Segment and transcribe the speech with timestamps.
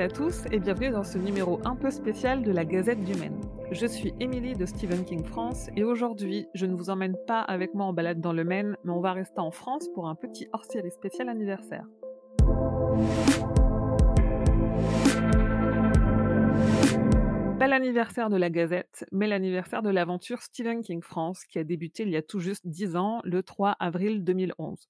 [0.00, 3.14] Et à tous et bienvenue dans ce numéro un peu spécial de la Gazette du
[3.16, 3.38] Maine.
[3.70, 7.74] Je suis Émilie de Stephen King France et aujourd'hui, je ne vous emmène pas avec
[7.74, 10.48] moi en balade dans le Maine, mais on va rester en France pour un petit
[10.54, 11.84] hors-série spécial anniversaire.
[17.58, 22.04] Pas l'anniversaire de la Gazette, mais l'anniversaire de l'aventure Stephen King France qui a débuté
[22.04, 24.88] il y a tout juste 10 ans, le 3 avril 2011.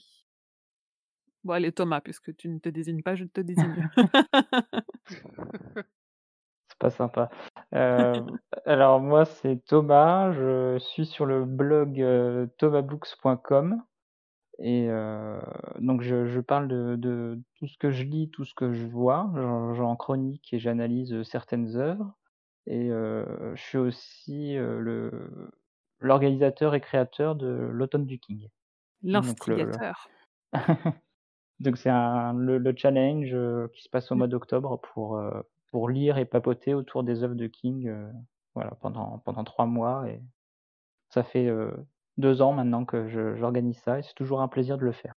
[1.42, 3.88] Bon, allez, Thomas, puisque tu ne te désignes pas, je te désigne.
[6.74, 7.30] C'est pas sympa.
[7.74, 8.12] Euh,
[8.66, 10.32] alors, moi, c'est Thomas.
[10.32, 13.82] Je suis sur le blog euh, thomasbooks.com.
[14.60, 15.40] Et euh,
[15.78, 18.86] donc, je, je parle de, de, tout ce que je lis, tout ce que je
[18.86, 19.30] vois.
[19.74, 22.12] J'en chronique et j'analyse certaines œuvres.
[22.66, 25.50] Et je suis aussi le
[26.00, 28.48] l'organisateur et créateur de l'Automne du King.
[29.02, 30.08] L'instigateur.
[31.60, 35.40] Donc c'est le, le, challenge euh, qui se passe au mois d'octobre pour, euh,
[35.74, 38.08] pour lire et papoter autour des œuvres de King euh,
[38.54, 40.08] voilà, pendant, pendant trois mois.
[40.08, 40.22] Et
[41.08, 41.50] ça fait
[42.16, 45.14] deux ans maintenant que j'organise ça et c'est toujours un plaisir de le faire.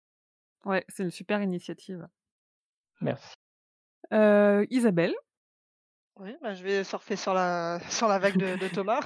[0.63, 2.07] Ouais, c'est une super initiative.
[3.01, 3.33] Merci.
[4.69, 5.13] Isabelle?
[6.17, 9.01] Oui, bah, je vais surfer sur la, sur la vague de, de Thomas.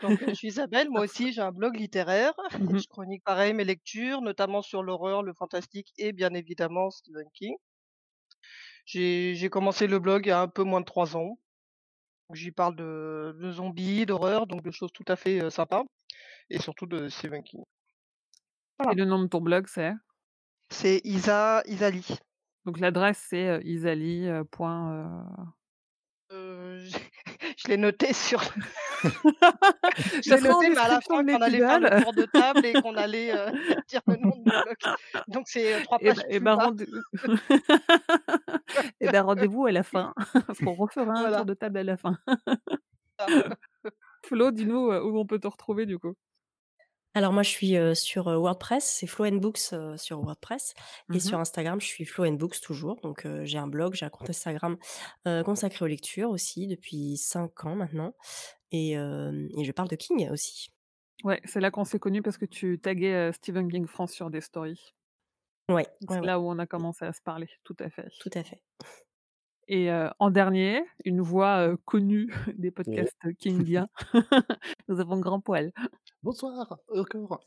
[0.00, 2.34] Donc, je suis Isabelle, moi aussi j'ai un blog littéraire.
[2.60, 7.26] Mmh Je chronique pareil mes lectures, notamment sur l'horreur, le fantastique et bien évidemment Stephen
[7.34, 7.56] King.
[8.84, 11.38] J'ai commencé le blog il y a un peu moins de trois ans.
[12.32, 15.84] J'y parle de, de zombies, d'horreur, donc de choses tout à fait sympas.
[16.50, 17.62] Et surtout de Stephen King.
[18.90, 19.92] Et le nom de ton blog, c'est?
[20.70, 22.06] C'est Isa, Isali.
[22.64, 24.26] Donc l'adresse, c'est isali.
[24.26, 24.44] euh,
[26.32, 26.88] Euh,
[27.56, 28.42] je l'ai noté sur
[30.26, 32.26] je l'ai noté, mais à la fin de quand on allait faire le tour de
[32.26, 33.52] table et qu'on allait, heu,
[33.88, 34.76] dire le nom de mon blog.
[35.28, 36.86] Donc c'est, heu, 3 Et pages bah et plus bah, rendez
[39.00, 40.14] et bah, rendez-vous à la fin,
[40.62, 41.30] qu'on refera un Voilà.
[41.30, 42.18] tour de table à la fin.
[44.26, 46.14] Flo, dis-nous, heu, où on peut te retrouver du coup?
[47.14, 50.74] Alors moi je suis, sur, WordPress, c'est Flow and Books, sur WordPress
[51.12, 51.38] et Mmh sur.
[51.38, 53.00] Instagram, je suis Flow and Books toujours.
[53.02, 54.76] Donc j'ai un blog, j'ai un compte Instagram,
[55.44, 58.14] consacré aux lectures aussi depuis 5 ans maintenant
[58.72, 60.70] et je parle de King aussi.
[61.22, 64.40] Ouais, c'est là qu'on s'est connus parce que tu taguais, Stephen King France sur des
[64.40, 64.92] stories.
[65.70, 66.26] Ouais, c'est ouais.
[66.26, 68.08] là où on a commencé à se parler, tout à fait.
[68.20, 68.60] Tout à fait.
[69.68, 73.88] Et en dernier, une voix, connue des podcasts kingiens,
[74.88, 75.72] nous avons Grand Poil.
[76.24, 77.44] Bonsoir, encore.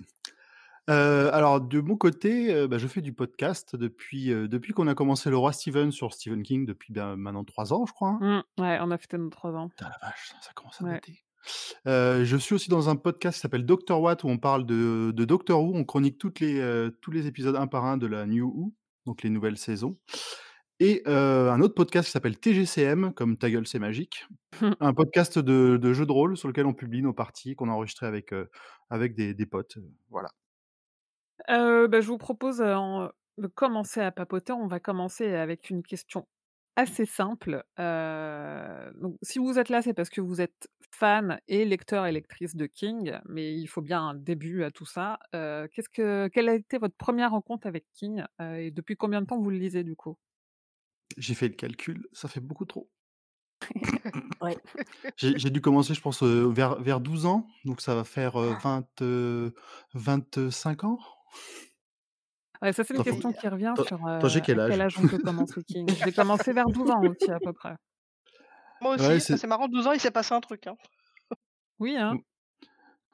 [0.87, 4.85] Heu, alors de mon côté, heu, bah, je fais du podcast depuis, heu, depuis qu'on
[4.85, 8.19] a commencé Le Roi Stephen sur Stephen King depuis, ben, maintenant 3 ans, je crois,
[8.22, 8.43] hein?
[8.57, 9.67] Mmh, ouais, on a fêté nos 3 ans.
[9.69, 10.91] Putain la vache, ça ça commence à Ouais.
[10.93, 11.23] dater.
[12.25, 15.25] Je suis aussi dans un podcast qui s'appelle Doctor What où on parle de de
[15.25, 15.75] Doctor Who.
[15.75, 18.75] On chronique toutes les, tous les épisodes un par un de la New Who,
[19.07, 19.97] donc les nouvelles saisons.
[20.79, 24.28] Et un autre podcast qui s'appelle TGCM, comme Ta gueule c'est magique.
[24.79, 27.72] Un podcast de de jeux de rôle sur lequel on publie nos parties qu'on a
[27.74, 28.34] enregistrées avec,
[28.90, 29.78] avec des des potes,
[30.09, 30.29] voilà.
[31.47, 34.53] Bah, je vous propose, de commencer à papoter.
[34.53, 36.28] On va commencer avec une question
[36.76, 37.64] assez simple.
[37.78, 42.56] Donc si vous êtes là, c'est parce que vous êtes fan et lecteur et lectrice
[42.56, 45.20] de King, mais il faut bien un début à tout ça.
[45.32, 49.40] Qu'est-ce que quelle a été votre première rencontre avec King, et depuis combien de temps
[49.40, 50.18] vous le lisez du coup?
[51.17, 52.90] J'ai fait le calcul, ça fait beaucoup trop.
[54.41, 54.58] Ouais.
[55.17, 58.87] J'ai dû commencer, je pense, vers vers 12 ans, donc ça va faire, heu, 20,
[59.02, 59.53] heu,
[59.93, 60.99] 25 ans?
[62.61, 64.73] Ouais, ça, c'est une question qui revient sur, à quel âge?
[64.73, 64.97] quel âge?
[64.97, 65.61] on peut commencer.
[65.99, 67.75] J'ai commencé vers 12 ans aussi à peu près.
[68.81, 70.78] Moi aussi, c'est c'est marrant, 12 ans, il s'est passé un truc, hein.
[71.79, 72.19] Oui, hein?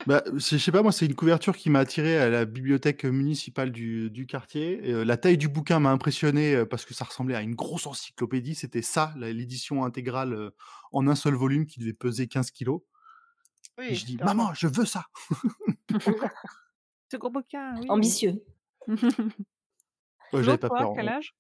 [0.08, 3.06] Bah, c'est je sais pas, moi, c'est une couverture qui m'a attiré à la bibliothèque
[3.06, 6.94] municipale du du quartier et heu, la taille du bouquin m'a impressionné, heu, parce que
[6.94, 8.56] ça ressemblait à une grosse encyclopédie.
[8.56, 10.52] C'était ça, la l'édition intégrale, heu,
[10.92, 12.84] en un seul volume qui devait peser 15 kilogrammes
[13.90, 14.18] et Oui, je dis.
[14.22, 15.06] «Maman, je veux ça!»
[17.12, 17.90] Ce gros bouquin, oui.
[17.90, 18.44] Ambitieux.
[20.32, 21.34] Ouais, j'avais pas toi, peur, quel âge?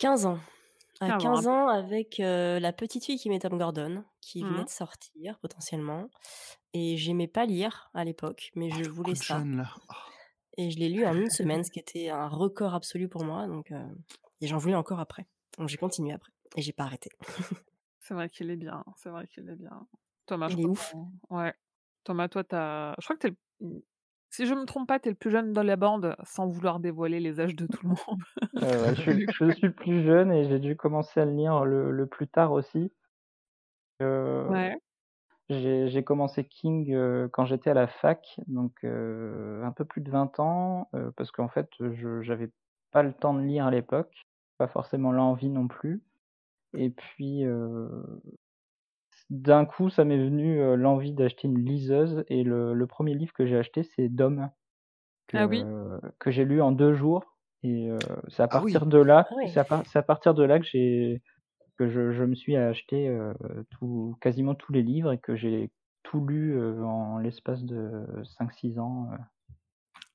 [0.00, 0.38] 15 ans.
[1.00, 4.04] À 15 ans, 15 un peu ans avec, La petite fille qui aimait Tom Gordon,
[4.20, 4.64] qui Mmh venait mh.
[4.64, 6.08] de sortir potentiellement
[6.72, 9.66] et j'aimais pas lire à l'époque, mais Oh, je voulais ça jeune.
[9.88, 9.92] Oh.
[10.58, 13.46] et je l'ai lu en une semaine, ce qui était un record absolu pour moi
[13.46, 13.72] donc
[14.40, 15.26] et j'en voulais encore après.
[15.58, 17.10] Donc j'ai continué après et j'ai pas arrêté.
[18.00, 19.86] C'est vrai qu'il est bien, c'est vrai qu'il est bien.
[20.26, 20.94] Thomas, je Il est ouf.
[21.30, 21.52] ouais.
[22.04, 23.80] Thomas, toi, tu as je crois que tu es le mmh,
[24.30, 26.80] si je me trompe pas, tu es le plus jeune dans la bande, sans vouloir
[26.80, 28.22] dévoiler les âges de tout le monde.
[28.60, 31.64] Ouais, je suis je suis le plus jeune et j'ai dû commencer à le lire
[31.64, 32.92] le le plus tard aussi.
[34.00, 34.78] Heu, Ouais.
[35.50, 40.10] j'ai commencé King, heu, quand j'étais à la fac, donc heu, un peu plus de
[40.10, 42.52] 20 ans, parce qu'en fait, je j'avais
[42.92, 44.14] pas le temps de lire à l'époque,
[44.58, 46.02] pas forcément l'envie non plus
[46.74, 47.44] et puis,
[49.30, 53.32] d'un coup, ça m'est venu, heu, l'envie d'acheter une liseuse et le le 1er livre
[53.32, 54.50] que j'ai acheté, c'est Dom,
[55.34, 55.66] Ah oui?
[55.68, 57.24] que que j'ai lu en 2 jours
[57.62, 57.88] et
[58.28, 58.78] c'est à Ah oui!
[58.78, 59.46] partir de là ouais.
[59.46, 61.22] c'est à part c'est à partir de là que j'ai
[61.78, 63.08] que je je me suis acheté,
[63.70, 65.72] tout quasiment tous les livres et que j'ai
[66.04, 68.06] tout lu, heu, en l'espace de
[68.38, 69.18] 5-6 ans, heu.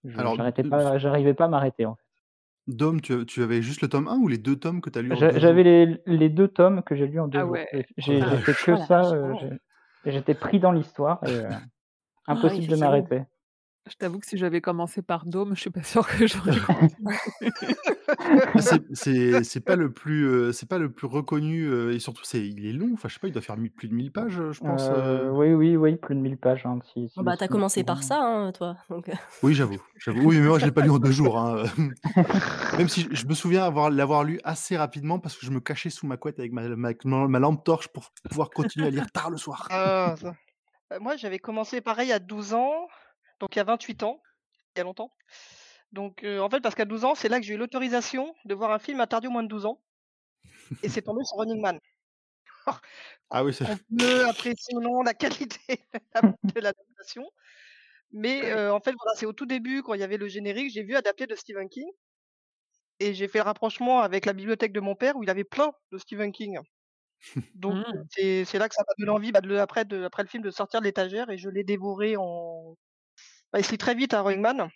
[0.05, 2.03] Je Alors, j'arrêtais heu, f pas j'arrivais pas à m'arrêter, en fait.
[2.75, 5.01] Dom, tu tu avais juste le tome 1 ou les 2 tomes que tu as
[5.09, 7.61] en 2 j'avais les les 2 tomes que j'ai lus en 2 Ah jours.
[7.73, 7.85] ouais.
[7.97, 9.57] J'ai Oh j'ai fait que Oh ça, ouais.
[10.03, 11.45] et j'étais pris dans l'histoire heu,
[12.27, 13.23] Ah impossible de m'arrêter.
[13.89, 17.17] Je t'avoue que si j'avais commencé par Dom, je suis pas sûre que j'aurais continué.
[18.53, 21.99] Bah, c'est c'est c'est pas le plus, heu, c'est pas le plus reconnu, heu et
[21.99, 23.93] surtout c'est il est long, enfin, je sais pas, il doit faire mi plus de
[23.93, 27.23] 1000 pages, heu, je pense, oui, oui, oui, plus de 1000 pages, hein, si si
[27.23, 29.09] mes bah, tu as souvenirs commencé par ça, hein, toi, donc
[29.43, 30.27] Oui, j'avoue, j'avoue.
[30.27, 31.63] Oui, mais moi, je l'ai pas lu en 2 jours, hein,
[32.77, 35.89] même si je me souviens avoir l'avoir lu assez rapidement parce que je me cachais
[35.89, 38.91] sous ma couette avec ma ma avec ma ma lampe torche pour pouvoir continuer à
[38.91, 39.69] lire tard le soir.
[39.69, 40.35] Ah ça.
[40.99, 42.87] Moi, j'avais commencé pareil à 12 ans,
[43.41, 44.21] donc il y a 28 ans,
[44.75, 45.13] il y a longtemps.
[45.93, 48.55] Donc heu, en fait, parce qu'à 12 ans, c'est là que j'ai eu l'autorisation de
[48.55, 49.81] voir un film interdit aux moins de 12 ans
[50.83, 51.79] et c'est tombé sur Running Man.
[53.29, 55.59] Ah oui, c'est On peut apprécier non la qualité
[56.55, 57.23] de l'adaptation,
[58.11, 60.71] mais heu, en fait, voilà, c'est au tout début quand il y avait le générique,
[60.73, 61.89] j'ai vu adapté de Stephen King
[62.99, 65.73] et j'ai fait le rapprochement avec la bibliothèque de mon père où il avait plein
[65.91, 66.59] de Stephen King.
[67.55, 68.07] Donc Mmh.
[68.09, 70.51] c'est là que ça m'a donné envie, bah, de après de après le film de
[70.51, 72.75] sortir de l'étagère et je l'ai dévoré en
[73.53, 74.69] bah, il se lit très vite, hein, Running Man.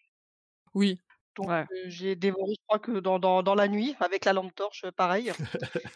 [0.76, 1.02] Oui,
[1.38, 1.68] Donc ouais.
[1.86, 5.34] j'ai dévoré, je crois que dans dans dans la nuit avec la lampe torche, pareil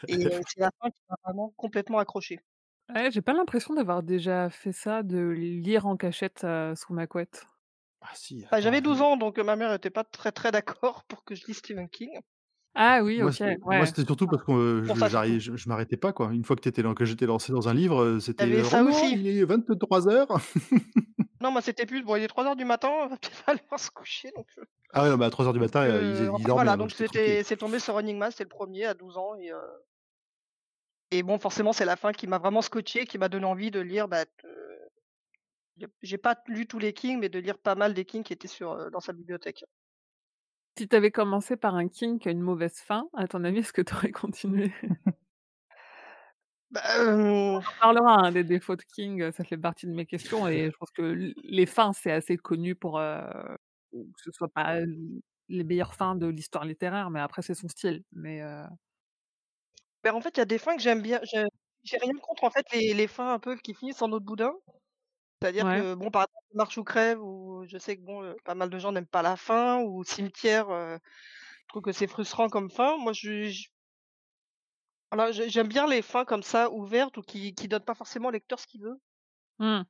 [0.08, 0.18] et
[0.48, 2.42] c'est la fin qui m'a vraiment complètement accrochée.
[2.94, 6.46] Ouais, j'ai pas l'impression d'avoir déjà fait ça, de lire en cachette,
[6.76, 7.46] sous ma couette.
[8.02, 11.04] Ah si, Bah, j'avais 12 heu ans, donc ma mère était pas très, très d'accord
[11.06, 12.20] pour que je lise Stephen King.
[12.76, 13.88] Ah oui, Moi, OK, c'était moi, ouais.
[13.88, 15.10] c'était surtout parce que, Pour je ça surtout.
[15.10, 16.32] j'arri je je m'arrêtais pas, quoi.
[16.34, 19.20] Une fois que lan j'étais lancé dans un livre, c'était, «Oh ça non, aussi.
[19.20, 20.28] il est 23:00».
[21.42, 24.32] Non, moi, c'était plus: «Bon, il est 3:00 du matin, va peut-être falloir se coucher»,
[24.36, 24.48] donc
[24.94, 26.54] Ah ouais, non, mais à 3:00 du matin, heu, il heu, il en fait, dormait,
[26.54, 27.36] voilà, hein, donc donc j'étais tranquille.
[27.36, 29.36] c'était c'est tombé sur Running Man, c'était le 1er à 12 ans
[31.12, 33.80] et bon, forcément, c'est la fin qui m'a vraiment scotché, qui m'a donné envie de
[33.80, 34.26] lire, bah,
[35.78, 38.34] j'ai j'ai pas lu tous les King, mais de lire pas mal des King qui
[38.34, 39.66] étaient sur, dans sa bibliothèque.
[40.80, 43.58] Si tu avais commencé par un King qui a une mauvaise fin, à ton avis,
[43.60, 44.72] est-ce que tu aurais continué?
[46.72, 50.48] Bah, hem On parlera, hein, des défauts de King, ça fait partie de mes questions
[50.48, 53.22] et je pense que les fins, c'est assez connu pour, heu,
[53.92, 54.80] que ce soit pas
[55.50, 58.64] les meilleures fins de l'histoire littéraire, mais après c'est son style, mais heu
[60.04, 61.20] Bah, en fait, il y a des fins que j'aime bien.
[61.84, 64.54] J'ai rien contre, en fait, les les fins un peu qui finissent en de boudin.
[65.42, 65.84] C'est-à-dire Ouais.
[65.84, 68.80] que, bon, par exemple, Marche ou crève où je sais que, bon, pas mal de
[68.80, 71.00] gens n'aiment pas la fin ou Cimetière, heu,
[71.64, 72.98] je trouve que c'est frustrant comme fin.
[72.98, 73.50] Moi, je
[75.32, 78.32] j'ai j'aime bien les fins comme ça, ouvertes ou qui qui donnent pas forcément au
[78.32, 79.00] lecteur ce qu'il veut.
[79.60, 79.84] Mmh.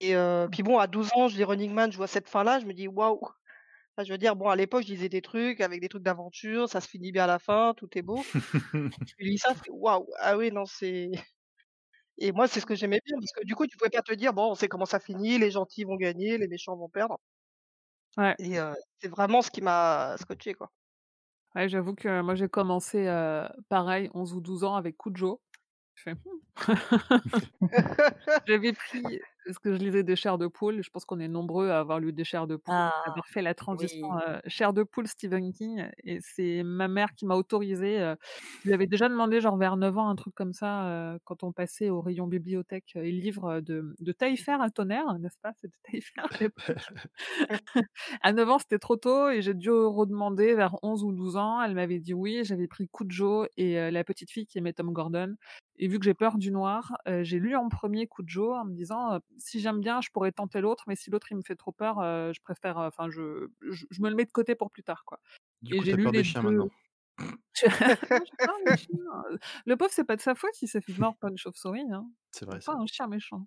[0.00, 0.14] Et
[0.46, 0.52] Mmh.
[0.52, 2.72] puis bon, à 12 ans, je lis Running Man, je vois cette fin-là, je me
[2.74, 5.88] dis: «Waouh!» enfin, je veux dire, bon, à l'époque, je lisais des trucs avec des
[5.90, 8.28] trucs d'aventure, ça se finit bien à la fin, tout est beau.
[9.06, 10.06] Tu lis ça, «Waouh!
[10.20, 11.10] Ah oui, non, c'est»
[12.18, 14.12] et moi, c'est ce que j'aimais bien parce que, du coup, tu pouvais pas te
[14.14, 17.18] dire: «Bon, on sait comment ça finit, les gentils vont gagner, les méchants vont perdre»
[18.16, 18.38] Ouais.
[18.38, 18.56] et
[19.00, 20.70] c'est vraiment ce qui m'a scotché, quoi.
[21.54, 23.06] Ouais, j'avoue que moi, j'ai commencé,
[23.68, 25.40] pareil, 11 ou 12 ans avec Cujo.
[25.94, 26.18] Je fais: «Mmh».
[28.46, 30.82] J'avais pris parce que je lisais des chairs de poule.
[30.82, 33.10] Je pense qu'on est nombreux à avoir lu des chairs de poule, à Ah!
[33.10, 34.38] avoir fait la transition, Oui.
[34.74, 38.16] de poule Stephen King et c'est ma mère qui m'a autorisée, heu,
[38.64, 41.52] je lui avais déjà demandé genre vers 9 ans, un truc comme ça, quand on
[41.52, 45.52] passait au rayon bibliothèque et livres, de de Taillefer à Tonnerre, n'est-ce pas?
[45.60, 46.76] C'était Taillefer à l'époque.
[48.22, 51.62] À 9 ans, c'était trop tôt et j'ai dû redemander vers 11 ou 12 ans.
[51.62, 55.34] Elle m'avait dit oui, j'avais pris Cujo et La petite fille qui aimait Tom Gordon
[55.78, 59.20] et vu que j'ai peur du noir, j'ai lu en premier Cujo en me disant,
[59.38, 61.96] «Si j'aime bien, je pourrais tenter l'autre, mais si l'autre il me fait trop peur,
[62.34, 65.20] je préfère, enfin je je je me le mets de côté pour plus tard, quoi»
[65.62, 66.44] Du et j'ai lu peur des les chiens 2.
[66.44, 66.70] maintenant?
[69.66, 72.10] Le pauvre, c'est pas de sa faute s'il s'est fait mordre par une chauve-souris, hein.
[72.32, 73.46] C'est vrai pas un chien méchant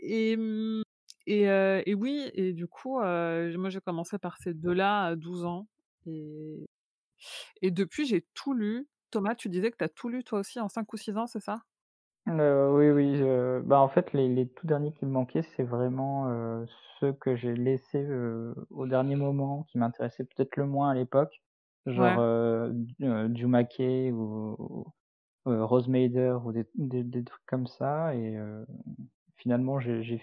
[0.00, 0.82] et mmh
[1.26, 5.68] et et oui et du coup, moi j'ai commencé par ces 2-là à 12 ans
[6.06, 6.66] et
[7.62, 8.88] et depuis j'ai tout lu.
[9.10, 11.26] Thomas, tu disais que tu as tout lu toi aussi en 5 ou 6 ans,
[11.26, 11.62] c'est ça?
[12.26, 13.22] Heu, oui, oui,
[13.64, 16.66] bah, en fait, les les tout derniers qui me manquaient, c'est vraiment, heu,
[17.00, 21.42] ceux que j'ai laissés, heu, au dernier moment, qui m'intéressaient peut-être le moins à l'époque,
[21.86, 22.20] genre, Ouais.
[22.20, 23.80] heu, Dzumake
[24.12, 24.86] ou
[25.46, 28.36] Rosemader ou des des des trucs comme ça et
[29.36, 30.22] finalement j'ai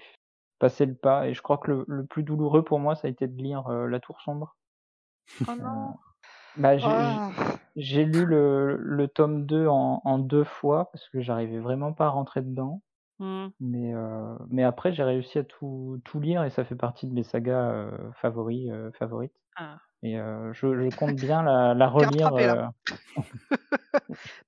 [0.59, 3.11] passé le pas et je crois que le le plus douloureux pour moi, ça a
[3.11, 4.57] été de lire, La Tour sombre.
[5.47, 5.97] Oh non!
[6.55, 7.59] bah, j'ai Ah!
[7.75, 12.05] J'ai lu le le tome 2 en en 2 fois parce que j'arrivais vraiment pas
[12.08, 12.82] à rentrer dedans.
[13.20, 13.51] Mmh.
[13.62, 17.13] Mais heu, mais après j'ai réussi à tout tout lire et ça fait partie de
[17.13, 19.79] mes sagas, heu, favoris, heu, favorites Ah.
[20.03, 22.55] et heu, je je compte bien la la relire, rattrapé là.
[22.58, 22.67] heu,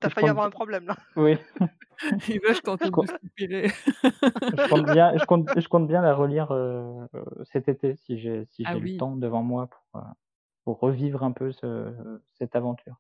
[0.02, 0.96] Tu as je failli compte avoir un problème là.
[1.18, 1.38] oui.
[2.30, 3.72] Il va, je Je tenter de com le soupirer.
[4.52, 7.08] je compte bien je compte je compte bien la relire, heu,
[7.46, 10.02] cet été si j'ai si Ah le temps devant moi pour,
[10.66, 12.98] pour revivre un peu ce cette aventure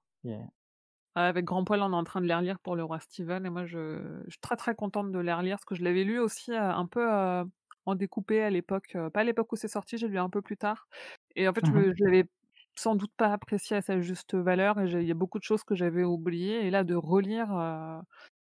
[1.15, 3.49] avec grand poil, on est en train de les relire pour le roi Stephen et
[3.49, 6.19] moi je je suis très, très contente de les relire parce que je l'avais lu
[6.19, 7.43] aussi, heu, un peu, heu,
[7.85, 10.41] en découpé à l'époque, heu, pas à l'époque où c'est sorti, j'ai lu un peu
[10.43, 10.87] plus tard
[11.35, 12.29] et en fait, je Mmh je l'avais
[12.75, 15.63] sans doute pas apprécié à sa juste valeur et il y a beaucoup de choses
[15.63, 17.49] que j'avais oubliées et là de relire,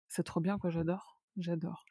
[0.08, 1.87] c'est trop bien quoi, j'adore, j'adore.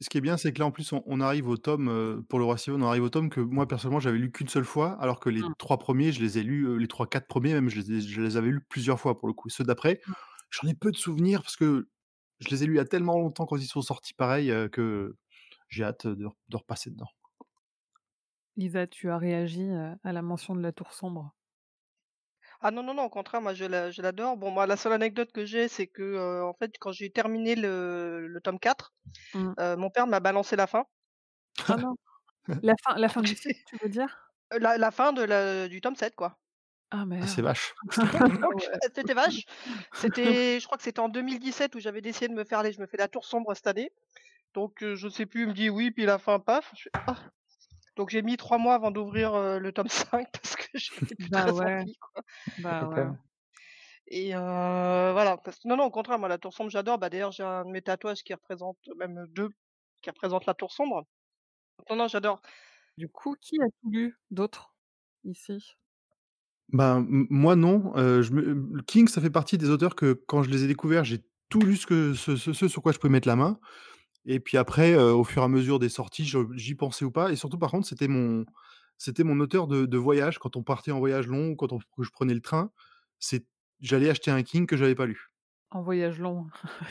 [0.00, 2.24] Ce qui est bien, c'est que là, en plus, on on arrive au tome, heu,
[2.28, 4.92] pour le roi on arrive au tome que moi personnellement, j'avais lu qu'une seule fois,
[5.00, 5.54] alors que les Mmh.
[5.58, 8.20] 3 premiers, je les ai lus, heu, les 3-4 premiers même, je les ai je
[8.22, 9.48] les avais lus plusieurs fois pour le coup.
[9.48, 10.14] Ceux d'après, Mmh.
[10.50, 11.88] j'en ai peu de souvenirs parce que
[12.40, 14.68] je les ai lus il y a tellement longtemps quand ils sont sortis pareil, heu,
[14.68, 15.16] que
[15.68, 17.08] j'ai hâte de re de repasser dedans.
[18.56, 19.68] Lisa, tu as réagi,
[20.02, 21.36] à la mention de La Tour sombre?
[22.66, 24.36] Ah non, non, non, au contraire, moi je l'a je l'adore.
[24.38, 27.54] Bon, moi, la seule anecdote que j'ai, c'est que, heu, en fait, quand j'ai terminé
[27.56, 28.94] le le tome 4,
[29.34, 29.54] Mmh.
[29.60, 30.86] heu, mon père m'a balancé la fin.
[31.68, 31.94] Oh non!
[32.62, 34.32] La fin la fin Donc du cycle, tu veux dire?
[34.52, 36.38] heu, la la fin de du tome 7 quoi.
[36.90, 37.42] Ah Ah, c'est merde!
[37.42, 37.74] vache.
[38.42, 38.78] Ah Donc ouais.
[38.94, 39.44] c'était vache.
[39.92, 42.80] C'était je crois que c'était en 2017 où j'avais décidé de me faire allez, je
[42.80, 43.92] me fais La Tour sombre cette année.
[44.54, 46.90] Donc heu, je sais plus, il me dit: «Oui», puis la fin, paf, je fais:
[47.06, 47.30] «Ah!»
[47.96, 51.50] Donc j'ai mis 3 mois avant d'ouvrir, le tome 5 parce que j'avais plus Bah
[51.52, 52.22] très ouais, envie quoi
[52.58, 53.10] bah ouais.
[54.08, 56.98] et voilà, parce que non, non, au contraire, moi, La Tour sombre, j'adore.
[56.98, 59.50] Bah, d'ailleurs, j'ai un de mes tatouages qui représente même 2
[60.02, 61.04] qui représentent La Tour sombre.
[61.90, 62.40] Non, non, j'adore.
[62.98, 64.76] Du coup, qui a tout lu d'autre,
[65.24, 65.74] ici?
[66.72, 70.50] Ben, moi non, heu, je me King, ça fait partie des auteurs que quand je
[70.50, 71.18] les ai découverts, j'ai
[71.50, 73.58] tout lu ce que ce ce ce sur quoi je pouvais mettre la main
[74.26, 77.32] et puis après, au fur et à mesure des sorties, je j'y pensais ou pas.
[77.32, 78.44] Et surtout par contre, c'était mon
[78.98, 80.38] c'était mon auteur de de voyage.
[80.38, 82.70] Quand on partait en voyage long ou quand on que je prenais le train,
[83.18, 83.46] c'est
[83.80, 85.30] j'allais acheter un King que j'avais pas lu.
[85.70, 86.46] En voyage long,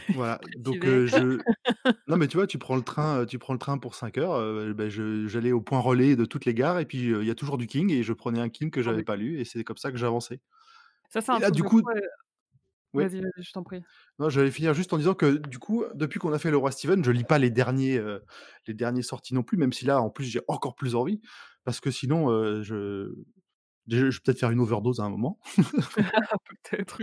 [0.10, 1.42] Voilà, donc je
[2.08, 4.40] non mais tu vois, tu prends le train, tu prends le train pour 5 heures,
[4.90, 7.58] je j'allais au point relais de toutes les gares et puis, il y a toujours
[7.58, 9.78] du King et je prenais un King que Toujours j'avais pas lu et c'est comme
[9.78, 10.42] ça que j'avançais.
[11.10, 11.82] Ça, c'est et un là, truc du de coup
[12.94, 13.08] oui?
[13.10, 13.86] vas-y, vas-y, je t'en prie.
[14.20, 16.72] Non, j'allais finir juste en disant que du coup, depuis qu'on a fait Le Roi
[16.72, 18.24] Stephen, je lis pas les derniers, heu,
[18.68, 21.22] les derniers sortis non plus, même si là, en plus, j'ai encore plus envie
[21.64, 23.14] parce que sinon, heu, je
[23.88, 25.40] déjà, je vais peut-être faire une overdose à un moment
[26.64, 27.02] Peut-être.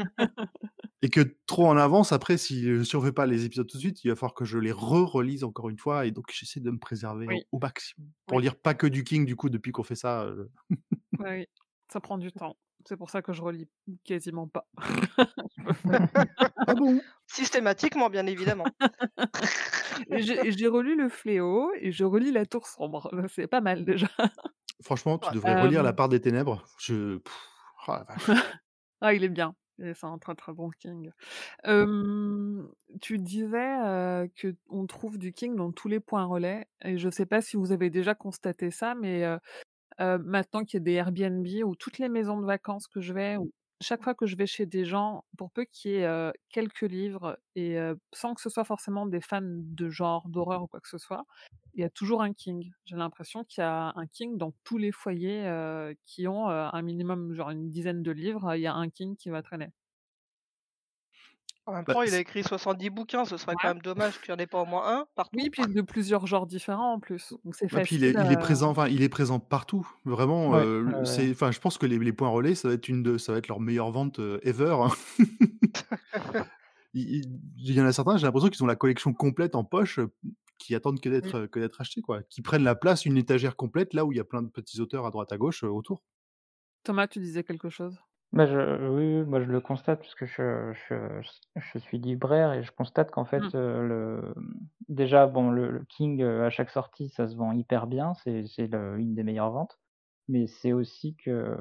[1.03, 3.81] et que trop en avance après si, si on fait pas les épisodes tout de
[3.81, 6.71] suite, il va falloir que je les re-relise encore une fois et donc j'essaie de
[6.71, 7.45] me préserver Oui.
[7.53, 8.41] au maximum pour Oui.
[8.41, 10.27] lire pas que du King du coup depuis qu'on fait ça,
[11.19, 11.47] Ouais, oui,
[11.93, 12.57] ça prend du temps.
[12.87, 13.69] C'est pour ça que je relis
[14.05, 14.67] quasiment pas.
[16.67, 17.01] Ah bon?
[17.27, 18.65] Systématiquement, bien évidemment.
[20.11, 24.09] J'ai relu Le Fléau et je relis La Tour sombre, c'est pas mal déjà.
[24.83, 25.35] Franchement, tu Ouais.
[25.35, 26.65] devrais relire La Hem Part des ténèbres.
[26.79, 27.21] Je
[27.89, 27.93] oh.
[29.01, 29.55] Ah, il est bien
[29.95, 31.11] c'est un très, très bon King.
[33.01, 34.31] Tu disais, heu,
[34.69, 37.73] qu'on trouve du King dans tous les points relais et je sais pas si vous
[37.73, 39.25] avez déjà constaté ça, mais
[40.01, 43.13] heu, maintenant qu'il y a des Airbnb ou toutes les maisons de vacances que je
[43.13, 43.37] vais
[43.83, 47.39] chaque fois que je vais chez des gens, pour peu qu'il y ait, quelques livres
[47.57, 47.79] et
[48.13, 51.25] sans que ce soit forcément des fans de genre, d'horreur ou quoi que ce soit,
[51.75, 52.71] il y a toujours un King.
[52.85, 55.51] J'ai l'impression qu'il y a un King dans tous les foyers,
[56.05, 59.31] qui ont, un minimum, genre une dizaine de livres, il y a un King qui
[59.31, 59.69] va traîner.
[61.71, 64.31] En même Bah, temps, il a écrit 70 bouquins, ce serait quand même dommage qu'il
[64.33, 65.33] y en ait pas au moins un partout.
[65.33, 68.71] Oui, puis de plusieurs genres différents en plus, donc c'est puis il est il présent,
[68.71, 69.87] enfin, il est présent partout.
[70.05, 70.67] Vraiment, Ouais,
[71.05, 73.33] c'est enfin, je pense que les les points relais, ça va être une de ça
[73.33, 74.91] va être leur meilleure vente, heu, ever, hein.
[76.93, 77.25] Il
[77.73, 80.13] y en a certains, j'ai l'impression qu'ils ont la collection complète en poche, heu,
[80.59, 82.23] qui attendent que d'être, que d'être achetés, quoi.
[82.25, 84.81] Qui prennent la place, une étagère complète, là où il y a plein de petits
[84.81, 86.03] auteurs à droite à gauche, autour.
[86.83, 88.03] Thomas, tu disais quelque chose?
[88.33, 88.57] Bah, je
[88.89, 90.95] oui, oui, moi je le constate puisque je je
[91.57, 93.51] je suis libraire et je constate qu'en Mmh.
[93.51, 94.35] fait, heu, le
[94.89, 98.45] déjà bon le le King, heu, à chaque sortie, ça se vend hyper bien, c'est
[98.47, 99.81] c'est le une des meilleures ventes.
[100.29, 101.57] Mais c'est aussi qu'il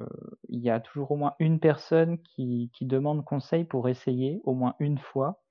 [0.50, 4.76] y a toujours au moins une personne qui qui demande conseil pour essayer au moins
[4.80, 5.42] une fois,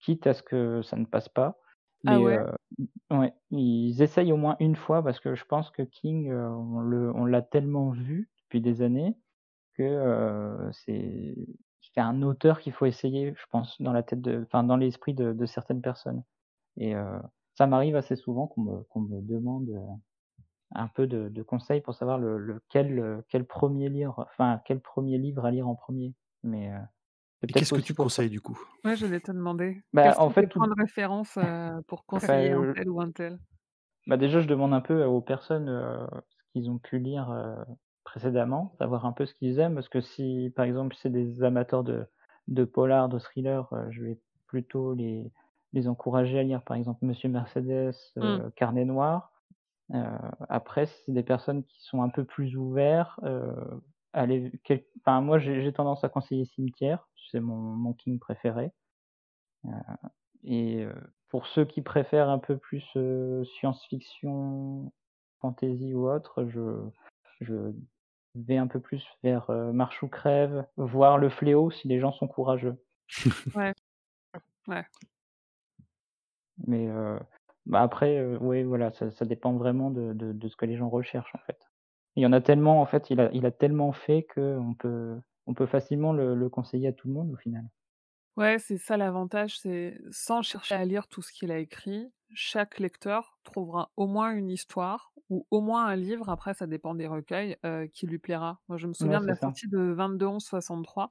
[0.00, 1.58] quitte à ce que ça ne passe pas.
[2.04, 2.38] Ah Mais, ouais?
[2.38, 2.46] heu,
[3.12, 6.80] ouais, ils essayent au moins une fois parce que je pense que King, heu, on
[6.80, 9.16] le on l'a tellement vu depuis des années
[9.76, 11.34] que, c'est
[11.96, 15.32] un auteur qu'il faut essayer, je pense, dans la tête de enfin dans l'esprit de
[15.32, 16.24] de certaines personnes
[16.78, 16.94] et
[17.56, 19.70] ça m'arrive assez souvent qu'on me demande,
[20.72, 22.38] un peu de de conseils pour savoir le
[23.00, 26.14] heu, quel 1er livre enfin quel 1er livre à lire en 1er.
[26.44, 26.72] Mais,
[27.54, 28.60] qu'est-ce que tu conseilles, du coup?
[28.84, 29.82] Ouais, j'allais te demander.
[29.92, 31.38] Bah, en fait, tout de référence,
[31.88, 33.38] pour bah, conseiller un tel ou un tel?
[34.06, 35.68] bah, déjà, je demande un peu aux personnes,
[36.28, 37.30] ce qu'ils ont pu lire,
[38.16, 39.74] précédemment, savoir un peu ce qu'ils aiment.
[39.74, 42.06] Parce que si, par exemple, c'est des amateurs de
[42.48, 45.32] de polar, de thriller, heu, je vais plutôt les
[45.72, 48.42] les encourager à lire, par exemple, Monsieur Mercedes, Mmh.
[48.42, 49.32] heu, Carnet noir.
[49.94, 50.04] Heu,
[50.48, 53.54] après, si c'est des personnes qui sont un peu plus ouverts, heu,
[54.14, 58.72] aller quel enfin, moi, j'ai tendance à conseiller Cimetière, c'est mon mon King préféré.
[60.44, 60.86] Et
[61.28, 62.84] pour ceux qui préfèrent un peu plus,
[63.58, 64.92] science-fiction,
[65.40, 66.88] fantasy ou autre, je
[67.40, 67.72] je
[68.40, 72.12] vais un peu plus vers, heu, Marche ou crève, voire Le Fléau si les gens
[72.12, 72.76] sont courageux.
[73.54, 73.74] Ouais.
[74.68, 74.86] Ouais.
[76.66, 77.18] Mais, heu,
[77.66, 80.76] bah, après, heu, oui, voilà, ça ça dépend vraiment de de de ce que les
[80.76, 81.58] gens recherchent, en fait.
[82.16, 85.20] Il y en a tellement, en fait, il a il a tellement fait qu'on peut
[85.46, 87.66] on peut facilement le le conseiller à tout le monde, au final.
[88.36, 92.78] Ouais, c'est ça l'avantage, c'est sans chercher à lire tout ce qu'il a écrit, chaque
[92.78, 97.06] lecteur trouvera au moins une histoire ou au moins un livre, après ça dépend des
[97.08, 98.60] recueils, heu, qui lui plaira.
[98.68, 99.36] Moi, je me Ouais, souviens de la ça.
[99.36, 101.10] sortie de 22-11-63.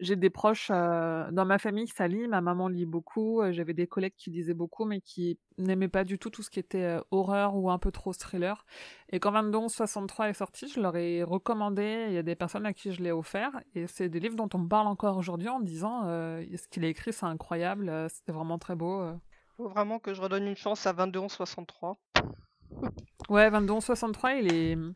[0.00, 3.74] J'ai des proches, heu, dans ma famille, ça lit, ma maman lit beaucoup, heu, j'avais
[3.74, 6.98] des collègues qui lisaient beaucoup, mais qui n'aimaient pas du tout, tout ce qui était,
[7.12, 8.66] horreur ou un peu trop thriller
[9.10, 12.72] et quand 22-11-63 est sorti, je leur ai recommandé, il y a des personnes à
[12.74, 15.60] qui je l'ai offert et c'est des livres dont on me parle encore aujourd'hui en
[15.60, 19.14] me disant, «Ce qu'il a écrit, c'est incroyable, c'était vraiment très beau».
[19.56, 21.94] Faut vraiment que je redonne une chance à 22-11-63.
[23.28, 24.94] Ouais, 22-11-63, il est, mmh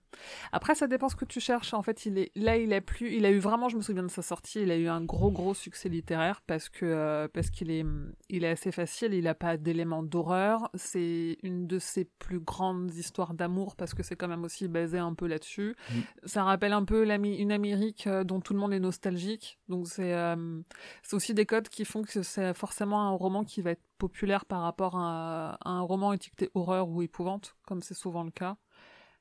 [0.50, 1.74] après ça dépend ce que tu cherches.
[1.74, 4.02] En fait, il est là, il a plu il a eu vraiment je me souviens
[4.02, 6.86] de sa sortie, il a eu un gros, gros succès littéraire parce que,
[7.24, 10.70] heu, parce qu'il est, mmh, il est assez facile, il a pas d'éléments d'horreur.
[10.74, 14.98] C'est une de ses plus grandes histoires d'amour parce que c'est quand même aussi basé
[14.98, 15.76] un peu là-dessus.
[15.90, 15.94] Mmh.
[16.24, 19.86] Ça rappelle un peu l'Ami une Amérique, heu, dont tout le monde est nostalgique, donc
[19.86, 20.64] c'est, hem,
[21.02, 24.44] c'est aussi des codes qui font que c'est forcément un roman qui va être populaire
[24.46, 28.56] par rapport à à un roman étiqueté horreur ou épouvante, comme c'est souvent le cas.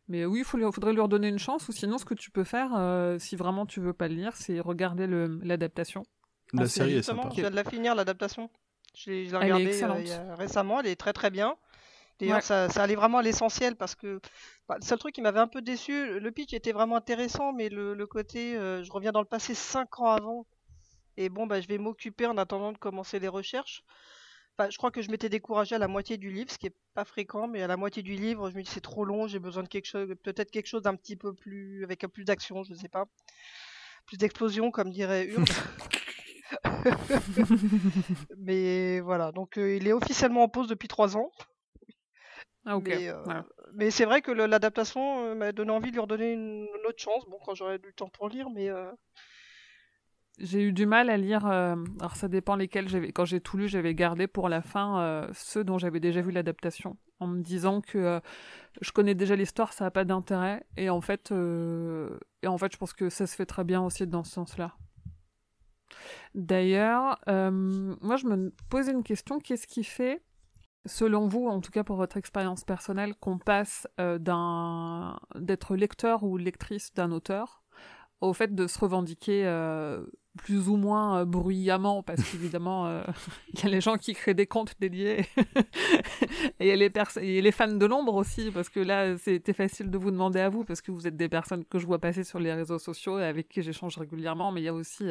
[0.10, 2.72] Mais oui, il faudrait lui redonner une chance ou sinon ce que tu peux faire,
[2.78, 6.04] heu, si vraiment tu veux pas le lire, c'est regarder l'adaptation
[6.54, 7.30] La série est sympa.
[7.36, 8.50] je viens de la finir l'adaptation.
[8.96, 11.58] Je l'ai regardée, a récemment, elle est très, très bien.
[12.20, 12.44] D'ailleurs, Ouais.
[12.44, 14.22] ça ça allait vraiment à l'essentiel parce que,
[14.70, 17.70] bah, le seul truc qui m'avait un peu déçu, le pitch était vraiment intéressant, mais
[17.70, 20.48] le le côté, heu, je reviens dans le passé 5 ans avant
[21.18, 23.84] et bon, bah, je vais m'occuper en attendant de commencer les recherches.
[24.60, 26.76] Enfin, je crois que je m'étais découragée à la moitié du livre, ce qui est
[26.96, 29.38] pas fréquent, mais à la moitié du livre, je me dis: «C'est trop long, j'ai
[29.38, 32.64] besoin de quelque chose peut-être quelque chose d'un petit peu plus avec un plus d'action»,
[32.64, 33.06] je sais pas.
[34.08, 35.48] Plus d'explosion comme dirait Urd.
[38.38, 41.30] Mais voilà, donc heu, il est officiellement en pause depuis 3 ans.
[42.66, 43.14] Ah OK, Mais,
[43.74, 47.00] mais c'est vrai que l'adaptation, heu, m'a donné envie de lui redonner une une autre
[47.00, 48.70] chance, bon, quand j'aurai du temps pour lire, mais,
[50.40, 53.68] J'ai eu du mal à lire, hem, alors ça dépend lesquels quand j'ai tout lu,
[53.68, 57.82] j'avais gardé pour la fin, heu, ceux dont j'avais déjà vu l'adaptation, en me disant
[57.82, 58.22] que, heu,
[58.82, 62.78] je connais déjà l'histoire, ça a pas d'intérêt et en fait, et en fait, je
[62.78, 64.76] pense que ça se fait très bien aussi dans ce sens-là.
[66.36, 70.22] D'ailleurs, moi je me posais une question, qu'est-ce qui fait,
[70.86, 76.38] selon vous, en tout cas pour votre expérience personnelle, qu'on passe, d'un d'être lecteur ou
[76.38, 77.64] lectrice d'un auteur,
[78.22, 79.46] au fait de se revendiquer,
[80.38, 82.90] plus ou moins bruyamment, parce qu'évidemment,
[83.54, 85.26] il y a les gens qui créent des comptes dédiés,
[86.60, 89.98] et il y, a les fans de l'ombre aussi, parce que là, c'était facile de
[89.98, 92.40] vous demander à vous, parce que vous êtes des personnes que je vois passer sur
[92.40, 95.10] les réseaux sociaux et avec qui j'échange régulièrement, mais il y a aussi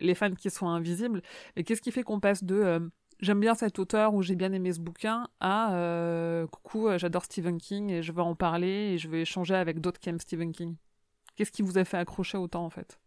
[0.00, 1.22] les fans qui sont invisibles.
[1.56, 4.72] Et qu'est-ce qui fait qu'on passe de j'aime bien cet auteur ou j'ai bien aimé
[4.72, 9.18] ce bouquin à coucou, j'adore Stephen King et je veux en parler et je veux
[9.18, 10.76] échanger avec d'autres qui aiment Stephen King.
[11.36, 12.98] Qu'est-ce qui vous a fait accrocher autant en fait?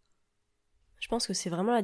[0.99, 1.81] Je pense que c'est vraiment la,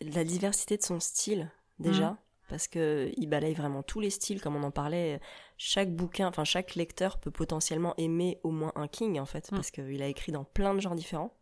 [0.00, 2.10] la, diversité de son style déjà.
[2.10, 2.18] Mmh.
[2.48, 5.18] Parce qu'il balaye vraiment tous les styles, comme on en parlait.
[5.56, 9.54] Chaque bouquin, enfin chaque lecteur peut potentiellement aimer au moins un King en fait, mmh.
[9.54, 11.34] parce qu'il a écrit dans plein de genres différents.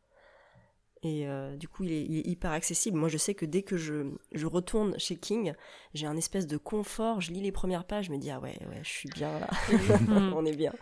[1.05, 2.97] Et euh, du coup, il est, hyper accessible.
[2.97, 5.53] Moi, je sais que dès que je, je retourne chez King,
[5.95, 7.21] j'ai un espèce de confort.
[7.21, 9.49] Je lis les premières pages, je me dis, ah ouais, ouais je suis bien là.
[9.73, 10.33] Mmh.
[10.37, 10.73] on est bien.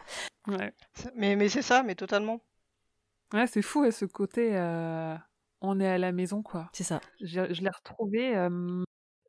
[0.46, 0.74] Ouais.
[1.16, 2.42] Mais, mais c'est ça, mais totalement.
[3.32, 4.50] Ouais, c'est fou, ce côté,
[5.60, 6.70] on est à la maison, quoi.
[6.72, 7.00] C'est ça.
[7.20, 8.32] Je, l'ai retrouvé,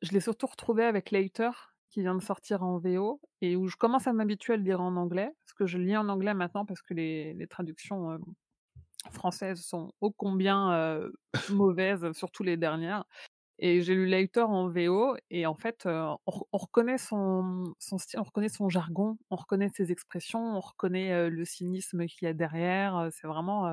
[0.02, 3.76] je l'ai surtout retrouvé avec Later, qui vient de sortir en VO, et où je
[3.76, 6.65] commence à m'habituer à le lire en anglais, parce que je lis en anglais maintenant,
[6.65, 8.17] parce que les, les traductions
[9.12, 11.02] françaises sont ô combien
[11.50, 13.06] mauvaises, surtout les dernières.
[13.63, 16.17] Et j'ai lu Later en VO et en fait, on,
[16.52, 21.46] reconnaît son, son style, on reconnaît son jargon, on reconnaît ses expressions, on reconnaît le
[21.46, 23.10] cynisme qu'il y a derrière.
[23.12, 23.67] C'est vraiment,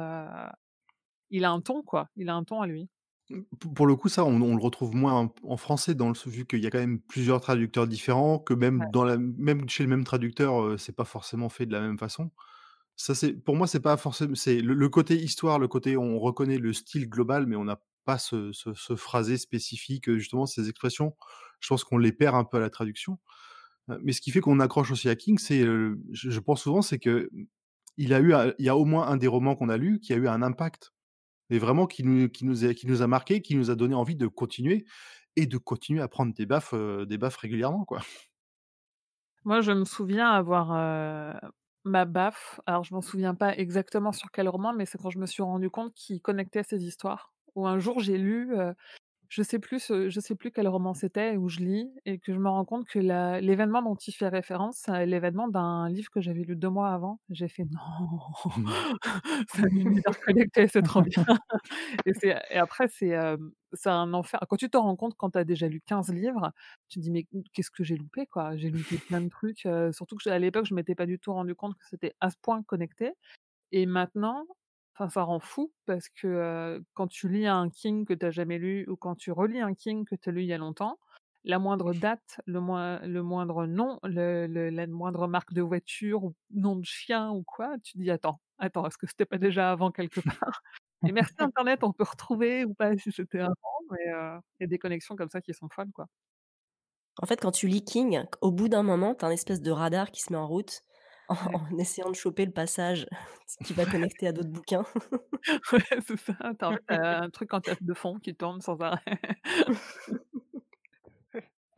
[1.31, 2.89] il a un ton quoi, il a un ton à lui.
[3.31, 3.43] Mmh,
[3.75, 6.67] pour le coup, ça, on, le retrouve moins en, français, dans le vu qu'il y
[6.67, 10.79] a quand même plusieurs traducteurs différents, que même dans la, même chez le même traducteur,
[10.79, 12.31] c'est pas forcément fait de la même façon.
[12.97, 16.59] Ça, c'est, pour moi, c'est pas forcément, c'est le, côté histoire, le côté on reconnaît
[16.59, 21.15] le style global, mais on n'a pas ce, ce, phrasé spécifique, justement, ces expressions.
[21.61, 23.19] Je pense qu'on les perd un peu à la traduction.
[24.03, 27.31] Mais ce qui fait qu'on accroche aussi à King, c'est, je, pense souvent, c'est que
[27.97, 30.13] il a eu, il y a au moins un des romans qu'on a lu qui
[30.13, 30.93] a eu un impact,
[31.51, 32.29] et vraiment qui nous,
[32.65, 34.85] a, qui nous a marqué, qui nous a donné envie de continuer
[35.37, 38.01] et de continuer à prendre des baffes, des baffes régulièrement, quoi.
[39.45, 40.73] Moi, je me souviens avoir
[41.85, 45.19] Ma baffe, alors je m'en souviens pas exactement sur quel roman, mais c'est quand je
[45.19, 47.33] me suis rendu compte qu'il connectait ces histoires.
[47.55, 48.55] Ou un jour j'ai lu,
[49.29, 52.39] je sais plus je sais plus quel roman c'était où je lis et que je
[52.39, 52.99] me rends compte que
[53.41, 57.21] l'événement dont il fait référence, c'est l'événement d'un livre que j'avais lu deux mois avant.
[57.31, 58.21] J'ai fait: «Non!
[59.55, 61.25] C'est un univers connecté, c'est trop bien!»
[62.07, 63.15] et c'est et après c'est,
[63.75, 64.41] c'est un enfer.
[64.49, 66.53] Quand tu te rends compte quand tu as déjà lu 15 livres,
[66.89, 70.17] tu te dis: «Mais qu'est-ce que j'ai loupé, quoi?» j'ai loupé plein de trucs, surtout
[70.17, 73.13] qu'à l'époque, je m'étais pas du tout rendu compte que c'était à ce point connecté
[73.73, 74.47] et maintenant
[74.99, 78.59] Enfin, ça rend fou parce que quand tu lis un King que tu n'as jamais
[78.59, 80.99] lu ou quand tu relis un King que tu as lu il y a longtemps,
[81.45, 82.59] la moindre date, le,
[83.07, 87.77] le moindre nom, le, la moindre marque de voiture ou nom de chien ou quoi,
[87.85, 90.63] tu dis attends, attends, est-ce que c'était pas déjà avant quelque part?
[91.07, 93.55] Et merci Internet, on peut retrouver ou pas si c'était avant,
[93.93, 96.09] mais il y a des connexions comme ça qui sont folles quoi.
[97.21, 99.71] En fait, quand tu lis King, au bout d'un moment, tu as un espèce de
[99.71, 100.83] radar qui se met en route
[101.29, 103.07] en essayant de choper le passage
[103.65, 104.85] qui va connecter à d'autres bouquins.
[105.73, 106.35] Ouais, c'est ça.
[106.59, 109.01] T'as un truc en tête de fond qui tourne sans arrêt.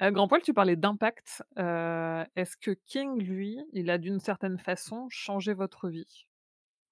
[0.02, 1.42] Euh, Grand Poil, tu parlais d'impact.
[1.58, 6.26] Euh, est-ce que King, lui, il a d'une certaine façon changé votre vie?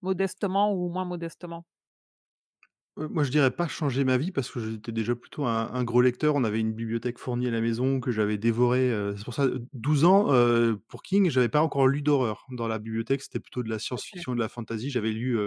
[0.03, 1.65] Modestement ou moins modestement?
[3.11, 6.35] Moi, je dirais pas changer ma vie parce que j'étais déjà plutôt un gros lecteur.
[6.35, 10.05] On avait une bibliothèque fournie à la maison que j'avais dévorée, c'est pour ça, 12
[10.05, 10.27] ans,
[10.89, 13.23] pour King, j'avais pas encore lu d'horreur dans la bibliothèque.
[13.23, 14.91] C'était plutôt de la science-fiction, de la fantasy.
[14.91, 15.39] J'avais lu,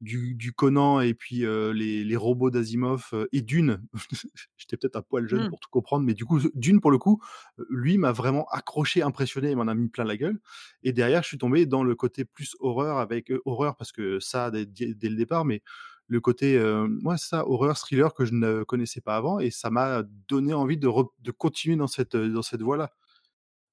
[0.00, 3.82] du Conan et puis, les robots d'Asimov, et Dune.
[4.56, 5.50] J'étais peut-être un poil jeune mmh.
[5.50, 7.22] pour tout comprendre, mais du coup, Dune, pour le coup,
[7.68, 10.40] lui m'a vraiment accroché, impressionné et m'en a mis plein la gueule
[10.82, 14.50] et derrière, je suis tombé dans le côté plus horreur avec, horreur parce que ça
[14.50, 15.62] dès dès le départ, mais
[16.08, 20.02] le côté, moi, ça, horreur, thriller que je ne connaissais pas avant et ça m'a
[20.28, 20.88] donné envie de,
[21.18, 22.92] de continuer dans cette, dans cette voie-là.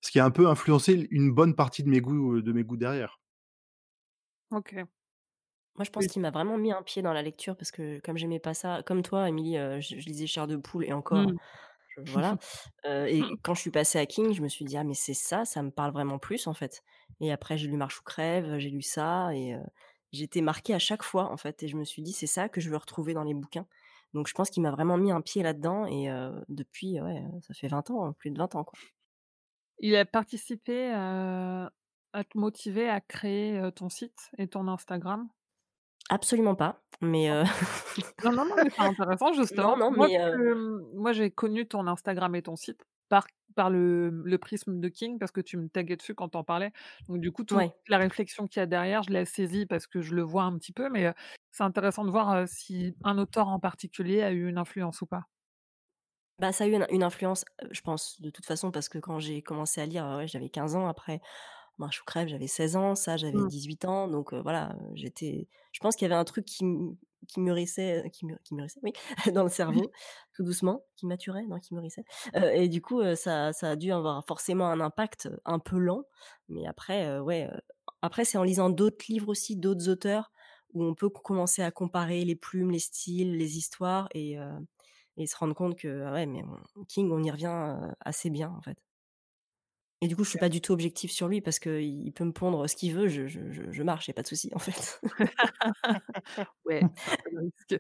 [0.02, 2.78] Ce qui a un peu influencé une bonne partie de mes goûts, de mes goûts
[2.78, 3.22] derrière.
[4.52, 4.76] OK.
[5.76, 8.18] Moi, je pense qu'il m'a vraiment mis un pied dans la lecture parce que comme
[8.18, 11.38] j'aimais pas ça, comme toi, Émilie, je, lisais Chair de poule et encore, mmh.
[12.06, 12.38] voilà.
[12.86, 15.46] et quand je suis passée à King, je me suis dit ah mais c'est ça,
[15.46, 16.84] ça me parle vraiment plus en fait.
[17.22, 19.56] Et après j'ai lu Marche ou crève, j'ai lu ça et
[20.14, 22.62] j'étais marquée à chaque fois, en fait, et je me suis dit, c'est ça que
[22.62, 23.66] je veux retrouver dans les bouquins.
[24.14, 26.08] Donc je pense qu'il m'a vraiment mis un pied là-dedans, et
[26.48, 28.80] depuis, ouais, ça fait 20 ans, plus de 20 ans, quoi.
[29.80, 31.70] Il a participé à
[32.14, 35.28] te motiver à créer ton site et ton Instagram?
[36.10, 37.30] Absolument pas, mais
[38.24, 39.76] non, non, non, mais c'est intéressant justement.
[39.78, 40.20] Non, non, mais
[40.94, 45.20] moi, j'ai connu ton Instagram et ton site par par le, le prisme de King
[45.20, 46.72] parce que tu me taguais dessus quand tu en parlais.
[47.08, 47.74] Donc du coup, toute Ouais.
[47.88, 50.58] la réflexion qu'il y a derrière, je l'ai saisie parce que je le vois un
[50.58, 51.14] petit peu, mais heu,
[51.52, 55.06] c'est intéressant de voir, heu, si un auteur en particulier a eu une influence ou
[55.08, 55.24] pas.
[56.40, 59.20] Bah, ça a eu une une influence, je pense, de toute façon, parce que quand
[59.20, 60.88] j'ai commencé à lire, ouais, j'avais 15 ans.
[60.88, 61.22] Après,
[61.80, 63.50] ben, Chou Crève, j'avais 16 ans, ça, j'avais Mmh.
[63.50, 64.08] 18 ans.
[64.08, 66.66] Donc voilà, j'étais je pense qu'il y avait un truc qui
[67.28, 68.94] qui mûrissait, qui mû qui mûrissait, oui,
[69.34, 69.92] dans le cerveau,
[70.34, 72.06] tout doucement, qui maturait, non, qui mûrissait.
[72.54, 76.04] Et du coup, ça ça a dû avoir forcément un impact, un peu lent.
[76.50, 77.50] Mais après, ouais,
[78.02, 80.32] après, c'est en lisant d'autres livres aussi, d'autres auteurs,
[80.74, 84.38] où on peut commencer à comparer les plumes, les styles, les histoires et
[85.18, 86.44] et se rendre compte que, ouais, mais
[86.76, 88.78] on King, on y revient, assez bien, en fait.
[90.04, 92.26] Et du coup, je suis pas du tout objective sur lui parce qu'il il peut
[92.26, 94.52] me pondre ce qu'il veut, je je je je marche, il a pas de souci,
[94.54, 95.02] en fait.
[96.66, 96.90] Ouais,
[97.38, 97.80] risque.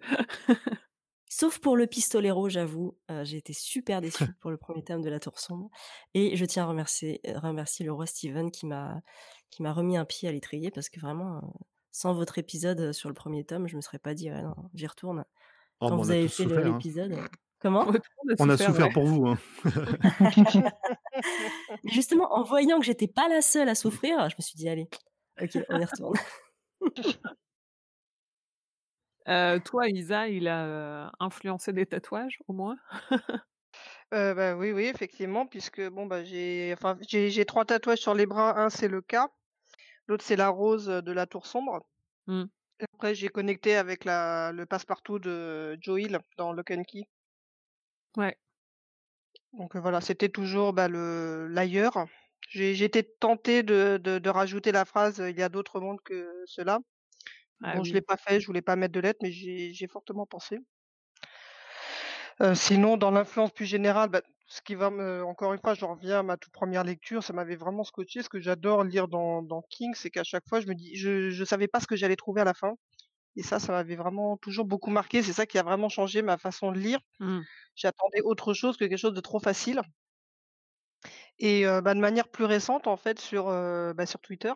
[1.29, 5.09] Sauf pour Le Pistolero, j'avoue, heu, j'ai été super déçue pour le 1er tome de
[5.09, 5.69] La Tour Sombre
[6.13, 9.01] et je tiens à remercier remercier le roi Steven qui m'a
[9.49, 11.41] qui m'a remis un pied à l'étrier parce que vraiment, heu,
[11.91, 14.87] sans votre épisode, sur le 1er tome, je me serais pas dit: «Ouais, non, j'y
[14.87, 15.25] retourne».
[15.81, 16.61] Oh, Quand on vous a avez fait hein.
[16.61, 17.15] l'épisode,
[17.59, 17.87] comment?
[18.39, 18.93] On a souffert, souffert ouais.
[18.93, 19.37] pour vous, hein.
[21.83, 24.69] Mais justement, en voyant que j'étais pas la seule à souffrir, je me suis dit:
[24.69, 24.89] «Allez,
[25.41, 26.15] OK, on y retourne».
[29.27, 30.65] Heu, toi, Isa, il a,
[31.07, 32.77] heu, influencé des tatouages, au moins?
[34.13, 38.13] Heu, bah, oui, oui, effectivement, puisque bon, bah, j'ai enfin, j'ai j'ai 3 tatouages sur
[38.13, 38.57] les bras.
[38.59, 39.15] Un, c'est le K,
[40.07, 41.81] l'autre, c'est la rose, de La Tour Sombre
[42.27, 42.45] Mmh.
[42.93, 47.03] après, j'ai connecté avec la le passe-partout de Joe Hill dans Lock and Key.
[48.17, 48.37] Ouais.
[49.53, 52.07] Donc voilà, c'était toujours, bah, le l'ailleurs.
[52.49, 56.01] J'ai j'ai été tentée de de de rajouter la phrase, «Il y a d'autres mondes
[56.03, 56.79] que ceux-là».
[57.61, 59.73] Ah Bon, je l'ai pas fait, je voulais pas mettre de lettres, mais j'y ai
[59.73, 60.59] j'y ai fortement pensé.
[62.55, 66.19] Sinon, dans l'influence plus générale, bah, ce qui va me encore une fois, j'en reviens
[66.19, 68.21] à ma toute 1re lecture, ça m'avait vraiment scotché.
[68.23, 71.29] Ce que j'adore lire dans dans King, c'est qu'à chaque fois, je me dis je
[71.29, 72.73] je savais pas ce que j'allais trouver à la fin
[73.35, 75.23] et ça, ça m'avait vraiment toujours beaucoup marqué.
[75.23, 76.99] C'est ça qui a vraiment changé ma façon de lire.
[77.19, 77.45] Mmh.
[77.75, 79.81] J'attendais autre chose que quelque chose de trop facile.
[81.39, 84.53] Et bah, de manière plus récente, en fait, sur, bah, sur Twitter,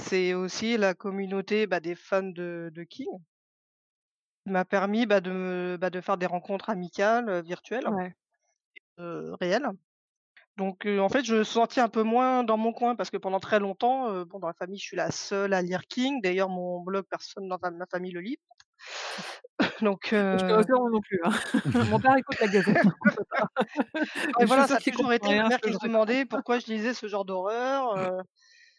[0.00, 3.08] c'est aussi la communauté, bah, des fans de de King
[4.46, 8.14] m'a permis, de faire des rencontres amicales, virtuelles Ouais.
[8.98, 9.68] réelles.
[10.58, 13.10] Donc heu, en fait, je me suis sentie un peu moins dans mon coin parce
[13.10, 15.82] que pendant très longtemps, heu, bon, dans la famille, je suis la seule à lire
[15.88, 16.20] King.
[16.20, 18.36] D'ailleurs, mon blog, personne dans ma famille le lit.
[19.82, 21.30] Donc Je te rassure, moi non plus, hein.
[21.90, 22.78] Mon père écoute la Gazette,
[24.40, 26.66] je suis voilà, ça a toujours été mère que qui je se demandait pourquoi je
[26.66, 28.22] lisais ce genre d'horreur, heu,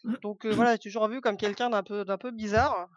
[0.22, 2.88] donc voilà, toujours vu comme quelqu'un d'un peu d'un peu bizarre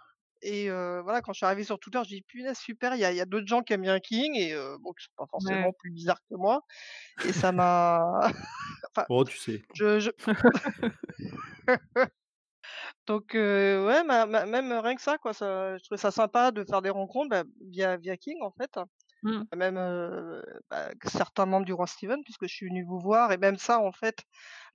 [0.44, 3.06] et heu, voilà, quand je suis arrivée sur Twitter, j'ai dit: «Punaise, super, il y
[3.06, 5.28] a y a d'autres gens qui aiment bien King et heu, bon, qui sont pas
[5.32, 5.74] forcément Ouais.
[5.74, 6.62] plus bizarres que moi»
[7.24, 8.02] et ça m'a
[8.96, 9.64] enfin, Oh, tu sais.
[9.76, 10.12] je je
[13.08, 16.52] donc heu, ouais, ma ma même rien que ça, quoi, ça je trouvais ça sympa
[16.52, 18.78] de faire des rencontres, bah, via via King, en fait.
[19.24, 19.44] Mmh.
[19.56, 23.38] Même, heu, bah, certains membres du roi Steven puisque je suis venue vous voir et
[23.38, 24.24] même ça, en fait,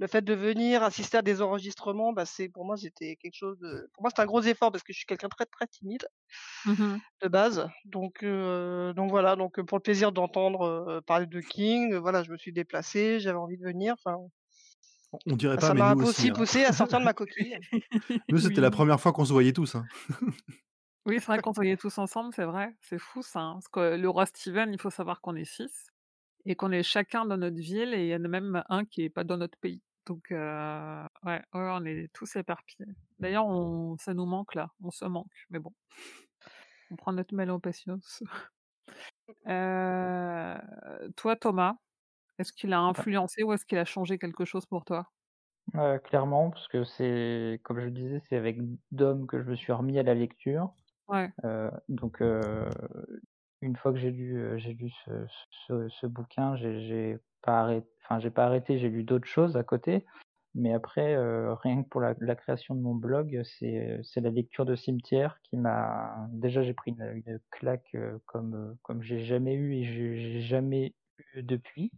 [0.01, 3.59] le fait de venir assister à des enregistrements, bah, c'est pour moi, c'était quelque chose
[3.61, 6.09] de pour moi, c'était un gros effort parce que je suis quelqu'un très, très timide
[6.65, 7.01] Mmh mh.
[7.21, 7.69] de base.
[7.85, 12.53] Donc donc voilà, donc pour le plaisir d'entendre, parler de King, voilà, je me suis
[12.53, 14.17] déplacée, j'avais envie de venir, enfin
[15.27, 16.33] On dirait bah, pas, ça mais m'a un nous peu aussi, hein.
[16.33, 17.59] poussée à sortir de ma coquille.
[18.31, 18.71] Nous, c'était la.
[18.71, 19.89] 1re fois qu'on se voyait tous, hein.
[21.07, 22.75] Oui, c'est vrai qu'on voyait tous ensemble, c'est vrai.
[22.81, 25.87] C'est fou ça, hein, parce que le roi Steven, il faut savoir qu'on est 6
[26.47, 29.03] et qu'on est chacun dans notre ville et il y en a même un qui
[29.03, 29.83] est pas dans notre pays.
[30.07, 30.37] Donc heu,
[31.25, 32.89] ouais, ouais, on est tous éparpillés.
[33.21, 35.73] D'ailleurs, on ça nous manque là, on se manque, mais bon.
[36.91, 38.23] On prend notre mal en patience.
[39.47, 40.61] Heu,
[41.17, 41.77] toi, Thomas,
[42.39, 45.11] est-ce qu'il a influencé ou est-ce qu'il a changé quelque chose pour toi?
[45.75, 48.59] Heu, clairement, parce que c'est comme je le disais, c'est avec
[48.91, 50.75] Dom que je me suis remis à la lecture.
[51.09, 51.33] Ouais.
[51.45, 52.71] Heu, donc heu,
[53.63, 55.27] une fois que j'ai lu, heu, j'ai lu ce
[55.69, 59.65] ce ce bouquin, j'ai pas arrê enfin, j'ai pas arrêté, j'ai lu d'autres choses à
[59.65, 60.07] côté.
[60.55, 61.17] Mais après,
[61.63, 65.57] rien que pour la la création de mon blog, c'est, la lecture de Cimetière qui
[65.59, 70.95] m'a déjà, j'ai pris une une claque, comme, comme j'ai jamais eu et j'ai jamais
[71.35, 71.93] eu depuis.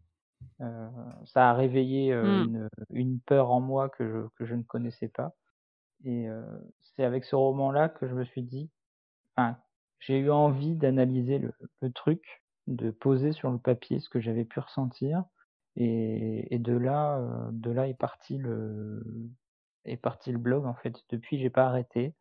[1.26, 2.50] Ça a réveillé, Mmh.
[2.90, 5.34] une, peur en moi que je que je ne connaissais pas
[6.04, 6.26] et
[6.80, 8.70] c'est avec ce roman-là que je me suis dit
[9.40, 9.58] enfin,
[10.00, 14.44] j'ai eu envie d'analyser le le truc, de poser sur le papier ce que j'avais
[14.44, 15.24] pu ressentir
[15.76, 19.02] et et de là, heu, de là est parti le
[19.84, 20.94] est parti le blog, en fait.
[21.10, 22.14] Depuis, j'ai pas arrêté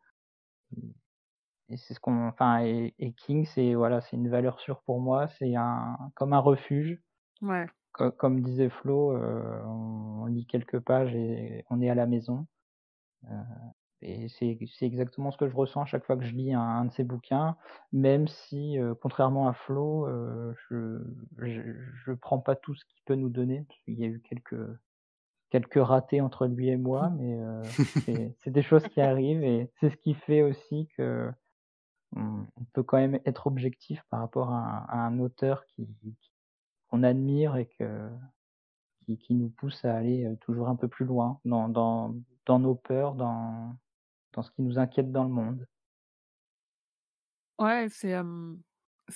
[1.68, 5.00] et c'est ce qu'on enfin et et King, c'est voilà, c'est une valeur sûre pour
[5.00, 7.00] moi, c'est un comme un refuge.
[7.42, 7.66] Ouais.
[8.18, 12.46] comme disait Flo, on lit quelques pages et on est à la maison.
[14.02, 16.92] Et c'est exactement ce que je ressens à chaque fois que je lis un, de
[16.92, 17.56] ces bouquins,
[17.92, 21.02] même si, euh, contrairement à Flo, euh, je,
[21.38, 24.56] je, prends pas tout ce qu'il peut nous donner, parce qu'il y a eu quelques,
[25.50, 27.62] quelques ratés entre lui et moi, mais euh,
[28.38, 31.30] c'est des choses qui arrivent et c'est ce qui fait aussi que
[32.16, 35.86] on, peut quand même être objectif par rapport à, un auteur qui
[36.88, 38.08] qu'on admire et que
[39.04, 42.74] qui, qui, nous pousse à aller toujours un peu plus loin dans, dans, dans nos
[42.74, 43.76] peurs, dans,
[44.32, 45.66] dans ce qui nous inquiète dans le monde.
[47.58, 48.14] Ouais, c'est,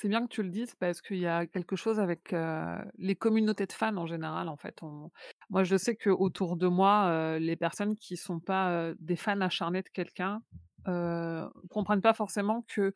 [0.05, 2.35] bien que tu le dises parce qu'il y a quelque chose avec,
[2.99, 4.79] les communautés de fans en général, en fait.
[5.49, 9.89] moi, je sais qu'autour de moi, les personnes qui sont pas, des fans acharnés de
[9.89, 10.43] quelqu'un,
[11.71, 12.93] comprennent pas forcément que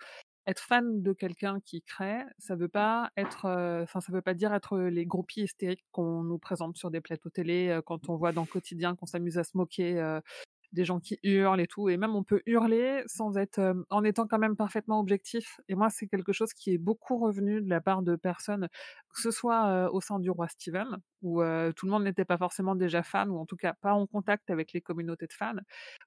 [0.47, 3.43] être fan de quelqu'un qui crée, ça veut pas être,
[3.87, 7.81] ça veut pas dire être les groupies hystériques qu'on nous présente sur des plateaux télé,
[7.87, 10.21] quand on voit dans le quotidien qu'on s'amuse à se moquer,
[10.73, 11.89] des gens qui hurlent et tout.
[11.89, 15.61] Et même on peut hurler sans être, en étant quand même parfaitement objectif.
[15.69, 18.69] Et moi, c'est quelque chose qui est beaucoup revenu de la part de personnes,
[19.15, 21.43] que ce soit au sein du roi Steven, où
[21.77, 24.51] tout le monde n'était pas forcément déjà fan, ou en tout cas pas en contact
[24.51, 25.57] avec les communautés de fans,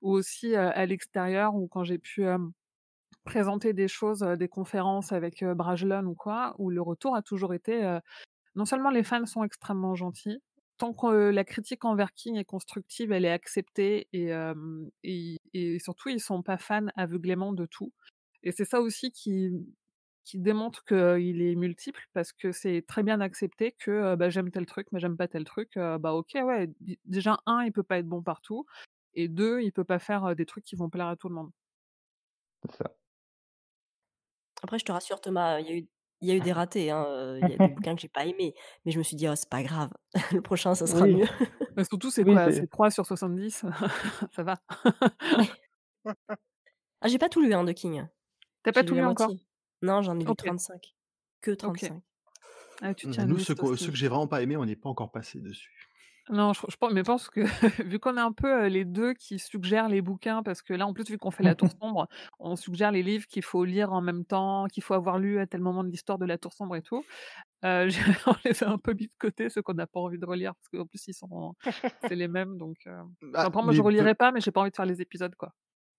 [0.01, 2.25] ou aussi à l'extérieur, où quand j'ai pu
[3.23, 7.99] présenter des choses, des conférences avec Brajlon ou quoi, où le retour a toujours été
[8.55, 10.41] non seulement les fans sont extrêmement gentils,
[10.81, 14.31] tant que la critique envers King est constructive, elle est acceptée et,
[15.03, 17.93] et, surtout, ils sont pas fans aveuglément de tout.
[18.41, 19.51] Et c'est ça aussi qui,
[20.23, 24.65] qui démontre qu'il est multiple parce que c'est très bien accepté que bah, j'aime tel
[24.65, 25.73] truc, mais j'aime pas tel truc.
[25.75, 26.71] bah ok, ouais,
[27.05, 28.65] déjà, un, il peut pas être bon partout,
[29.13, 31.51] et deux, il peut pas faire des trucs qui vont plaire à tout le monde.
[32.63, 32.95] C'est ça.
[34.63, 35.87] Après, je te rassure, Thomas, il y a eu
[36.21, 37.05] il y a eu des ratés, hein,
[37.41, 38.53] il y a des bouquins que j'ai pas aimés,
[38.85, 39.89] mais je me suis dit: «Oh, c'est pas grave,
[40.31, 41.27] le prochain, ça sera mieux».
[41.75, 42.51] Mais surtout, c'est quoi?
[42.51, 43.65] C'est 3 sur 70,
[44.31, 44.57] ça va?
[47.01, 48.05] Ah, j'ai pas tout lu, hein, de King.
[48.63, 49.31] T'as pas tout lu encore?
[49.81, 50.93] Non, j'en ai lu 35.
[51.41, 52.01] Que 35.
[52.83, 55.39] Ah, tu mmh, nous, ceux, que j'ai vraiment pas aimés, on n'est pas encore passé
[55.39, 55.90] dessus.
[56.31, 57.41] Non, je, pense, mais pense que
[57.85, 60.93] vu qu'on est un peu les deux qui suggèrent les bouquins, parce que là, en
[60.93, 62.07] plus, vu qu'on fait la tour sombre,
[62.39, 65.45] on suggère les livres qu'il faut lire en même temps, qu'il faut avoir lu à
[65.45, 67.03] tel moment de l'histoire de la tour sombre et tout.
[67.65, 67.89] Euh,
[68.27, 70.55] on les a un peu mis de côté, ceux qu'on n'a pas envie de relire,
[70.55, 71.53] parce qu'en plus, ils sont,
[72.07, 72.57] c'est les mêmes.
[72.57, 72.77] Donc,
[73.21, 75.53] bah, après, moi, je relirai pas, mais j'ai pas envie de faire les épisodes, quoi.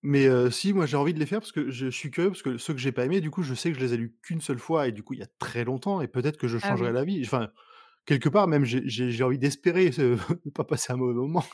[0.05, 2.59] Mais si, moi j'ai envie de les faire parce que je suis curieux, parce que
[2.59, 4.41] ceux que j'ai pas aimés, du coup, je sais que je les ai lus qu'une
[4.41, 6.69] seule fois et du coup, il y a très longtemps et peut-être que je ah
[6.71, 7.23] changerai la vie.
[7.25, 7.51] Enfin,
[8.07, 11.45] quelque part, même, j'ai envie d'espérer ne pas passer un mauvais moment,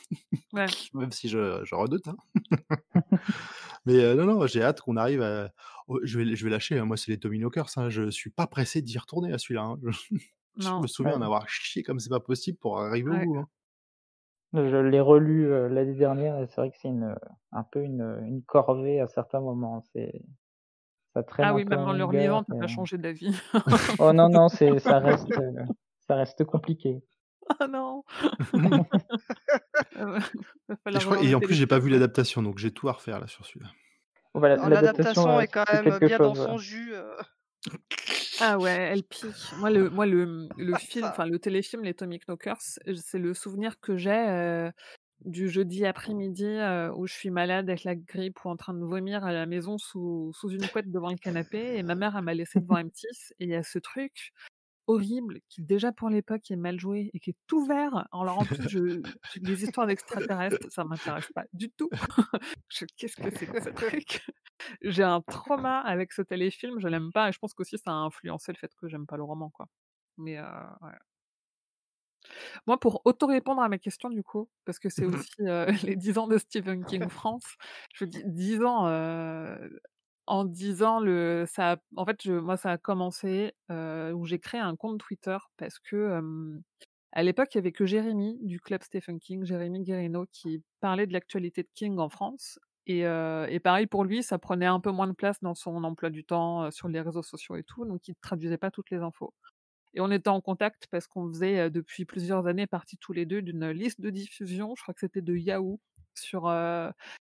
[0.53, 2.09] même si je, je redoute.
[2.09, 2.17] Hein.
[3.87, 5.51] Mais non, non, j'ai hâte qu'on arrive à.
[5.87, 7.71] Oh, je, vais, je vais lâcher, hein, moi, c'est les Dominokers.
[7.77, 9.63] Hein, je suis pas pressé d'y retourner à celui-là.
[9.63, 9.79] Hein.
[9.87, 13.45] Je, me souviens d'en avoir chié comme c'est pas possible pour arriver au bout.
[14.53, 17.15] Je l'ai relu l'année dernière et c'est vrai que c'est une,
[17.53, 19.83] un peu une, une corvée à certains moments.
[19.93, 20.21] C'est.
[21.15, 23.35] Ça traîne ah oui, même en le relivant, tu pas changé d'avis.
[23.99, 25.33] oh non, non, ça reste,
[26.09, 27.03] ça reste compliqué.
[27.61, 28.03] Ah non
[31.23, 33.71] Et, en plus, j'ai pas vu l'adaptation, donc j'ai tout à refaire là sur celui-là.
[34.35, 36.94] L'adaptation est quand même bien dans son jus.
[36.94, 37.16] Euh.
[38.40, 39.25] Ah ouais, elle pique.
[39.59, 43.81] Moi, le, moi, le, le film, enfin le téléfilm Les Tommy Knockers, c'est le souvenir
[43.81, 44.71] que j'ai euh,
[45.25, 48.85] du jeudi après-midi euh, où je suis malade avec la grippe ou en train de
[48.85, 52.25] vomir à la maison sous, sous une couette devant le canapé et ma mère elle
[52.25, 54.33] m'a laissé devant M6 et il y a ce truc
[54.88, 58.09] horrible qui déjà pour l'époque est mal joué et qui est tout vert.
[58.12, 59.01] Alors en plus, je,
[59.40, 61.90] des histoires d'extraterrestres, ça m'intéresse pas du tout.
[62.96, 64.27] Qu'est-ce que c'est que ce truc?
[64.83, 67.94] J'ai un trauma avec ce téléfilm, je l'aime pas et je pense qu'aussi ça a
[67.94, 69.68] influencé le fait que j'aime pas le roman, quoi.
[70.16, 70.42] Mais euh,
[70.83, 70.98] ouais.
[72.66, 75.96] Moi, pour auto-répondre à ma question, du coup, parce que c'est mmh aussi euh, les
[75.96, 77.57] 10 ans de Stephen King France,
[77.94, 79.57] je dis 10 ans, euh,
[80.29, 84.77] en disant le ça en fait je moi ça a commencé où j'ai créé un
[84.77, 86.21] compte Twitter parce que
[87.12, 91.07] à l'époque il y avait que Jérémy du club Stephen King, Jérémy Guérino qui parlait
[91.07, 94.90] de l'actualité de King en France et, et, pareil pour lui ça prenait un peu
[94.90, 98.07] moins de place dans son emploi du temps sur les réseaux sociaux et tout donc
[98.09, 99.35] il traduisait pas toutes les infos.
[99.94, 103.42] Et on était en contact parce qu'on faisait depuis plusieurs années partie tous les deux
[103.42, 105.81] d'une liste de diffusion, je crois que c'était de Yahoo,
[106.19, 106.52] sur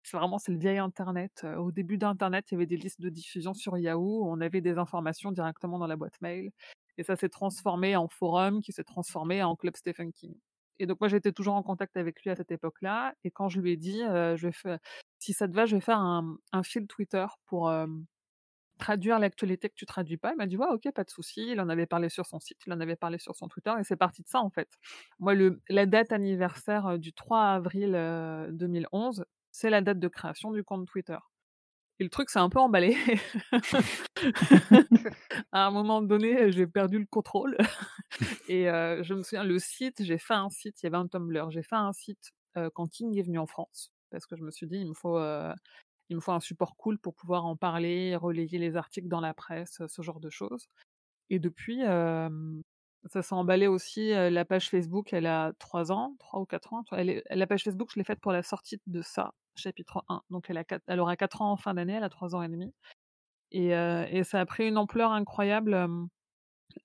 [0.03, 1.45] c'est vraiment c'est le vieil internet.
[1.57, 4.77] au début d'internet, il y avait des listes de diffusion sur Yahoo, on avait des
[4.77, 6.51] informations directement dans la boîte mail
[6.97, 10.35] et ça s'est transformé en forum qui s'est transformé en club Stephen King.
[10.79, 13.59] Et donc moi j'étais toujours en contact avec lui à cette époque-là et quand je
[13.61, 14.79] lui ai dit je vais faire,
[15.19, 17.71] si ça te va, je vais faire un, un fil Twitter pour
[18.83, 21.41] traduire l'actualité que tu traduis pas?» il m'a dit: «Ouais, OK, pas de souci».
[21.51, 23.83] Il en avait parlé sur son site, il en avait parlé sur son Twitter et
[23.83, 24.69] c'est parti de ça, en fait.
[25.19, 27.91] Moi, le la date anniversaire, du 3 avril,
[28.51, 31.17] 2011, c'est la date de création du compte Twitter
[31.99, 32.97] et le truc s'est un peu emballé.
[35.51, 37.57] À un moment donné, j'ai perdu le contrôle
[38.49, 41.51] et je me souviens, le site, j'ai fait un site, il y avait un Tumblr,
[41.51, 42.31] j'ai fait un site,
[42.73, 45.17] quand King est venu en France parce que je me suis dit: «Il me faut,
[46.13, 49.33] il me faut un support cool pour pouvoir en parler, relayer les articles dans la
[49.33, 50.67] presse», ce genre de choses.
[51.31, 56.45] Et depuis, ça s'est emballé aussi, la page Facebook, elle a 3 ans, 3 ou
[56.45, 56.83] 4 ans.
[56.91, 60.59] La page Facebook, je l'ai faite pour la sortie de ça, chapitre 1, donc elle
[60.59, 62.71] a elle aura 4 ans en fin d'année, elle a 3 ans et demi.
[63.51, 65.89] Et et ça a pris une ampleur incroyable,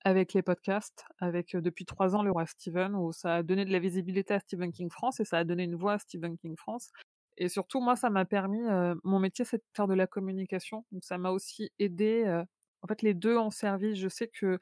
[0.03, 3.71] avec les podcasts, avec, depuis 3 ans, Le Roi Steven, où ça a donné de
[3.71, 6.55] la visibilité à Stephen King France et ça a donné une voix à Stephen King
[6.57, 6.91] France
[7.39, 8.61] et surtout, moi, ça m'a permis,
[9.03, 12.25] mon métier, c'est de faire de la communication, donc ça m'a aussi aidé,
[12.83, 13.95] en fait, les 2 ont servi.
[13.95, 14.59] Je sais que,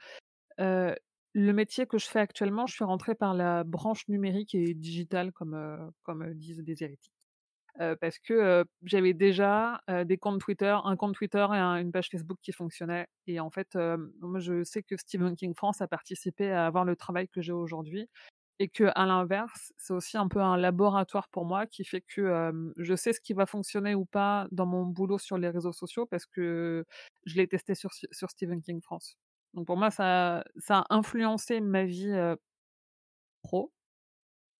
[0.59, 5.31] le métier que je fais actuellement, je suis rentrée par la branche numérique et digitale
[5.33, 7.13] comme, comme, disent des héritiers.
[8.01, 12.51] parce que, j'avais déjà, des comptes Twitter, un compte Twitter et une page Facebook qui
[12.51, 13.77] fonctionnaient et en fait,
[14.21, 17.51] moi je sais que Stephen King France a participé à avoir le travail que j'ai
[17.53, 18.09] aujourd'hui
[18.59, 22.51] et que à l'inverse, c'est aussi un peu un laboratoire pour moi qui fait que,
[22.77, 26.05] je sais ce qui va fonctionner ou pas dans mon boulot sur les réseaux sociaux
[26.05, 26.85] parce que
[27.25, 29.17] je l'ai testé sur sur Stephen King France.
[29.53, 32.13] Donc pour moi, ça ça a influencé ma vie,
[33.43, 33.71] pro.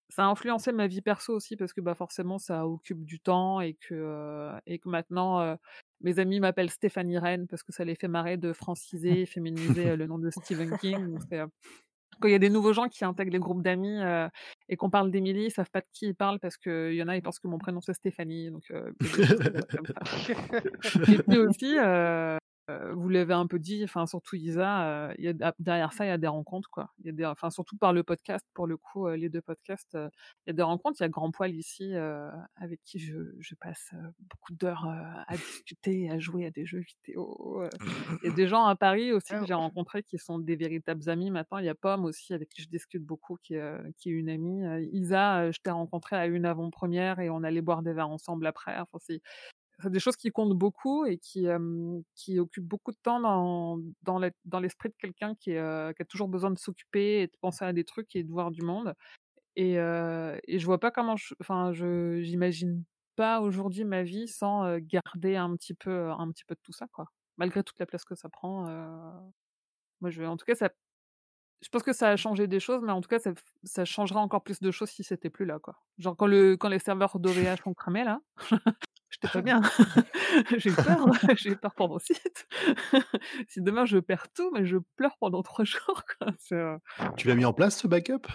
[0.10, 3.60] Ça a influencé ma vie perso aussi parce que, bah, forcément ça occupe du temps
[3.60, 5.58] et que, et que maintenant,
[6.02, 9.26] mes amis m'appellent Stéphanie Reine parce que ça les fait marrer de franciser et
[9.86, 11.20] féminiser, le nom de Stephen King.
[12.20, 14.00] Quand il y a des nouveaux gens qui intègrent les groupes d'amis,
[14.70, 17.08] et qu'on parle d'Émilie, ils savent pas de qui ils parlent parce qu'il y en
[17.08, 18.72] a, ils pensent que mon prénom c'est Stéphanie, donc
[21.10, 21.78] et puis aussi,
[22.94, 26.12] vous l'avez un peu dit, enfin surtout Isa, il y a derrière ça, il y
[26.12, 26.94] a des rencontres quoi.
[27.00, 29.94] Il y a des enfin surtout par le podcast pour le coup, les deux podcasts,
[29.96, 30.98] il y a des rencontres.
[31.00, 31.94] Il y a Grand Poil ici,
[32.56, 37.64] avec qui je je passe, beaucoup d'heures, à discuter, à jouer à des jeux vidéo,
[38.24, 41.10] Il y a des gens à Paris aussi que j'ai rencontrés qui sont des véritables
[41.10, 41.58] amis maintenant.
[41.60, 44.30] Il y a Pomme aussi avec qui je discute beaucoup qui est, qui est une
[44.30, 44.64] amie.
[44.92, 48.78] Isa, je t'ai rencontrée à une avant-première et on allait boire des verres ensemble après.
[48.78, 49.22] Enfin c'est
[49.82, 51.48] c'est des choses qui comptent beaucoup et qui,
[52.16, 56.52] qui occupent beaucoup de temps dans, dans l'esprit de quelqu'un qui, qui, a toujours besoin
[56.52, 58.94] de s'occuper et de penser à des trucs et de voir du monde.
[59.56, 62.84] Et, et je vois pas comment, enfin, je j'imagine
[63.16, 66.88] pas aujourd'hui ma vie sans garder un petit peu, un petit peu de tout ça,
[66.92, 67.06] quoi.
[67.38, 68.64] Malgré toute la place que ça prend.
[70.02, 70.70] moi, je, en tout cas, ça,
[71.62, 73.32] je pense que ça a changé des choses, mais en tout cas, ça,
[73.64, 75.76] ça changerait encore plus de choses si c'était plus là, quoi.
[75.98, 78.22] Genre quand le, quand les serveurs d'OVH ont cramé là,
[79.22, 79.62] J'étais pas bien.
[80.58, 81.08] J'ai eu peur,
[81.38, 82.48] j'ai eu peur pour mon site.
[83.48, 86.32] si demain je perds tout, mais je pleure pendant trois jours, quoi.
[87.18, 88.28] Tu l'as mis en place ce backup?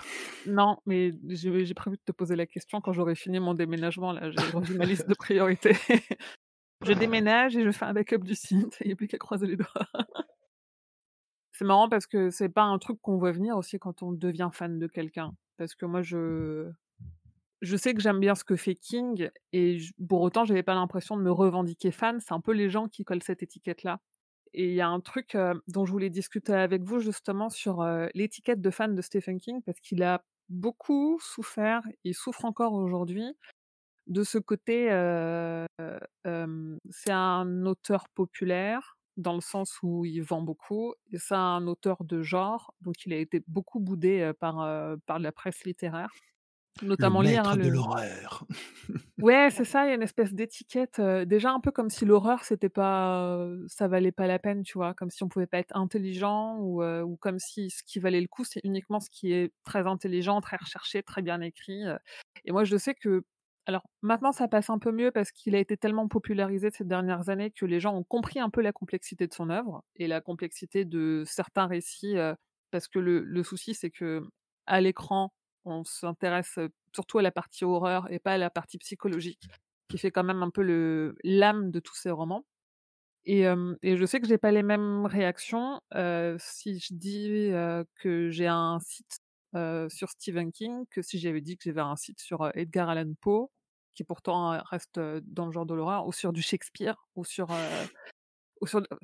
[0.47, 4.31] Non, mais j'ai prévu de te poser la question quand j'aurai fini mon déménagement là,
[4.31, 5.77] j'ai revu ma liste de priorités.
[6.85, 9.47] Je déménage et je fais un backup du site, il n'y a plus qu'à croiser
[9.47, 9.87] les doigts.
[11.53, 14.51] C'est marrant parce que c'est pas un truc qu'on voit venir aussi quand on devient
[14.53, 15.33] fan de quelqu'un.
[15.59, 16.73] Parce que moi je
[17.63, 21.17] je sais que j'aime bien ce que fait King et pour autant, j'avais pas l'impression
[21.17, 22.21] de me revendiquer fan.
[22.21, 24.01] C'est un peu les gens qui collent cette étiquette-là.
[24.53, 25.37] Et il y a un truc
[25.69, 29.81] dont je voulais discuter avec vous justement sur l'étiquette de fan de Stephen King parce
[29.81, 33.33] qu'il a beaucoup souffert, il souffre encore aujourd'hui
[34.09, 34.89] de ce côté.
[36.91, 42.05] c'est un auteur populaire dans le sens où il vend beaucoup et c'est un auteur
[42.05, 46.11] de genre, donc il a été beaucoup boudé par la presse littéraire.
[46.81, 48.47] Notamment le lire, hein, de le l'horreur.
[49.21, 52.45] Ouais, c'est ça, il y a une espèce d'étiquette, déjà un peu comme si l'horreur
[52.45, 54.95] c'était pas, ça valait pas la peine, tu vois?
[54.95, 58.27] Comme si on pouvait pas être intelligent ou, ou comme si ce qui valait le
[58.27, 61.83] coup, c'est uniquement ce qui est très intelligent, très recherché, très bien écrit,
[62.45, 63.25] et moi je sais que
[63.67, 67.29] alors maintenant ça passe un peu mieux parce qu'il a été tellement popularisé ces dernières
[67.29, 70.21] années que les gens ont compris un peu la complexité de son œuvre et la
[70.21, 72.17] complexité de certains récits,
[72.73, 74.23] parce que le le souci c'est que
[74.67, 75.33] à l'écran
[75.65, 76.59] on s'intéresse
[76.95, 79.49] surtout à la partie horreur et pas à la partie psychologique,
[79.89, 82.45] qui fait quand même un peu le l'âme de tous ces romans.
[83.25, 85.81] Et, je sais que j'ai pas les mêmes réactions
[86.39, 87.51] si je dis
[87.97, 89.19] que j'ai un site
[89.55, 93.51] sur Stephen King que si j'avais dit que j'avais un site sur Edgar Allan Poe,
[93.95, 97.49] qui pourtant reste dans le genre de l'horreur, ou sur du Shakespeare, ou sur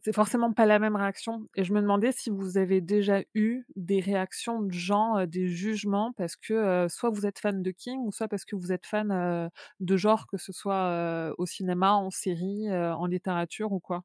[0.02, 1.48] c'est forcément pas la même réaction.
[1.56, 6.12] Et je me demandais si vous avez déjà eu des réactions de gens, des jugements,
[6.16, 9.50] parce que soit vous êtes fan de King, ou soit parce que vous êtes fan
[9.80, 14.04] de genre, que ce soit au cinéma, en série, en littérature ou quoi?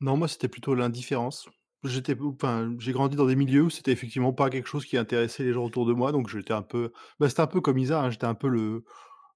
[0.00, 1.48] Non, moi, c'était plutôt l'indifférence.
[1.84, 2.16] J'étais
[2.78, 5.64] j'ai grandi dans des milieux où c'était effectivement pas quelque chose qui intéressait les gens
[5.64, 8.24] autour de moi, donc j'étais un peu bah, c'était un peu comme Isa, hein, j'étais
[8.24, 8.84] un peu le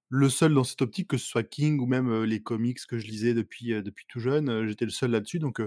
[0.09, 3.07] le seul dans cette optique, que ce soit King ou même, les comics que je
[3.07, 5.61] lisais depuis, depuis tout jeune, j'étais le seul là-dessus, donc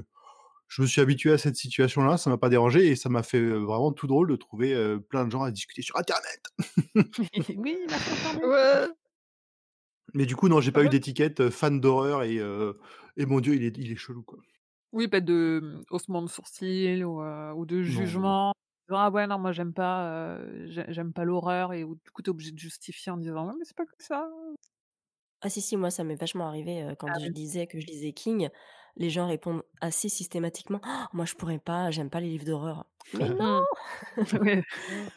[0.69, 3.41] je me suis habitué à cette situation-là, ça m'a pas dérangé et ça m'a fait,
[3.43, 6.43] vraiment tout drôle de trouver, plein de gens à discuter sur internet.
[7.57, 7.77] Oui.
[8.43, 8.93] Ouais.
[10.15, 12.37] Mais du coup, non, j'ai Ah pas eu d'étiquette, fan d'horreur et
[13.17, 14.39] et mon Dieu, il est il est chelou, quoi.
[14.93, 18.53] Oui, pas de, mmh, haussement de sourcils ou de jugement.
[18.91, 22.29] «Ah ouais, non, moi j'aime pas, j'ai j'aime pas l'horreur» et où du coup, tu
[22.29, 24.29] es obligé de justifier en disant: «Ouais, mais c'est pas que ça».
[25.45, 27.33] Ah si, si, moi ça m'est vachement arrivé, quand Ah je oui.
[27.33, 28.49] disais que je lisais King,
[28.97, 30.81] les gens répondent assez systématiquement:
[31.13, 32.87] «Moi je pourrais pas, j'aime pas les livres d'horreur».
[33.13, 33.67] Mais non!
[34.33, 34.63] Ouais.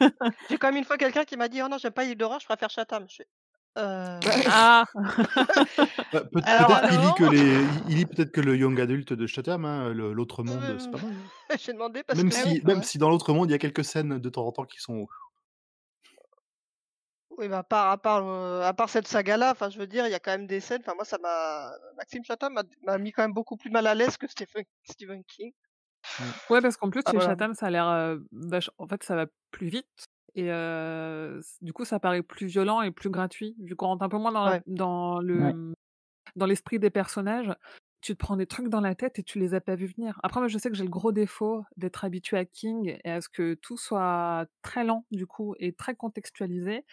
[0.48, 2.18] J'ai quand même une fois quelqu'un qui m'a dit: «Oh non, j'aime pas les livres
[2.18, 3.06] d'horreur, je préfère Chatham».
[3.08, 3.28] Je fais:
[3.76, 4.84] «Heu» Ah!
[6.12, 7.34] Bah, peut Alors peut-être qu'il lit que alors?
[7.34, 10.90] les il il lit peut-être que le young adult de Chatham, hein, l'autre monde, c'est
[10.90, 11.30] pas mal, hein.
[11.58, 12.64] j'ai demandé parce Même que si ouais.
[12.64, 14.80] même si dans l'autre monde, il y a quelques scènes de temps en temps qui
[14.80, 15.06] sont
[17.38, 20.06] Oui, bah, à part à part, heu, à part cette saga-là, enfin, je veux dire,
[20.06, 23.12] il y a quand même des scènes, enfin, moi, ça m'a Maxime Chatham m'a mis
[23.12, 25.52] quand même beaucoup plus mal à l'aise que Stephen Stephen King.
[26.18, 26.32] mmh.
[26.50, 27.36] Ouais, parce qu'en plus, Ah chez voilà.
[27.36, 30.06] Chatham, ça a l'air, vache en fait, ça va plus vite
[30.36, 30.50] et
[31.62, 33.56] du coup, ça paraît plus violent et plus gratuit.
[33.60, 35.56] Vu qu'on rentre un peu moins dans la dans le, Ouais.
[36.36, 37.52] dans l'esprit des personnages,
[38.02, 40.20] tu te prends des trucs dans la tête et tu les as pas vus venir.
[40.22, 43.20] Après, moi, je sais que j'ai le gros défaut d'être habituée à King et à
[43.20, 46.84] ce que tout soit très lent, du coup, et très contextualisé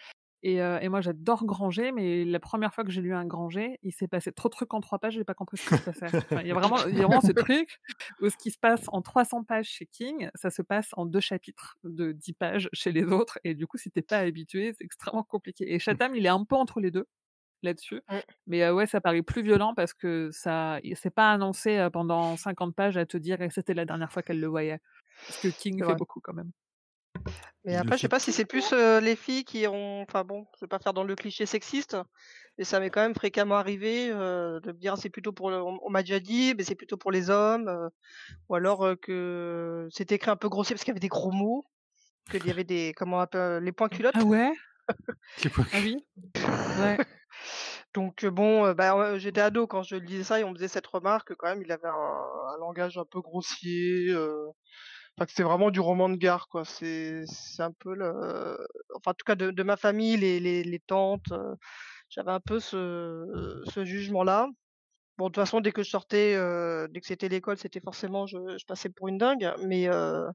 [0.44, 4.08] et moi, j'adore Granger, mais la première fois que j'ai lu un Granger, il s'est
[4.08, 6.06] passé trop de trucs en 3 pages, j'ai pas compris ce qui se passait.
[6.06, 7.78] Enfin, il y a vraiment il y a vraiment ce truc
[8.20, 11.20] où ce qui se passe en 300 pages chez King, ça se passe en 2
[11.20, 14.72] chapitres de 10 pages chez les autres et du coup, si tu es pas habitué,
[14.78, 17.06] c'est extrêmement compliqué et Chatham, il est un peu entre les 2
[17.62, 18.02] là-dessus.
[18.10, 18.16] Mmh.
[18.46, 22.74] Mais ouais, ça paraît plus violent parce que ça il s'est pas annoncé, pendant 50
[22.76, 24.80] pages à te dire: «Et c'était la dernière fois qu'elle le voyait».
[25.26, 26.52] Parce que King C'est fait beaucoup quand même.
[27.64, 30.46] Mais après, je sais pas si c'est plus, heu, les filles qui ont enfin bon,
[30.56, 31.96] je vais pas faire dans le cliché sexiste,
[32.58, 35.62] mais ça m'est quand même fréquemment arrivé, heu, de me dire: «C'est plutôt pour le»
[35.62, 37.88] on m'a déjà dit: «Mais c'est plutôt pour les hommes», heu,
[38.50, 41.66] ou alors, que c'était écrit un peu grossier parce qu'il y avait des gros mots,
[42.30, 44.16] qu'il y avait des comment on appelle les points culottes.
[44.16, 44.52] Ah ouais?
[45.44, 45.96] les points Ah oui?
[46.76, 46.98] Ouais.
[47.94, 51.34] Donc bon, bah, j'étais ado quand je lisais ça et on me faisait cette remarque,
[51.36, 51.94] quand même, il avait un
[52.54, 54.12] un langage un peu grossier,
[55.18, 56.64] enfin c'était vraiment du roman de gare, quoi.
[56.64, 57.92] C'est c'est un peu
[58.94, 61.54] enfin, en tout cas de ma famille, les tantes, heu,
[62.10, 64.48] j'avais un peu ce jugement-là.
[65.18, 68.26] Bon, de toute façon, dès que je sortais, heu, dès que c'était l'école, c'était forcément
[68.26, 70.26] je passais pour une dingue, mais heu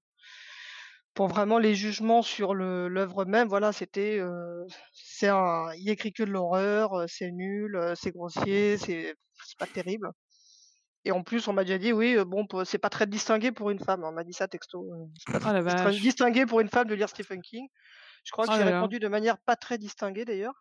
[1.15, 6.31] pour vraiment les jugements sur l'œuvre même, voilà, c'était, heu, c'est un écrit que de
[6.31, 9.15] l'horreur, c'est nul, c'est grossier, c'est
[9.45, 10.09] c'est pas terrible
[11.05, 13.79] et en plus, on m'a déjà dit: «Oui, bon, c'est pas très distingué pour une
[13.79, 14.03] femme».
[14.03, 15.99] On m'a dit ça texto, heu, c'est pas la très vache!
[15.99, 17.67] distingué pour une femme de lire Stephen King.
[18.25, 18.89] Je crois que Oh j'ai là là.
[18.89, 20.55] répondu de manière pas très distinguée d'ailleurs.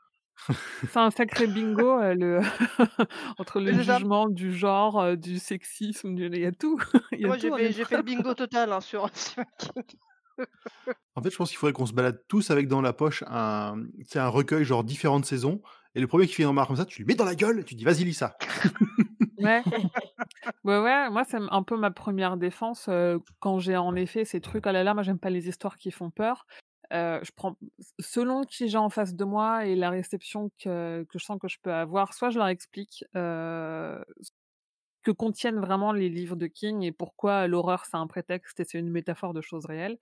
[0.90, 2.40] C'est un sacré bingo, heu, le
[3.38, 4.00] entre le c'est ça.
[4.00, 6.78] jugement du genre, du sexisme, du il y a tout,
[7.12, 8.02] il y a Moi, tout j'ai en fait une j'ai fait le phrase.
[8.02, 9.84] bingo total, hein, sur Stephen King.
[11.16, 13.82] En fait, je pense qu'il faudrait qu'on se balade tous avec dans la poche un,
[13.98, 15.60] tu sais, un recueil genre différentes saisons
[15.98, 17.64] et le 1er qui fait une remarque comme ça, tu lui mets dans la gueule,
[17.64, 18.38] tu dis: «Vas-y, lis ça».
[19.36, 19.62] Ouais.
[20.64, 24.40] Ouais, ouais, moi, c'est un peu ma 1re défense, heu, quand j'ai en effet ces
[24.40, 26.46] trucs: «Oh là là, moi j'aime pas les histoires qui font peur».
[26.92, 27.56] Heu, je prends
[28.00, 31.48] selon qui j'ai en face de moi et la réception que que je sens que
[31.48, 34.02] je peux avoir, soit je leur explique, ce
[35.04, 38.78] que contiennent vraiment les livres de King et pourquoi l'horreur c'est un prétexte et c'est
[38.80, 39.98] une métaphore de choses réelles.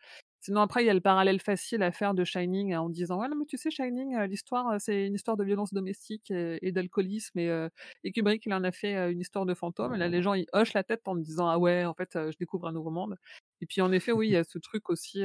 [0.46, 3.26] Sinon après, il y a le parallèle facile à faire de Shining en disant: «Ouais,
[3.28, 7.36] mais tu sais Shining, heu, l'histoire, heu, c'est une histoire de violence domestique et d'alcoolisme
[7.40, 7.68] et heu,
[8.04, 10.46] et Kubrick il en a fait, une histoire de fantôme» et là les gens ils
[10.52, 13.16] hochent la tête en disant: «Ah ouais, en fait, je découvre un nouveau monde»
[13.60, 15.22] et puis en effet, oui, il y a ce truc aussi,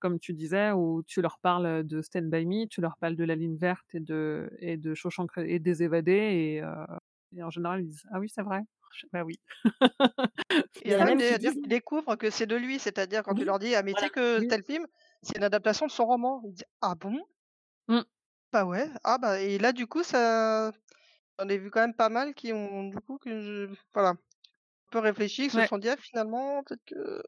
[0.00, 3.24] comme tu disais, où tu leur parles, de Stand by Me, tu leur parles de
[3.24, 4.92] La Ligne verte et de et de
[5.46, 6.60] et des Évadés
[7.36, 8.60] et en général ils disent: «Ah oui, c'est vrai?»
[9.12, 9.40] «Bah oui».
[10.84, 13.44] Il Il a même dire disent qu'ils découvrent que c'est de lui, c'est-à-dire quand tu
[13.44, 14.86] leur dis: «Ah mais tu sais que tel film,
[15.22, 17.26] c'est une adaptation de son roman?» ils disent: «Ah bon?
[17.88, 18.06] Mmh.
[18.52, 20.70] Bah ouais, ah bah» et là du coup ça
[21.38, 24.18] j'en ai vu quand même pas mal qui ont du coup que je voilà, un
[24.92, 25.68] peu réfléchi, qui se Ouais.
[25.68, 27.22] sont dit: «Ah finalement peut-être que»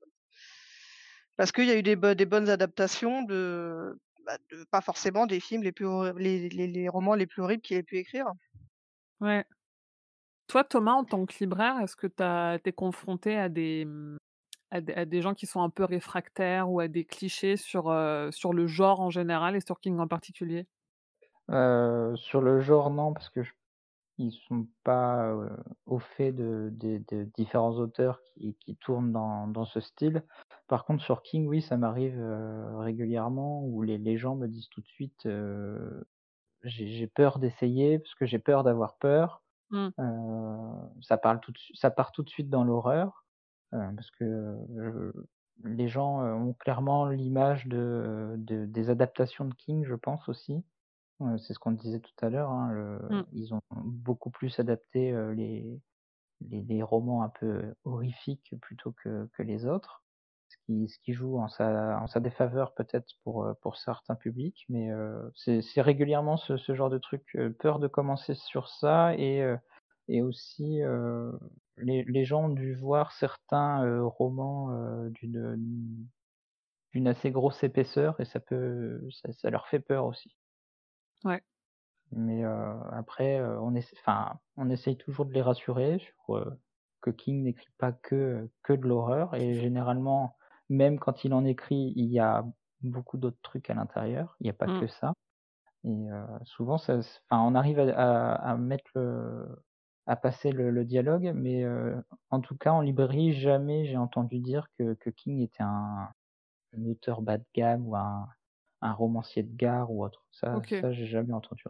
[1.38, 3.96] parce qu'il y a eu des bo des bonnes adaptations de,
[4.26, 5.86] bah, de pas forcément des films les plus
[6.18, 8.26] les les les romans les plus horribles qu'il ait pu écrire.
[9.20, 9.44] Ouais.
[10.48, 14.16] Toi, Thomas, en tant que libraire, est-ce que tu es confronté à des, mmh,
[14.70, 17.94] à des gens qui sont un peu réfractaires ou à des clichés sur,
[18.30, 20.66] sur le genre en général et sur King en particulier?
[21.48, 23.52] Sur le genre, non, parce que je
[24.20, 25.32] ils sont pas
[25.86, 26.72] au fait de,
[27.36, 30.24] différents auteurs qui, tournent dans, dans, ce style.
[30.66, 32.20] Par contre, sur King, oui, ça m'arrive
[32.78, 35.28] régulièrement où les, les, gens me disent tout de suite
[36.64, 39.42] j'ai peur d'essayer parce que j'ai peur d'avoir peur.
[39.70, 39.90] Mmh.
[41.02, 43.26] ça, parle tout de, ça part tout de suite dans l'horreur
[43.70, 44.56] parce que
[45.64, 50.64] les gens ont clairement l'image de, de, des adaptations de King, je pense aussi
[51.38, 53.22] c'est ce qu'on disait tout à l'heure, hein, mmh.
[53.32, 55.80] ils ont beaucoup plus adapté, les
[56.40, 60.02] les les romans un peu horrifiques plutôt que que les autres.
[60.48, 64.64] Ce qui ce qui joue en sa en sa défaveur peut-être pour, pour certains publics,
[64.68, 64.88] mais
[65.34, 69.44] c'est c'est régulièrement ce ce genre de truc, peur de commencer sur ça et
[70.08, 70.80] et aussi,
[71.76, 74.70] les les gens ont dû voir certains, romans,
[75.10, 76.08] d'une,
[76.92, 80.34] d'une assez grosse épaisseur et ça peut ça ça leur fait peur aussi.
[81.24, 81.42] Ouais.
[82.12, 82.42] Mais
[82.92, 86.40] après, on essa on essaye toujours de les rassurer sur,
[87.00, 90.36] que King n'écrit pas que, que de l'horreur et généralement,
[90.70, 92.46] même quand il en écrit, il y a
[92.82, 94.82] beaucoup d'autres trucs à l'intérieur, il y a pas Mmh.
[94.82, 95.14] que ça
[95.84, 96.06] et
[96.44, 99.64] souvent ça enfin, on arrive à à mettre le
[100.06, 101.64] à passer le le dialogue mais
[102.30, 106.10] en tout cas en librairie, jamais j'ai entendu dire que que King était un
[106.76, 108.28] un auteur bas de gamme ou un
[108.82, 110.26] un romancier de gare ou autre.
[110.32, 110.74] Ça OK.
[110.80, 111.64] ça j'ai jamais entendu.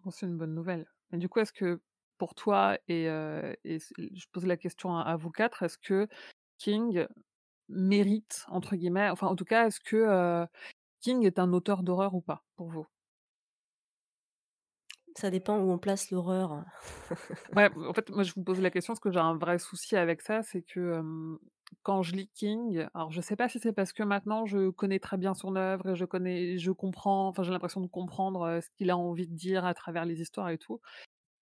[0.00, 0.86] Bon, c'est une bonne nouvelle.
[1.12, 1.80] Du coup, est-ce que
[2.18, 3.04] pour toi et
[3.64, 6.08] et je pose la question à à vous 4, est-ce que
[6.58, 7.06] King
[7.68, 10.46] «mérite» entre guillemets, enfin en tout cas, est-ce que,
[11.02, 12.86] King est un auteur d'horreur ou pas, pour vous?
[15.16, 16.64] Ça dépend où on place l'horreur.
[17.54, 19.94] Ouais, en fait, moi je vous pose la question parce que j'ai un vrai souci
[19.96, 21.02] avec ça, c'est que,
[21.82, 24.98] quand je lis King, alors je sais pas si c'est parce que maintenant je connais
[25.00, 28.68] très bien son œuvre et je connais je comprends, enfin j'ai l'impression de comprendre, ce
[28.76, 30.80] qu'il a envie de dire à travers les histoires et tout.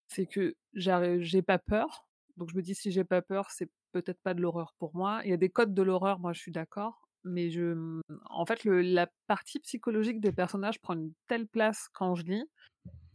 [0.08, 4.20] C'est que j'ai pas peur, donc je me dis: «Si j'ai pas peur, c'est peut-être
[4.22, 5.20] pas de l'horreur pour moi».
[5.24, 8.46] Il y a des codes de l'horreur, moi je suis d'accord, mais je, mmh, en
[8.46, 12.44] fait le la partie psychologique des personnages prend une telle place quand je lis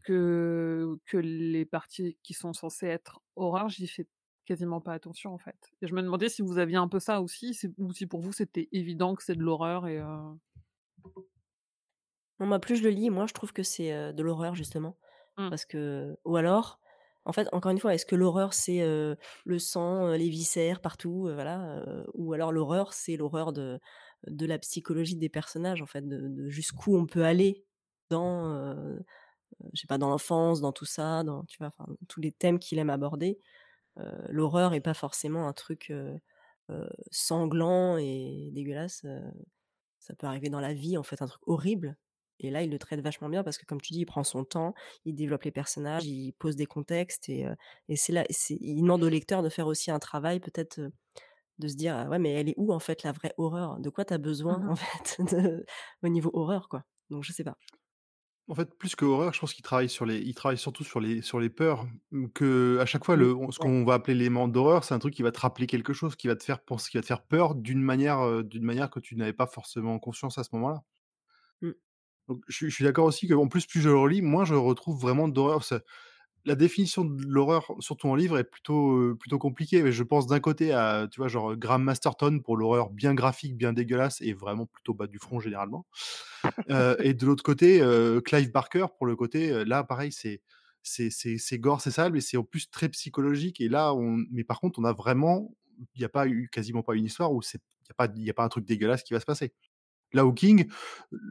[0.06, 4.08] que que les parties qui sont censées être horreur, j'y fais
[4.46, 5.58] quasiment pas attention, en fait.
[5.82, 8.34] Et je me demandais si vous aviez un peu ça aussi, ou si pour vous
[8.34, 10.00] c'était évident que c'est de l'horreur et
[12.40, 14.98] Non, moi plus je le lis, moins je trouve que c'est, heu, de l'horreur justement.
[15.38, 15.50] Mmh.
[15.50, 16.80] Parce que ou alors,
[17.26, 18.80] en fait, encore une fois, est-ce que l'horreur c'est,
[19.46, 23.80] le sang, les viscères partout, voilà, ou alors l'horreur c'est l'horreur de
[24.28, 27.64] de la psychologie des personnages en fait, de jusqu'où on peut aller
[28.10, 28.76] dans,
[29.74, 31.72] je sais pas, dans l'enfance, dans tout ça, dans tu vois,
[32.08, 33.40] tous les thèmes qu'il aime aborder.
[34.30, 35.94] L'horreur est pas forcément un truc,
[37.12, 39.06] sanglant et dégueulasse,
[40.00, 41.98] ça peut arriver dans la vie en fait, un truc horrible
[42.40, 44.44] et là il le traite vachement bien parce que comme tu dis, il prend son
[44.46, 44.74] temps,
[45.06, 47.56] il développe les personnages, il pose des contextes et heu
[47.90, 50.92] et c'est là c'est il demande au lecteur de faire aussi un travail peut-être, heu,
[51.60, 53.80] de se dire: «Ah ouais, mais elle est où en fait la vraie horreur?
[53.80, 55.66] De quoi tu as besoin Mmh en fait de
[56.04, 57.58] au niveau horreur quoi?» donc je sais pas.
[58.48, 61.00] En fait, plus que horreur, je pense qu'il travaille sur les il travaille surtout sur
[61.00, 64.48] les sur les peurs, mmh, qu'à chaque fois Mmh, le ce qu'on va appeler l'élément
[64.48, 66.92] d'horreur, c'est un truc qui va te rappeler quelque chose, qui va te faire penser
[66.92, 69.98] qui va te faire peur d'une manière, heu, d'une manière que tu n'avais pas forcément
[69.98, 70.84] conscience à ce moment-là.
[72.28, 75.28] Donc je suis d'accord aussi qu'en plus, plus je le relis, moins je retrouve vraiment
[75.28, 75.64] d'horreur.
[76.46, 79.84] La définition de l'horreur, surtout en livre, est plutôt, heu, plutôt compliquée.
[79.84, 83.58] Mais je pense d'un côté à, tu vois, genre, Graham Masterton pour l'horreur bien graphique,
[83.58, 85.86] bien dégueulasse et vraiment plutôt bas du front généralement.
[86.70, 90.42] Heu et de l'autre côté, heu, Clive Barker pour le côté, là pareil, c'est
[90.84, 94.60] c'est gore, c'est sale, mais c'est en plus très psychologique et là on mais par
[94.62, 95.56] contre on a vraiment
[95.96, 98.14] il y a pas eu quasiment pas une histoire où c'est il y a pas
[98.16, 99.54] il a pas un truc dégueulasse qui va se passer.
[100.16, 100.68] Là où King,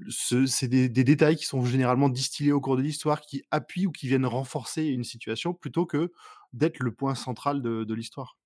[0.09, 3.87] ce c'est des des détails qui sont généralement distillés au cours de l'histoire, qui appuient
[3.87, 6.12] ou qui viennent renforcer une situation plutôt que
[6.53, 8.37] d'être le point central de de l'histoire.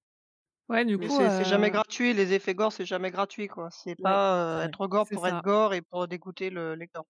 [0.69, 3.71] Ouais, du coup, c'est jamais heu gratuit, les effets gore, c'est jamais gratuit, quoi.
[3.71, 4.67] C'est Ouais, pas, vrai.
[4.67, 7.05] être gore pour être gore et pour dégoûter le lecteur.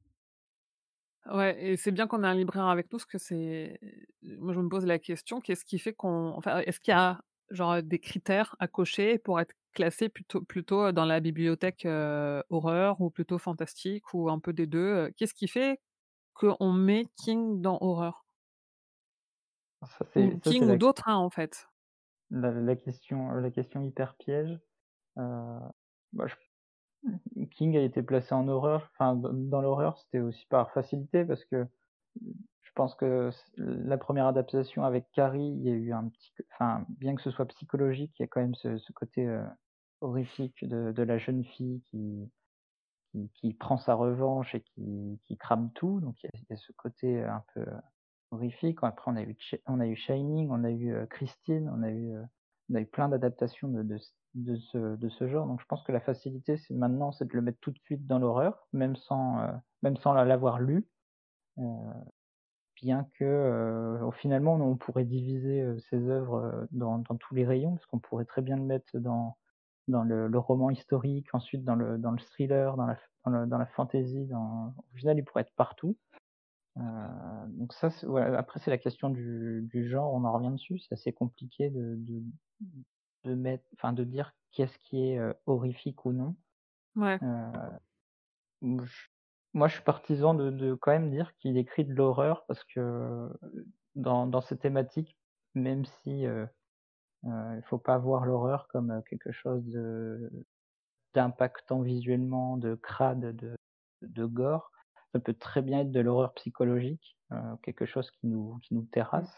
[1.26, 3.79] Ouais et c'est bien qu'on ait un libraire avec nous parce que c'est
[4.22, 7.20] moi je me pose la question, qu'est-ce qui fait qu'on enfin, est-ce qu'il y a
[7.51, 11.86] genre des critères à cocher pour être classé plutôt plutôt dans la bibliothèque,
[12.51, 15.07] horreur ou plutôt fantastique ou un peu des 2?
[15.09, 15.80] Heu, qu'est-ce qui fait
[16.34, 18.24] qu'on met King dans horreur?
[19.86, 21.66] Ça Ou c'est ça c'est King ou d'autres, hein, en fait?
[22.30, 24.59] la la question, la question hyper piège.
[25.16, 26.34] Bah, je
[27.51, 31.66] King a été placé en horreur, enfin dans l'horreur, c'était aussi par facilité parce que
[32.79, 37.16] pense que la première adaptation avec Carrie, il y a eu un petit enfin, bien
[37.16, 39.43] que ce soit psychologique, il y a quand même ce côté, heu,
[40.01, 42.31] horrifique de la jeune fille qui
[43.35, 47.24] qui prend sa revanche et qui qui crame tout, donc il y a ce côté
[47.24, 47.66] un peu
[48.31, 48.79] horrifiques.
[48.83, 52.14] Après, on a eu on a eu Shining, on a eu, Christine, on a eu,
[52.70, 53.99] on a eu plein d'adaptations de de
[54.97, 55.47] de ce genre.
[55.47, 58.07] Donc je pense que la facilité, c'est maintenant, c'est de le mettre tout de suite
[58.07, 59.39] dans l'horreur, même sans,
[59.83, 60.87] même sans l'avoir lu.
[62.83, 67.87] Bien que, au finalement, on pourrait diviser, ces œuvres, dans dans tous les rayons, parce
[67.87, 69.37] qu'on pourrait très bien le mettre dans
[69.89, 73.47] dans le le roman historique, ensuite dans le dans le thriller, dans la dans le
[73.47, 75.97] dans la fantasy, dans au final, il pourrait être partout.
[76.76, 77.89] donc ça,
[78.37, 81.97] après c'est la question du du genre, on en revient dessus, c'est assez compliqué de
[81.97, 82.22] de
[83.24, 86.37] de mettre enfin de dire qu'est-ce qui est, horrifique ou non.
[86.97, 87.18] Ouais.
[89.55, 93.28] Moi, je suis partisan de de quand même dire qu'il écrit de l'horreur parce que,
[93.94, 95.16] dans dans ces thématiques,
[95.55, 96.26] même si,
[97.24, 100.30] euh, il faut pas voir l'horreur comme euh, quelque chose de
[101.14, 103.57] d'impactant visuellement, de crade, de,
[104.03, 104.70] de gore.
[105.12, 108.84] Ça peut très bien être de l'horreur psychologique, euh, quelque chose qui nous, qui nous
[108.84, 109.32] terrasse.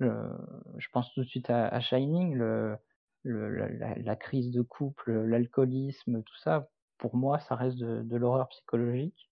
[0.00, 2.76] je pense tout de suite à, Shining, le,
[3.24, 6.68] le, la, crise de couple, l'alcoolisme, tout ça.
[6.98, 9.30] Pour moi, ça reste de, de l'horreur psychologique.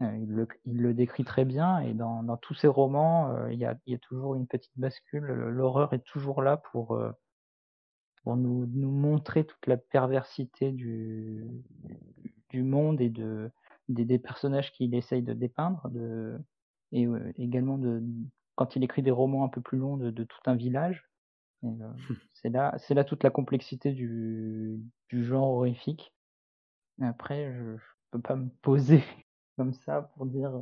[0.00, 3.64] Il, le, il, le, décrit très bien et dans, dans tous ses romans, il, y
[3.64, 5.24] a, il, y a, toujours une petite bascule.
[5.26, 6.98] L'horreur est toujours là pour
[8.26, 11.44] pour nous, nous montrer toute la perversité du,
[12.48, 13.52] du monde et de,
[13.88, 16.36] des, des personnages qu'il essaye de dépeindre, de,
[16.90, 18.02] et euh, également de,
[18.56, 21.08] quand il écrit des romans un peu plus longs de, de tout un village.
[21.62, 21.68] Euh,
[22.34, 26.12] c'est là, c'est là toute la complexité du, du genre horrifique.
[27.00, 27.78] après, je, ne
[28.10, 29.04] peux pas me poser
[29.56, 30.52] comme ça pour dire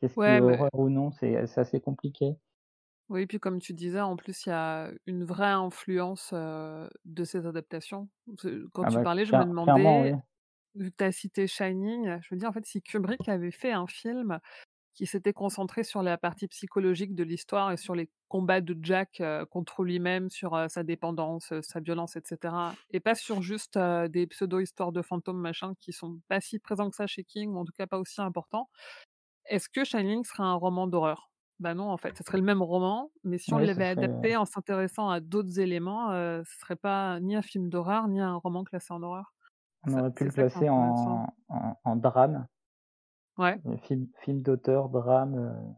[0.00, 1.10] qu'est-ce qui est horreur ou non.
[1.12, 2.36] C'est assez compliqué.
[3.08, 7.46] Oui, puis comme tu disais, en plus, il y a une vraie influence de ces
[7.46, 8.08] adaptations.
[8.72, 10.14] Quand ah tu bah, parlais, je me demandais,
[10.76, 13.72] vu que tu as cité Shining, je me dis en fait, si Kubrick avait fait
[13.72, 14.38] un film
[14.94, 19.22] qui s'était concentré sur la partie psychologique de l'histoire et sur les combats de Jack
[19.50, 22.54] contre lui-même, sur sa dépendance, sa violence, etc.,
[22.90, 26.96] et pas sur juste des pseudo-histoires de fantômes, machin, qui sont pas si présents que
[26.96, 28.68] ça chez King, ou en tout cas pas aussi importants,
[29.46, 31.30] est-ce que Shining serait un roman d'horreur?
[31.58, 34.46] Bah non, en fait, ce serait le même roman, mais si on l'avait adapté en
[34.46, 38.94] s'intéressant à d'autres éléments, ce serait pas ni un film d'horreur, ni un roman classé
[38.94, 39.34] en horreur.
[39.86, 41.26] On aurait pu le classer en,
[41.84, 42.46] en, drame.
[43.40, 43.58] Ouais.
[43.84, 45.72] film, film d'auteur, drame, euh,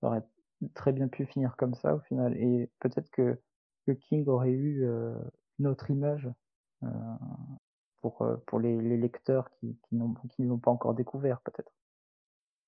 [0.00, 0.22] ça aurait
[0.72, 2.34] très bien pu finir comme ça au final.
[2.38, 3.38] Et peut-être que,
[3.86, 5.14] que King aurait eu euh,
[5.58, 6.30] une autre image
[8.00, 11.72] pour, pour les, les lecteurs qui, qui n'ont pas encore découvert, peut-être.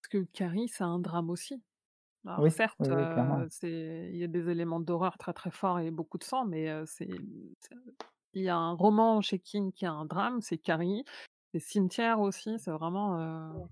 [0.00, 1.62] Parce que Carrie, c'est un drame aussi.
[2.26, 6.44] Alors certes, il y a des éléments d'horreur très très forts et beaucoup de sang,
[6.44, 7.08] mais c'est,
[8.34, 11.04] il y a un roman chez King qui a un drame, c'est Carrie.
[11.52, 13.68] C'est Cimetière aussi, c'est vraiment.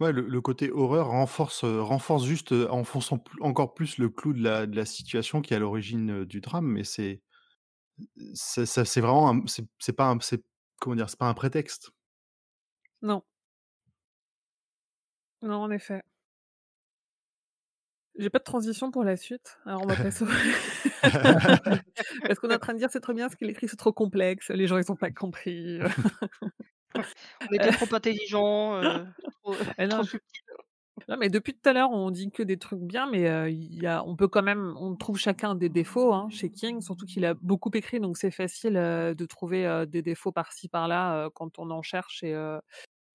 [0.00, 4.74] Ouais, le, côté horreur renforce, renforce juste, enfonçant encore plus le clou de la, de
[4.74, 7.22] la situation qui est à l'origine du drame, mais c'est,
[8.34, 10.42] c'est, c'est vraiment, c'est, pas, un, c'est,
[10.80, 11.92] comment dire, c'est pas un prétexte.
[13.02, 13.22] Non.
[15.42, 16.02] Non, en effet.
[18.18, 20.24] J'ai pas de transition pour la suite, alors on va passer
[22.22, 23.92] Parce qu'on est en train de dire: «C'est trop bien, ce qu'il écrit, c'est trop
[23.92, 25.80] complexe, les gens ils ont pas compris».
[26.94, 29.04] On était trop intelligents, euh,
[29.42, 30.02] trop, eh non,
[31.08, 33.86] Non, mais depuis tout à l'heure, on dit que des trucs bien, mais il y
[33.86, 37.24] a on peut quand même on trouve chacun des défauts, hein, chez King, surtout qu'il
[37.24, 41.82] a beaucoup écrit, donc c'est facile, de trouver, des défauts par-ci par-là, quand on en
[41.82, 42.36] cherche et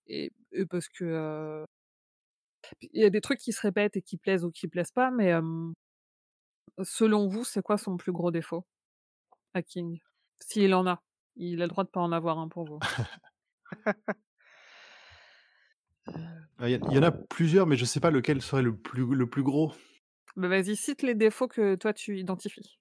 [0.07, 0.31] et
[0.69, 1.65] parce que,
[2.81, 5.11] il y a des trucs qui se répètent et qui plaisent ou qui plaisent pas,
[5.11, 5.33] mais
[6.83, 8.65] selon vous, c'est quoi son plus gros défaut
[9.53, 9.99] à King?
[10.39, 11.01] S'il en a.
[11.35, 12.79] Il a le droit de pas en avoir un pour vous.
[16.59, 19.43] Il y, en a plusieurs, mais je sais pas lequel serait le plus, le plus
[19.43, 19.73] gros.
[20.35, 22.79] Bah vas-y, cite les défauts que toi tu identifies.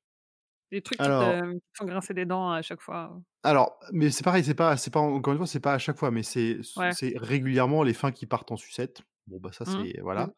[0.71, 3.21] Les trucs qui, te, font grincer des dents à chaque fois.
[3.43, 5.99] Alors, mais c'est pareil, c'est pas, c'est pas encore une fois, c'est pas à chaque
[5.99, 6.59] fois, mais c'est,
[6.93, 9.03] c'est régulièrement les fins qui partent en sucette.
[9.27, 9.85] Bon, bah ça, mmh.
[9.85, 10.01] c'est.
[10.01, 10.27] Voilà.
[10.27, 10.33] Mmh.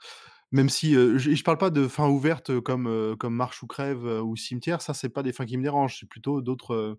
[0.50, 4.34] Même si je, je parle pas de fins ouvertes comme, comme Marche ou Crève ou
[4.36, 5.98] Cimetière, ça, c'est pas des fins qui me dérangent.
[6.00, 6.98] C'est plutôt d'autres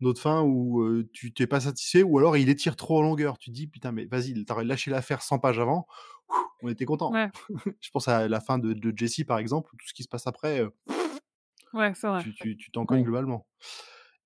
[0.00, 3.38] d'autres fins où tu t'es pas satisfait ou alors il étire trop en longueur.
[3.38, 5.86] Tu te dis, putain, mais vas-y, t'aurais lâché l'affaire 100 pages avant,
[6.62, 7.12] on était content.
[7.80, 10.26] je pense à la fin de, de Jessie, par exemple, tout ce qui se passe
[10.26, 10.62] après.
[11.72, 12.24] ouais, c'est vrai.
[12.40, 13.46] Tu t'en cognes globalement.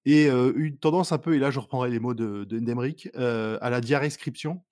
[0.05, 3.81] Et une tendance un peu, et là je reprendrai les mots de, de à la
[3.81, 4.63] diarescription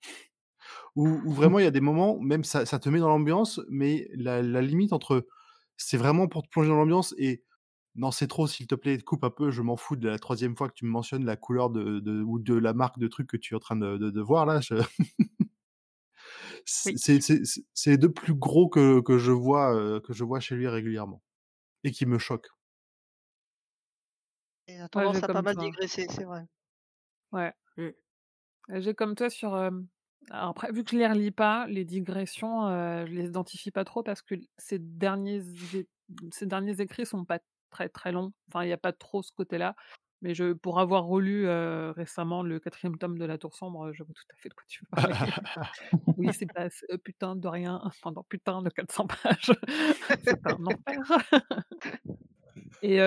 [0.95, 4.09] où, vraiment il y a des moments, même ça, ça te met dans l'ambiance, mais
[4.13, 5.27] la, limite entre
[5.77, 7.43] c'est vraiment pour te plonger dans l'ambiance et
[7.95, 10.55] non, c'est trop, s'il te plaît, coupe un peu, je m'en fous de la troisième
[10.55, 13.37] fois que tu me mentionnes la couleur de, ou de la marque de truc que
[13.37, 14.61] tu es en train de, de, voir là.
[14.61, 14.75] c'est
[16.85, 16.97] Oui.
[16.97, 17.41] c'est c'est
[17.73, 20.67] c'est les 2 plus gros que que je vois, heu, que je vois chez lui
[20.67, 21.21] régulièrement
[21.85, 22.49] et qui me choquent.
[24.67, 26.45] Et a Ouais, tendance j'ai à pas mal digresser, c'est vrai.
[27.33, 27.53] Ouais.
[27.77, 27.91] Mmh.
[28.69, 33.05] J'ai comme toi sur, alors après, vu que je les relis pas, les digressions, heu,
[33.07, 35.41] je les identifie pas trop parce que l ses derniers
[35.75, 35.87] é
[36.31, 37.39] ses derniers écrits sont pas
[37.71, 38.33] très, très longs.
[38.49, 39.75] Enfin, il y a pas trop ce côté-là.
[40.23, 41.47] Mais je pour avoir relu,
[41.95, 44.53] récemment le 4e tome de La Tour Sombre, heu, je vois tout à fait de
[44.53, 45.15] quoi tu veux parler.
[46.17, 49.51] Oui, c'est pas heu, putain de rien pendant putain de 400 pages.
[50.23, 51.25] C'est un enfer.
[52.83, 52.99] Et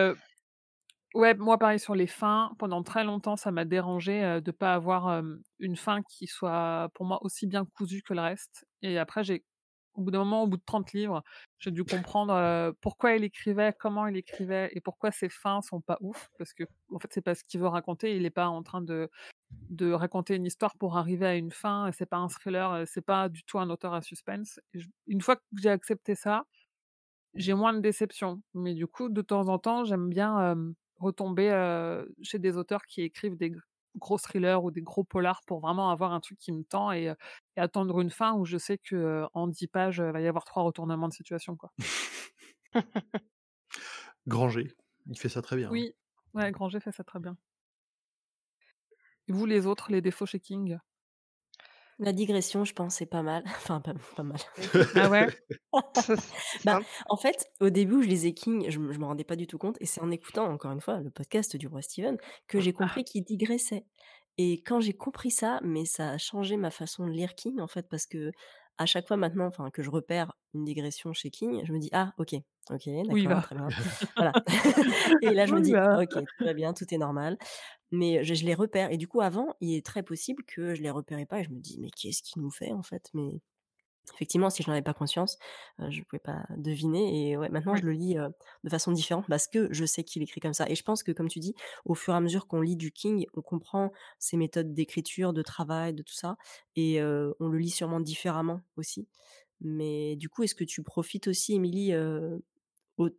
[1.15, 5.23] ouais, moi pareil sur les fins, pendant très longtemps, ça m'a dérangé de pas avoir,
[5.61, 8.67] une fin qui soit pour moi aussi bien cousue que le reste.
[8.83, 9.45] Et après j'ai
[9.95, 11.23] au bout d'un moment, au bout de 30 livres,
[11.59, 15.99] j'ai dû comprendre, pourquoi il écrivait, comment il écrivait et pourquoi ses fins sont pas
[16.01, 16.31] ouf.
[16.39, 18.17] Parce qu'en fait, c'est pas ce qu'il veut raconter.
[18.17, 19.09] Il est pas en train de
[19.93, 23.45] raconter une histoire pour arriver à une fin c'est pas un thriller, c'est pas du
[23.45, 24.61] tout un auteur à suspense.
[25.07, 26.45] Une fois que j'ai accepté ça,
[27.35, 28.43] j'ai moins de déception.
[28.55, 30.57] Mais du coup, de temps en temps, j'aime bien,
[30.99, 31.51] retomber,
[32.23, 33.53] chez des auteurs qui écrivent des
[33.97, 37.13] gros thrillers ou des gros polars pour vraiment avoir un truc qui me tend et
[37.57, 40.63] attendre une fin où je sais que, en 10 pages, heu, va y avoir 3
[40.65, 41.73] retournements de situation, quoi.
[44.27, 44.75] Granger,
[45.07, 45.85] il fait ça très bien, hein.
[45.85, 45.95] Oui,
[46.35, 47.37] ouais, Granger fait ça très bien.
[49.29, 50.79] Et vous les autres, les défauts chez King?
[51.99, 53.45] La digression, je pense, c'est pas mal.
[53.47, 54.39] Enfin, pas pas mal.
[54.97, 55.29] Ah ouais?
[56.65, 59.47] Bah, en fait, au début je lisais King, je me je me rendais pas du
[59.47, 62.17] tout compte et c'est en écoutant, encore une fois, le podcast du roi Steven
[62.49, 62.85] que j'ai Ah.
[62.85, 63.87] compris qu'il digressait.
[64.39, 67.69] Et quand j'ai compris ça, mais ça a changé ma façon de lire King, en
[67.69, 71.79] fait, parce qu'à chaque fois maintenant, que je repère une digression chez King, je me
[71.79, 72.35] dis: «Ah OK,
[72.71, 73.43] OK, d'accord, va?
[73.43, 73.69] très bien».
[74.17, 74.37] Voilà.
[75.21, 75.99] Et là, je me dis: va?
[75.99, 77.39] «OK, tout va bien, tout est normal».
[77.95, 80.83] Mais je je les repère et du coup, avant, il est très possible que je
[80.83, 83.41] les repérais pas et je me dis: «Mais qu'est-ce qu'il nous fait, en fait?» mais
[84.15, 85.39] effectivement, si je n'en avais pas conscience,
[85.81, 88.29] heu, je pouvais pas deviner et ouais, maintenant je le lis, heu,
[88.65, 90.69] de façon différente parce que je sais qu'il écrit comme ça.
[90.69, 91.55] Et je pense que, comme tu dis,
[91.87, 95.43] au fur et à mesure qu'on lit du King, on comprend ses méthodes d'écriture, de
[95.43, 96.37] travail, de tout ça
[96.77, 99.09] et on le lit sûrement différemment aussi.
[99.63, 101.95] Mais du coup, est-ce que tu profites aussi, Émilie,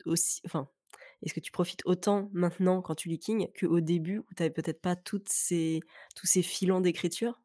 [0.05, 0.69] aussi enfin,
[1.25, 4.51] est-ce que tu profites autant maintenant quand tu lis King qu'au début où tu avais
[4.51, 5.81] peut-être pas tous ces
[6.43, 7.41] filons d'écriture?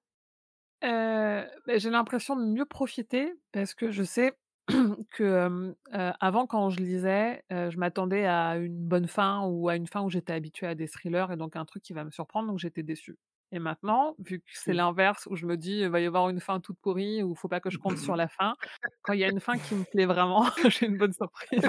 [0.83, 4.33] Heu, beh, j'ai l'impression de mieux profiter parce que je sais
[5.11, 5.75] que,
[6.21, 10.11] avant quand je lisais, je m'attendais à une bonne fin ou à une fin où
[10.11, 12.83] j'étais habituée à des thrillers et donc un truc qui va me surprendre, donc j'étais
[12.83, 13.19] déçue.
[13.53, 16.41] Et maintenant, vu que c'est l'inverse, où je me dis: «Il va y avoir une
[16.41, 18.57] fin toute pourrie, où il faut pas que je compte sur la fin»,
[19.03, 21.69] quand il y a une fin qui me plaît vraiment, j'ai une bonne surprise.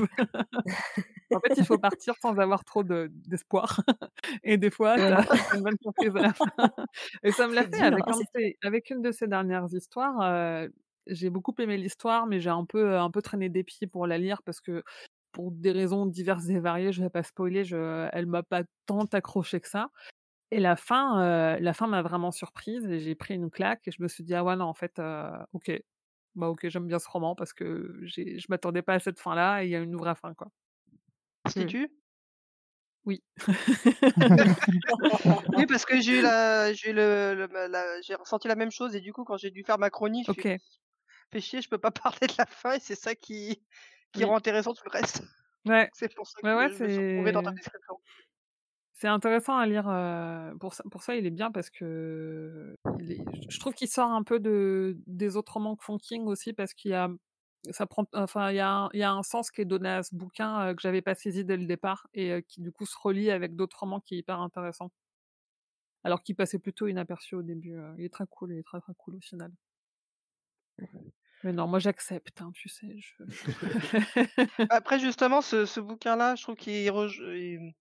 [1.33, 3.81] En fait, il faut partir sans avoir trop de d'espoir
[4.43, 6.45] et des fois, as une bonne surprise à la fin.
[7.23, 8.19] Et ça me l'a fait avec hein,
[8.63, 10.67] avec une de ses dernières histoires,
[11.07, 14.17] j'ai beaucoup aimé l'histoire, mais j'ai un peu, un peu traîné des pieds pour la
[14.19, 14.83] lire parce que,
[15.33, 19.05] pour des raisons diverses et variées, je vais pas spoiler, je elle m'a pas tant
[19.13, 19.89] accrochée que ça.
[20.51, 23.91] Et la fin, heu, la fin m'a vraiment surprise et j'ai pris une claque et
[23.91, 25.71] je me suis dit: «Ah ouais, non, en fait, heu, OK.
[26.35, 29.67] Bah, OK, j'aime bien ce roman parce que je m'attendais pas à cette fin-là et
[29.67, 30.51] il y a une vraie fin, quoi».
[31.55, 31.55] Mmh.
[31.57, 31.89] Situes?
[33.05, 33.23] Oui.
[35.55, 38.95] Oui, parce que j'ai la j'ai le le me la j'ai ressenti la même chose
[38.95, 40.61] et du coup, quand j'ai dû faire ma chronique, je fais: OK.
[41.33, 43.63] «Fait chier, je peux pas parler de la fin» et c'est ça qui
[44.13, 44.25] qui Oui.
[44.25, 45.23] rend intéressant tout le reste.
[45.65, 45.91] Ouais.
[45.93, 47.97] C'est pour ça Ouais, ouais, que je me suis dans ta description.
[49.01, 49.85] C'est intéressant à lire,
[50.59, 54.21] pour ça pour ça, il est bien parce est j je trouve qu'il sort un
[54.21, 57.09] peu de des autres romans que font King aussi parce qu'il y a
[57.71, 59.89] ça prend enfin, il y a un il y a un sens qui est donné
[59.89, 62.95] à ce bouquin, que j'avais pas saisi dès le départ et qui du coup se
[63.01, 64.91] relie avec d'autres romans qui est hyper intéressant.
[66.03, 68.93] Alors qu'il passait plutôt inaperçu au début, il est très cool, il est très, très
[68.99, 69.51] cool au final.
[71.43, 73.23] Mais non, moi j'accepte, hein, tu sais, je
[74.69, 77.73] Après justement ce ce bouquin-là, je trouve qu'il il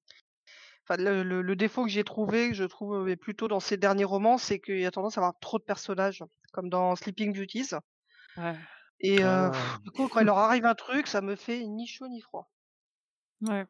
[0.89, 3.77] enfin le le le défaut que j'ai trouvé, que je trouve, heu, plutôt dans ses
[3.77, 7.33] derniers romans, c'est qu'il y a tendance à avoir trop de personnages, comme dans Sleeping
[7.35, 7.71] Beauties.
[8.37, 8.61] Ouais.
[9.01, 9.81] Et Ah.
[9.85, 12.49] du coup, quand il leur arrive un truc, ça me fait ni chaud ni froid.
[13.43, 13.67] Ouais.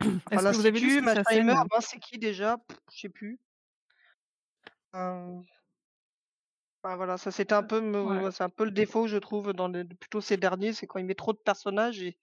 [0.30, 2.58] Est-ce que vous avez lu machin, il meurt, mince c'est qui déjà?
[2.92, 3.38] Je sais plus.
[6.84, 8.22] Enfin voilà, ça c'était un peu Ouais.
[8.22, 11.00] me c'est un peu le défaut je trouve dans les plutôt ces derniers, c'est quand
[11.00, 12.18] il met trop de personnages et.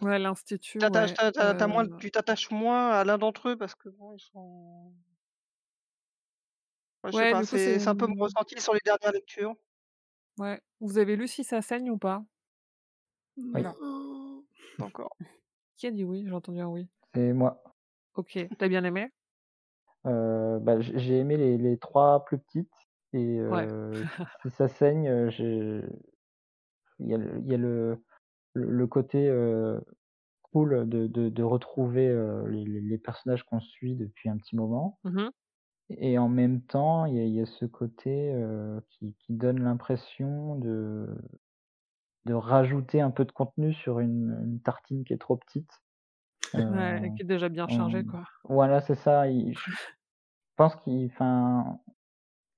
[0.00, 1.18] Ouais, l'Institut, ouais,
[1.98, 4.92] tu moins t'attaches moins à l'un d'entre eux parce que bon, ils sont
[7.04, 8.60] ouais, je sais Ouais, pas, du coup, c'est c'est c'est un peu mon une ressenti
[8.60, 9.54] sur les dernières lectures.
[10.38, 10.60] Ouais.
[10.80, 12.24] Vous avez lu Si ça saigne ou pas?
[13.54, 13.64] Oui.
[13.64, 14.44] Non,
[14.78, 15.16] pas encore.
[15.76, 16.24] Qui a dit oui?
[16.26, 16.90] J'ai entendu un oui.
[17.14, 17.62] C'est moi.
[18.14, 18.32] OK.
[18.32, 19.08] Tu as bien aimé?
[20.04, 22.72] Heu, bah, j'ai j'ai aimé les les 3 plus petites
[23.12, 23.68] Et Ouais.
[23.68, 24.04] euh,
[24.42, 25.82] si ça saigne, euh, j'ai-
[27.00, 28.04] il y a le, il y a le,
[28.58, 29.30] le, le côté
[30.42, 32.08] cool de, de, de retrouver
[32.48, 34.98] les, personnages qu'on suit depuis un petit moment.
[35.04, 35.28] Mmh
[35.90, 38.34] Et en même temps, il y a, il y a ce côté
[38.90, 41.06] qui, qui donne l'impression de,
[42.26, 45.70] de rajouter un peu de contenu sur une, une tartine qui est trop petite.
[46.54, 48.24] Ouais, Euh, qui est déjà bien chargé, on- quoi.
[48.44, 49.28] Voilà, c'est ça.
[49.28, 49.60] il- je
[50.56, 51.10] pense qu'il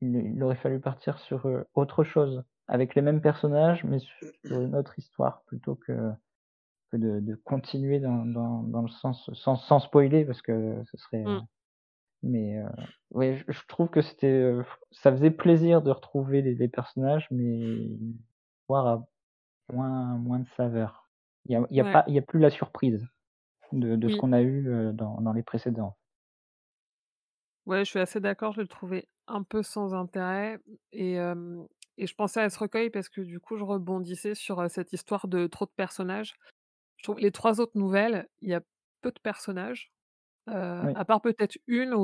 [0.00, 4.76] il, il aurait fallu partir sur autre chose, avec les mêmes personnages, mais sur une
[4.76, 6.12] autre histoire, plutôt que,
[6.92, 10.96] que de, de continuer dans, dans, dans le sens, sans, sans spoiler, parce que ce
[10.98, 11.24] serait...
[11.24, 11.46] Mmh.
[12.22, 12.68] mais euh,
[13.12, 14.62] ouais, je, je trouve que c'était, euh,
[14.92, 17.88] ça faisait plaisir de retrouver les, les personnages, mais
[18.68, 19.06] voir à
[19.72, 21.10] moins, moins de saveur.
[21.46, 21.86] Il y a, y a Ouais.
[21.86, 23.06] pas, il y a plus la surprise
[23.72, 25.96] de, de ce qu'on a eu euh, dans, dans les précédents.
[27.66, 30.58] Ouais, je suis assez d'accord, je le trouvais un peu sans intérêt
[30.92, 31.18] et
[32.00, 35.28] et je pensais à ce recueil parce que du coup, je rebondissais sur, cette histoire
[35.28, 36.34] de trop de personnages.
[36.98, 38.62] Je trouve les 3 autres nouvelles, il y a
[39.02, 39.92] peu de personnages,
[40.82, 40.94] Oui.
[40.94, 41.94] à part peut-être une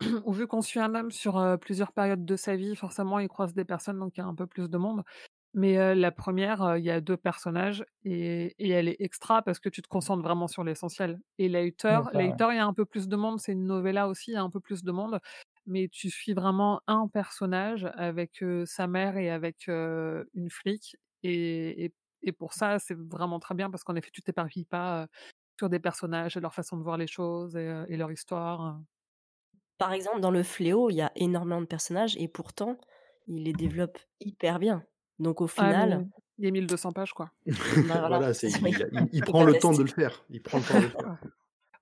[0.26, 3.54] où, vu qu'on suit un homme sur, plusieurs périodes de sa vie, forcément il croise
[3.54, 5.04] des personnes, donc il y a un peu plus de monde.
[5.54, 9.60] Mais, la première, re il y a 2 personnages et et elle est extra parce
[9.60, 11.48] que tu te concentres vraiment sur l'essentiel et
[11.88, 12.00] ouais.
[12.14, 14.36] Later, il y a un peu plus de monde, c'est une novella aussi, il y
[14.38, 15.20] a un peu plus de monde,
[15.66, 21.94] mais tu suis vraiment un personnage avec, sa mère et avec, une flic et et
[22.22, 25.06] et pour ça, c'est vraiment très bien parce qu'en effet, tu t'éparpilles pas,
[25.58, 28.84] sur des personnages et leur façon de voir les choses et leur histoire, heu.
[29.78, 32.76] Par exemple, dans Le Fléau, il y a énormément de personnages et pourtant,
[33.26, 34.84] il les développe hyper bien.
[35.18, 36.06] Donc au Ah mais final,
[36.38, 37.32] il y a 1200 pages, quoi.
[37.82, 40.24] bah, voilà, Voilà, il, il- prend le temps de le faire.
[40.30, 41.10] Il prend le temps de le faire.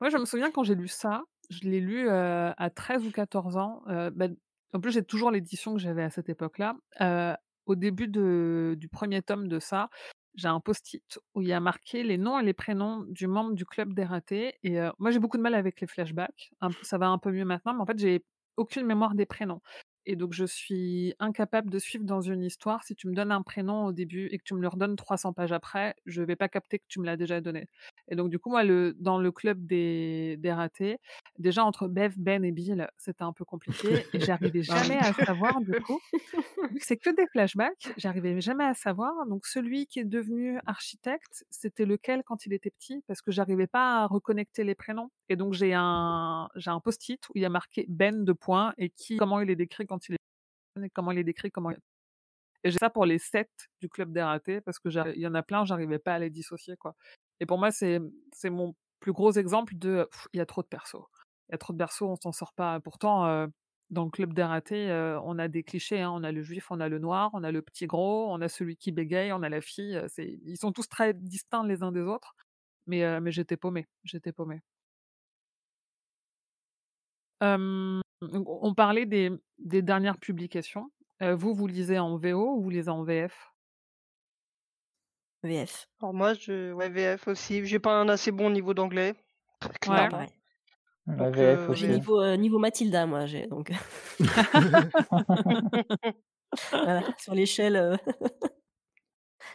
[0.01, 3.57] Moi, je me souviens quand j'ai lu ça, je l'ai lu, à 13 ou 14
[3.57, 4.29] ans, bah,
[4.75, 6.77] en plus, j'ai toujours l'édition que j'avais à cette époque-là.
[7.67, 9.91] Au début du 1er tome de ça,
[10.35, 13.55] j'ai un post-it où il y a marqué les noms et les prénoms du membre
[13.55, 16.51] du club des ratés et moi, j'ai beaucoup de mal avec les flashbacks.
[16.83, 18.25] Ça va un peu mieux maintenant, mais en fait, j'ai
[18.57, 19.61] aucune mémoire des prénoms
[20.07, 22.83] et donc je suis incapable de suivre dans une histoire.
[22.85, 25.33] Si tu me donnes un prénom au début et que tu me le redonnes 300
[25.33, 27.67] pages après, je vais pas capter que tu me l'as déjà donné
[28.09, 30.99] et donc du coup, moi, le dans le club des des ratés,
[31.39, 34.93] déjà entre Bev, Ben et Bill, c'était un peu compliqué et j'arrivais Ah oui.
[34.93, 36.01] jamais à savoir du coup,
[36.71, 40.59] vu que c'est que des flashbacks, j'arrivais jamais à savoir donc celui qui est devenu
[40.67, 43.03] architecte, c'était lequel quand il était petit?
[43.07, 47.21] Parce que j'arrivais pas à reconnecter les prénoms et donc j'ai un j'ai un post-it
[47.31, 50.09] où il y a marqué Ben de points et qui comment il est décrit quand
[50.09, 51.73] il est et comment il est décrit comment
[52.65, 53.51] et j'ai ça pour les 7
[53.81, 56.31] du club des ratés parce que il y en a plein, j'arrivais pas à les
[56.31, 56.95] dissocier, quoi
[57.41, 58.01] et pour moi, c'est
[58.33, 61.07] c'est mon plus gros exemple de, il y a trop de persos.
[61.49, 62.81] Il y a trop de persos, on s'en sort pas.
[62.81, 63.49] Pourtant, heu,
[63.91, 66.11] dans le club des ratés, heu, on a des clichés, hein.
[66.13, 68.49] On a le juif, on a le noir, on a le petit gros, on a
[68.49, 71.83] celui qui bégaye, on a la fille, heu, c'est ils sont tous très distincts les
[71.85, 72.35] uns des autres,
[72.87, 74.61] mais mais j'étais paumée, j'étais paumée.
[77.41, 80.91] On parlait des des dernières publications.
[81.21, 83.53] Vous, vous lisez en VO ou vous lisez en VF?
[85.43, 85.87] VF.
[86.01, 87.65] Alors moi, je ouais, VF aussi.
[87.65, 89.15] J'ai pas un assez bon niveau d'anglais,
[89.61, 90.09] très Ouais.
[90.09, 90.29] Pareil.
[91.07, 91.87] Donc VF J'ai aussi.
[91.87, 91.95] VF.
[91.97, 93.73] niveau, niveau Mathilda, moi, j'ai donc
[96.73, 97.99] voilà, sur l'échelle,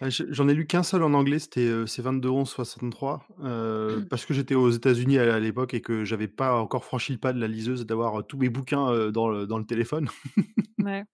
[0.02, 4.56] J'en ai lu qu'un seul en anglais, c'était euh, c'est 2211-63, euh, parce que j'étais
[4.56, 7.48] aux États-Unis à, à l'époque et que j'avais pas encore franchi le pas de la
[7.48, 10.10] liseuse d'avoir euh, tous mes bouquins euh, dans, le, dans le téléphone.
[10.80, 11.06] Ouais.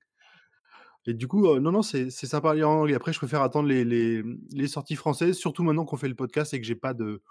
[1.05, 2.95] Et du coup, euh, non, non, c'est c'est sympa à lire en anglais.
[2.95, 6.53] Après, je préfère attendre les, les, les sorties françaises, surtout maintenant qu'on fait le podcast
[6.55, 7.21] et que j'ai pas de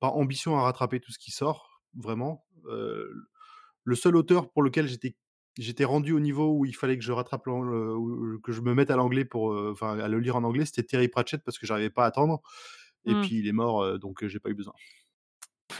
[0.00, 2.46] pas ambition à rattraper tout ce qui sort, vraiment.
[2.64, 5.16] Le seul auteur pour lequel j'étais
[5.58, 8.90] j'étais rendu au niveau où il fallait que je rattrape le- que je me mette
[8.90, 11.66] à l'anglais pour euh, enfin à le lire en anglais c'était Terry Pratchett parce que
[11.66, 12.40] j'arrivais pas à attendre
[13.04, 13.20] et Mmh.
[13.22, 14.72] puis il est mort euh, donc euh, j'ai pas eu besoin.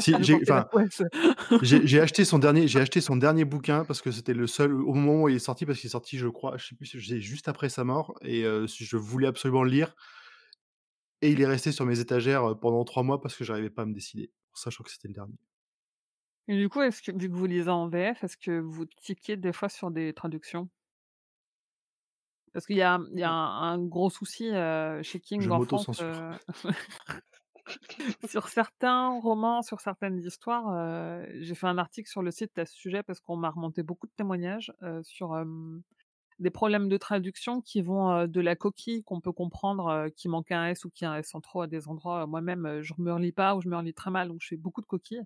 [0.00, 0.38] Si j'ai
[2.00, 5.22] acheté son dernier j'ai acheté son dernier bouquin parce que c'était le seul au moment
[5.24, 6.86] où il est sorti parce qu'il est sorti je crois je sais plus
[7.20, 9.94] juste après sa mort et euh, je voulais absolument le lire
[11.22, 13.86] et il est resté sur mes étagères pendant trois mois parce que j'arrivais pas à
[13.86, 14.30] me décider.
[14.52, 15.34] Sachant que c'était le dernier
[16.48, 19.36] Et du coup, est-ce que vu que vous lisez en VF, est-ce que vous tiquez
[19.36, 20.68] des fois sur des traductions?
[22.52, 24.50] Parce qu'il y a il y a un un gros souci,
[25.02, 26.02] chez King je en France,
[28.28, 32.74] sur certains romans, sur certaines histoires, j'ai fait un article sur le site à ce
[32.74, 34.72] sujet parce qu'on m'a remonté beaucoup de témoignages,
[35.02, 35.34] sur,
[36.40, 40.66] des problèmes de traduction qui vont, de la coquille qu'on peut comprendre, qu'il manque un
[40.66, 42.26] S ou qu'il y a un S en trop à des endroits.
[42.26, 44.80] Moi-même, je me relis pas ou je me relis très mal, donc je fais beaucoup
[44.80, 45.24] de coquilles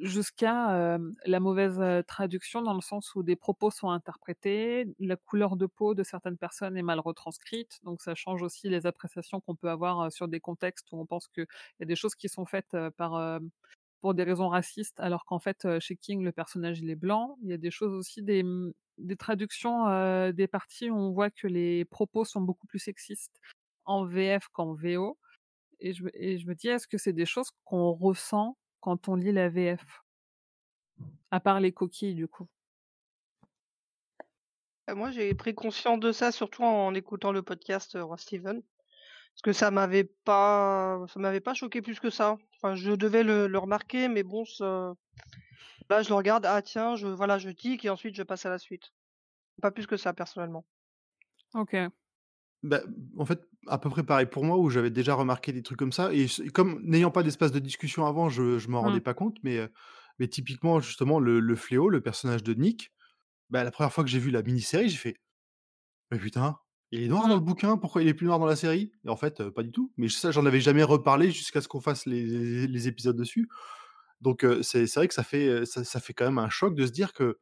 [0.00, 5.56] jusqu'à, hem, la mauvaise, traduction dans le sens où des propos sont interprétés, la couleur
[5.56, 9.54] de peau de certaines personnes est mal retranscrite, donc ça change aussi les appréciations qu'on
[9.56, 11.46] peut avoir, sur des contextes où on pense qu'il
[11.80, 13.40] y a des choses qui sont faites, par,
[14.00, 17.36] pour des raisons racistes alors qu'en fait, chez King, le personnage, il est blanc.
[17.42, 21.12] Il y a des choses aussi, des, mmh, des traductions, heu, des parties où on
[21.12, 23.40] voit que les propos sont beaucoup plus sexistes
[23.86, 25.18] en VF qu'en VO
[25.80, 29.14] et je et je me dis: «Est-ce que c'est des choses qu'on ressent quand on
[29.14, 30.04] lit la VF?»
[31.30, 32.46] à part les coquilles, du coup.
[34.86, 38.62] Bah, moi, j'ai pris conscience de ça surtout en écoutant le podcast, heu, Roi Steven.
[38.62, 42.36] Parce que ça m'avait pas ça m'avait pas choqué plus que ça.
[42.56, 47.08] Enfin, je devais le le remarquer, mais bon, là, je le regarde, ah tiens, je
[47.08, 48.92] voilà, je tic et ensuite je passe à la suite.
[49.62, 50.66] Pas plus que ça, personnellement.
[51.54, 51.74] OK.
[52.64, 52.82] Bah,
[53.18, 55.92] en fait, à peu près pareil pour moi, où j'avais déjà remarqué des trucs comme
[55.92, 59.02] ça et comme n'ayant pas d'espace de discussion avant, je je m'en rendais Mmh.
[59.02, 59.68] pas compte, mais
[60.20, 62.92] mais typiquement, justement, le le fléau, le personnage de Nick,
[63.50, 65.16] bah, la première fois que j'ai vu la mini-série, j'ai fait:
[66.10, 66.58] «Mais putain,
[66.92, 67.40] il est noir dans Mmh.
[67.40, 69.72] le bouquin, pourquoi il est plus noir dans la série?» et en fait, pas du
[69.72, 69.92] tout.
[69.96, 73.48] Mais ça, j'en avais jamais reparlé jusqu'à ce qu'on fasse les les les épisodes dessus.
[74.20, 76.86] Donc c'est vrai que ça fait, heu, ça ça fait quand même un choc de
[76.86, 77.38] se dire que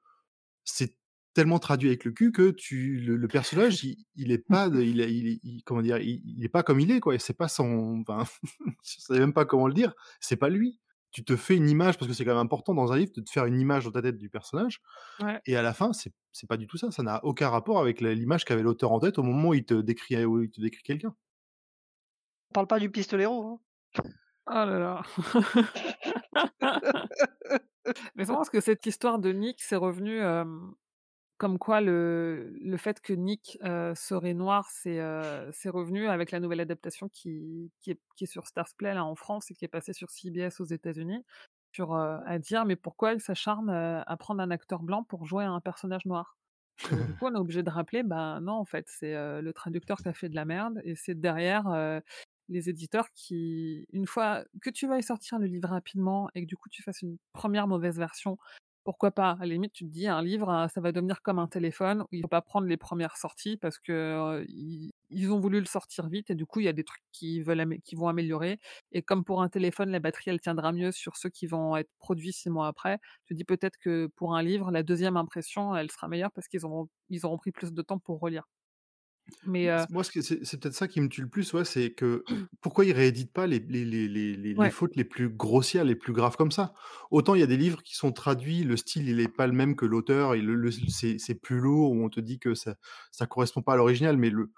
[0.64, 0.96] c'est
[1.34, 4.80] tellement traduit avec le cul que tu le le personnage, il il est pas de
[4.82, 5.98] il est il comment dire?
[5.98, 8.24] Il il est pas comme il est, quoi et c'est pas son enfin,
[8.84, 10.80] je sais même pas comment le dire, c'est pas lui.
[11.10, 13.20] Tu te fais une image parce que c'est quand même important dans un livre de
[13.20, 14.80] te faire une image dans ta tête du personnage
[15.22, 15.40] Ouais.
[15.44, 16.90] et à la fin, c'est c'est pas du tout ça.
[16.90, 19.74] Ça n'a aucun rapport avec l'image qu'avait l'auteur en tête au moment où il te
[19.74, 21.14] décrit où il te décrit quelqu'un.
[22.50, 23.60] On parle pas du pistolero, hein.
[24.48, 25.02] Oh là là.
[28.14, 30.20] Mais marrant parce que cette histoire de Nick, c'est revenu,
[31.42, 33.58] comme quoi le le fait que Nick,
[33.96, 35.00] serait noir, c'est,
[35.70, 39.50] revenu avec la nouvelle adaptation qui qui est qui est sur Starzplay là en France
[39.50, 41.24] et qui est passée sur CBS aux États-Unis,
[41.80, 46.06] à dire: «Mais pourquoi il s'acharne, à prendre un acteur blanc pour jouer un personnage
[46.06, 46.36] noir?»
[46.78, 49.12] du coup, on est obligé de rappeler, bah, non, en fait, c'est,
[49.42, 51.64] le traducteur qui a fait de la merde et c'est derrière,
[52.48, 56.56] les éditeurs qui une fois que tu veuilles sortir le livre rapidement et que du
[56.56, 58.38] coup tu fasses une première mauvaise version,
[58.84, 59.32] pourquoi pas?
[59.40, 62.06] À la limite, tu te dis: «Un livre, ça va devenir comme un téléphone où
[62.12, 64.44] il faut pas prendre les premières sorties parce que,
[65.10, 67.40] ils ont voulu le sortir vite et du coup, il y a des trucs qui
[67.42, 68.58] veulent qui vont améliorer»
[68.92, 71.90] et comme pour un téléphone, la batterie, elle tiendra mieux sur ceux qui vont être
[71.98, 75.90] produits 6 mois après, tu dis peut-être que pour un livre, la deuxième impression, elle
[75.90, 78.46] sera meilleure parce qu'ils auront ils auront pris plus de temps pour relire.
[79.44, 82.24] Mais, moi, c'est peut-être ça qui me tue le plus, ouais, c'est que
[82.60, 84.70] pourquoi ils rééditent pas les les les les Ouais.
[84.70, 86.72] fautes les plus grossières, les plus graves comme ça?
[87.10, 89.52] Autant il y a des livres qui sont traduits, le style il est pas le
[89.52, 92.76] même que l'auteur et le le c'est plus lourd, où on te dit que ça
[93.10, 94.50] ça correspond pas à l'original, mais le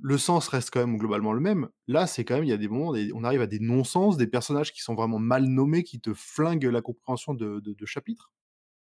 [0.00, 1.68] le sens reste quand même globalement le même.
[1.88, 4.28] Là, c'est quand même il y a des moments, on arrive à des non-sens, des
[4.28, 8.30] personnages qui sont vraiment mal nommés, qui te flinguent la compréhension de de de chapitres.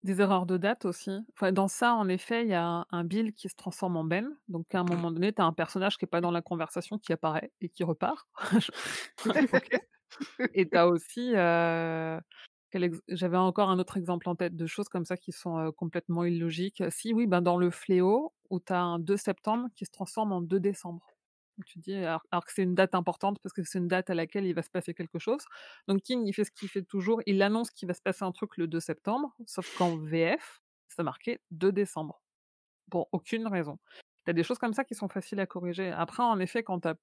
[0.06, 1.10] Des erreurs de date aussi.
[1.34, 4.04] Enfin, dans ça, en effet, il y a un un Bill qui se transforme en
[4.04, 4.28] Ben.
[4.48, 6.96] Donc à un moment donné, tu as un personnage qui est pas dans la conversation
[6.98, 8.28] qui apparaît et qui repart.
[10.54, 11.32] Et tu as aussi,
[12.72, 15.72] ex j'avais encore un autre exemple en tête de choses comme ça qui sont, heu,
[15.72, 16.82] complètement illogiques.
[16.90, 20.32] Si, oui, ben, dans Le Fléau, où tu as un 2 septembre qui se transforme
[20.32, 21.06] en 2 décembre.
[21.64, 24.44] Tu dis alors que c'est une date importante parce que c'est une date à laquelle
[24.44, 25.40] il va se passer quelque chose.
[25.88, 28.32] Donc King, il fait ce qu'il fait toujours, il annonce qu'il va se passer un
[28.32, 32.20] truc le 2 septembre, sauf qu'en VF, c'est marqué 2 décembre,
[32.90, 33.78] pour aucune raison.
[34.26, 35.90] Tu as des choses comme ça qui sont faciles à corriger.
[35.92, 36.96] Après, en effet, quand tu as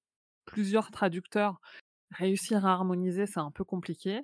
[0.46, 1.62] plusieurs traducteurs,
[2.12, 4.22] réussir à harmoniser, c'est un peu compliqué.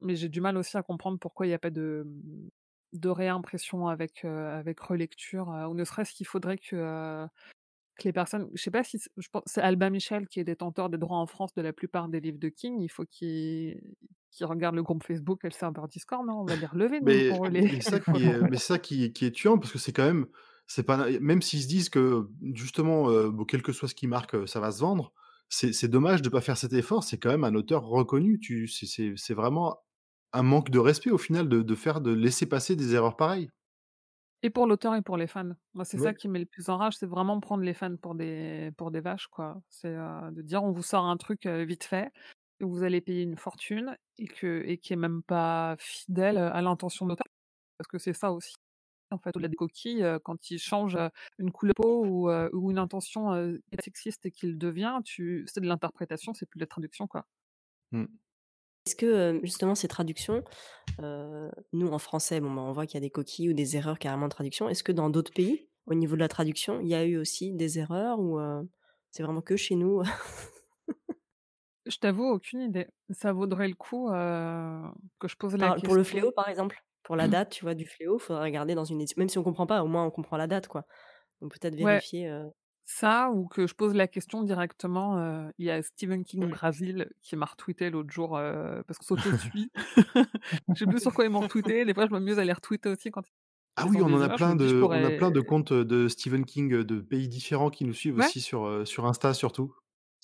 [0.00, 2.04] Mais j'ai du mal aussi à comprendre pourquoi il y a pas de,
[3.04, 7.28] réimpression avec, heu, avec relecture, heu, ou ne serait-ce qu'il faudrait que, heu,
[7.98, 10.88] que les personnes je sais pas si je pense c'est Albin Michel qui est détenteur
[10.88, 13.80] des droits en France de la plupart des livres de King, il faut qu'il
[14.40, 16.40] regarde le groupe Facebook et le serveur Discord, non?
[16.40, 19.04] On va les relever Mais pour les mais ça qui est, mais c'est ça qui
[19.04, 20.26] est qui est tuant parce que c'est quand même
[20.66, 24.48] c'est pas même s'ils se disent que justement, bon, quel que soit ce qui marque,
[24.48, 25.12] ça va se vendre,
[25.48, 27.04] c'est dommage de pas faire cet effort.
[27.04, 28.40] C'est quand même un auteur reconnu.
[28.68, 29.76] C'est vraiment
[30.32, 33.50] un manque de respect au final de de faire de laisser passer des erreurs pareilles.
[34.44, 35.50] Et pour l'auteur et pour les fans.
[35.74, 37.96] Moi, c'est ça qui me met le plus en rage, c'est vraiment prendre les fans
[37.96, 39.62] pour des pour des vaches, quoi.
[39.68, 42.10] C'est, heu, de dire: «On vous sort un truc, heu, vite fait,
[42.58, 46.60] que vous allez payer une fortune et que et qui est même pas fidèle, à
[46.60, 47.26] l'intention de l'auteur».
[47.78, 48.54] Parce que c'est ça aussi,
[49.12, 50.98] en fait, au-delà des coquilles, heu, quand il change,
[51.38, 53.32] une couleur de peau ou, une intention,
[53.80, 57.26] sexiste et qu'il devient, tu c'est de l'interprétation, c'est plus de la traduction, quoi.
[57.92, 58.06] Mmh.
[58.86, 60.42] Est-ce que, justement ces traductions,
[60.98, 63.98] nous en français, bon, bah, on voit qu'il y a des coquilles ou des erreurs
[63.98, 64.68] carrément de traduction.
[64.68, 67.52] Est-ce que dans d'autres pays, au niveau de la traduction, il y a eu aussi
[67.52, 68.40] des erreurs ou,
[69.10, 70.02] c'est vraiment que chez nous?
[71.86, 72.86] Je t'avoue, aucune idée.
[73.10, 76.18] Ça vaudrait le coup, que je pose la Par pour le question.
[76.18, 76.82] fléau, par exemple?
[77.04, 79.42] Pour la date, tu vois, du fléau, faudrait regarder dans une édi même si on
[79.42, 80.86] comprend pas, au moins on comprend la date, quoi.
[81.40, 82.32] Donc peut-être vérifier,
[82.94, 86.48] Ça ou que je pose la question directement, il y a Stephen King.
[86.50, 88.32] Brasil qui m'a retweeté l'autre jour,
[88.86, 89.70] parce qu'on s'auto-suit.
[90.74, 92.90] Je sais plus sur quoi ils m'ont retweeté, des fois je m'amuse à les retweeter
[92.90, 93.22] aussi quand
[93.76, 95.72] Ah oui, on en a plein dis: «Je de on a pourrais» plein de comptes,
[95.74, 98.28] de Stephen King, de pays différents qui nous suivent Ouais.
[98.28, 99.74] aussi sur, sur Insta surtout.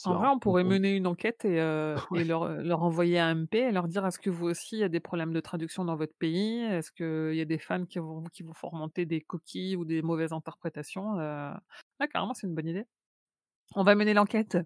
[0.04, 1.56] En vrai, on pourrait mener une enquête et
[2.24, 5.00] leur, envoyer un MP et leur dire: «Est-ce que vous aussi, il y a des
[5.00, 6.60] problèmes de traduction dans votre pays?
[6.60, 9.84] Est-ce qu'il y a des fans qui vont qui vous font remonter des coquilles ou
[9.84, 11.18] des mauvaises interprétations?»
[12.00, 12.86] Ouais, carrément, c'est une bonne idée.
[13.74, 14.58] On va mener l'enquête.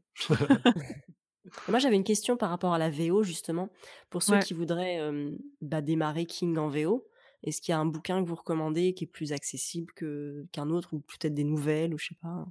[1.68, 3.70] Moi, j'avais une question par rapport à la VO justement.
[4.10, 4.38] Pour ceux Ouais.
[4.38, 5.00] qui voudraient,
[5.60, 7.08] bah, démarrer King en VO,
[7.42, 10.70] est-ce qu'il y a un bouquin que vous recommandez qui est plus accessible que qu'un
[10.70, 12.46] autre ou peut-être des nouvelles ou je sais pas?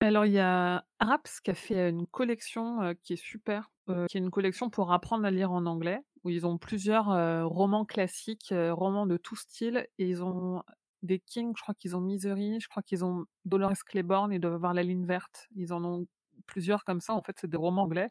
[0.00, 3.70] Alors il y a Araps qui a fait, une collection, qui est super,
[4.08, 7.06] qui est une collection pour apprendre à lire en anglais, où ils ont plusieurs,
[7.48, 10.62] romans classiques, romans de tout style et ils ont
[11.02, 14.54] des King, je crois qu'ils ont Misery, je crois qu'ils ont Dolores Claiborne, ils doivent
[14.54, 15.48] avoir La Ligne verte.
[15.56, 16.06] Ils en ont
[16.46, 18.08] plusieurs comme ça, en fait, c'est des romans anglais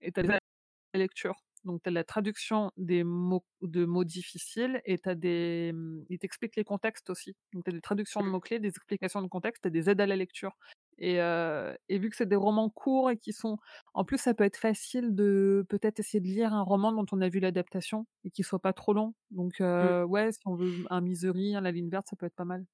[0.00, 0.38] et tu as des
[0.94, 1.36] lecture.
[1.64, 6.18] Donc tu as la traduction des mots de mots difficiles et tu des, mmh, ils
[6.18, 7.36] t'expliquent les contextes aussi.
[7.52, 8.30] Donc tu as des traductions de Mmh.
[8.30, 10.56] mots-clés, des explications de contexte, tu des aides à la lecture
[10.98, 13.58] et vu que c'est des romans courts et qui sont
[13.94, 17.20] en plus, ça peut être facile de peut-être essayer de lire un roman dont on
[17.20, 19.14] a vu l'adaptation et qui soit pas trop long.
[19.30, 19.96] Donc Mmh.
[20.06, 22.66] ouais, si on veut un Misery, un La Ligne verte, ça peut être pas mal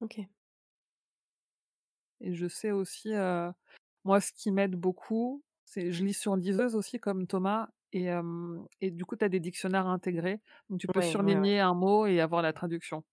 [0.00, 0.28] OK.
[2.20, 3.10] et je sais aussi,
[4.04, 8.08] moi, ce qui m'aide beaucoup, c'est je lis sur liseuse aussi comme Thomas et
[8.80, 10.40] et du coup, tu as des dictionnaires intégrés,
[10.70, 11.46] donc tu peux Ouais, ouais, ouais.
[11.46, 13.04] surligner un mot et avoir la traduction.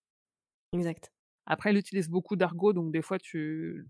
[0.71, 1.11] Exact.
[1.45, 3.87] Après, elle utilise beaucoup d'argot, donc des fois tu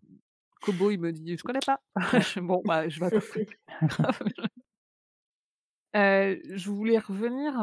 [0.62, 1.80] Kobo, il me dit: «Je connais pas».
[2.42, 3.10] Bon, bah, je vais.
[5.96, 7.54] Heu, je voulais revenir,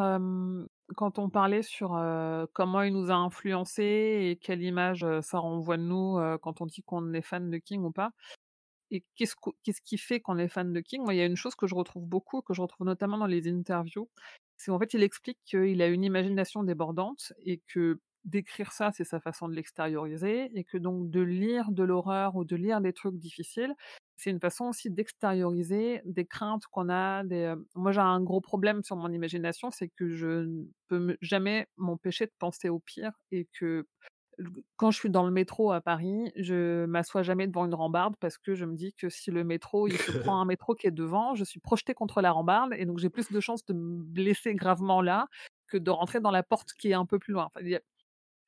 [0.97, 1.91] quand on parlait sur,
[2.53, 6.83] comment il nous a influencés et quelle image, ça renvoie de nous, quand on dit
[6.83, 8.11] qu'on est fan de King ou pas.
[8.91, 11.03] Et qu'est-ce qui fait qu'on est fan de King?
[11.03, 13.27] Moi, il y a une chose que je retrouve beaucoup, que je retrouve notamment dans
[13.27, 14.09] les interviews,
[14.57, 19.05] c'est en fait, il explique qu'il a une imagination débordante et que d'écrire ça, c'est
[19.05, 22.93] sa façon de l'extérioriser et que donc de lire de l'horreur ou de lire des
[22.93, 23.75] trucs difficiles,
[24.17, 28.41] c'est une façon aussi d'extérioriser des craintes qu'on a, des, heu moi, j'ai un gros
[28.41, 33.13] problème sur mon imagination, c'est que je ne peux jamais m'empêcher de penser au pire
[33.33, 33.87] et que
[34.77, 38.39] quand je suis dans le métro à Paris, je m'assois jamais devant une rambarde parce
[38.39, 40.91] que je me dis que si le métro, il se prend un métro qui est
[40.91, 44.03] devant, je suis projetée contre la rambarde et donc j'ai plus de chances de me
[44.03, 45.29] blesser gravement là,
[45.69, 47.45] que de rentrer dans la porte qui est un peu plus loin.
[47.47, 47.61] Enfin,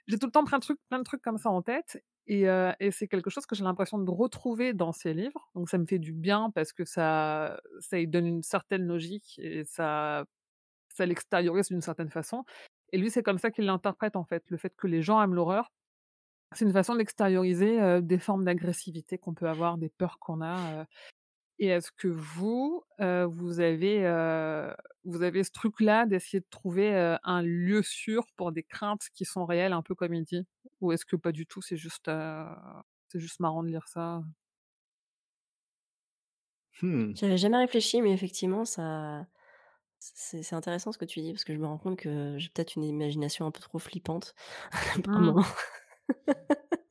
[0.07, 2.47] j'ai tout le temps plein de trucs comme ça en tête et
[2.91, 5.51] c'est quelque chose que j'ai l'impression de retrouver dans ses livres.
[5.55, 9.39] Donc ça me fait du bien parce que ça ça lui donne une certaine logique
[9.39, 10.25] et ça
[10.89, 12.45] ça l'extériorise d'une certaine façon
[12.93, 14.45] et lui, c'est comme ça qu'il l'interprète, en fait.
[14.49, 15.73] Le fait que les gens aiment l'horreur,
[16.53, 20.87] c'est une façon d'extérioriser, des formes d'agressivité qu'on peut avoir, des peurs qu'on a,
[21.59, 24.05] et est-ce que vous, vous avez,
[25.07, 29.47] vous avez ce truc-là d'essayer de trouver, un lieu sûr pour des craintes qui sont
[29.47, 30.47] réelles, un peu comme il dit?
[30.81, 32.11] Ou est-ce que pas du tout, c'est juste,
[33.09, 34.23] c'est juste marrant de lire ça?
[36.83, 37.15] Mmh.
[37.15, 39.27] J'avais jamais réfléchi, mais effectivement, ça
[39.99, 42.51] c'est c'est intéressant ce que tu dis parce que je me rends compte que j'ai
[42.51, 44.35] peut-être une imagination un peu trop flippante
[45.05, 45.43] par Mmh.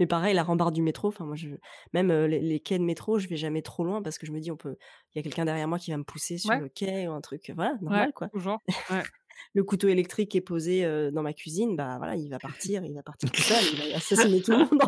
[0.00, 1.48] Mais pareil, la rambarde du métro, enfin moi je
[1.92, 4.40] même, les les quais de métro, je vais jamais trop loin parce que je me
[4.40, 4.76] dis: «On peut
[5.14, 7.12] il y a quelqu'un derrière moi qui va me pousser sur Ouais, le quai» ou
[7.12, 8.30] un truc, voilà, ouais, normal quoi.
[8.32, 8.60] toujours.
[8.90, 9.06] Ouais.
[9.54, 10.82] Le couteau électrique est posé,
[11.12, 13.84] dans ma cuisine, bah, voilà, il va partir il va partir tout seul, il va
[13.96, 14.82] assassiner tout le monde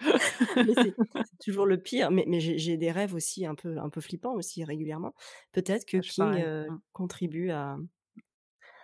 [0.82, 0.98] c'est
[1.42, 4.64] toujours le pire, mais mais j'ai des rêves aussi un peu un peu flippants aussi
[4.64, 5.14] régulièrement.
[5.52, 6.78] Peut-être que suis King, Mmh.
[6.92, 7.76] contribue à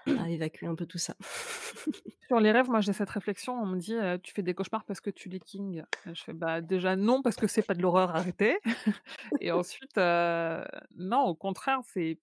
[0.06, 1.14] à évacuer un peu tout ça.
[2.28, 5.01] Sur les rêves, moi, j'ai cette réflexion, on me dit, «Tu fais des cauchemars parce
[5.01, 5.85] que tu lis King».
[6.06, 8.59] Je fais: «Bah, déjà non, parce que c'est pas de l'horreur, arrêtez»
[9.40, 12.18] et ensuite, non, au contraire, c'est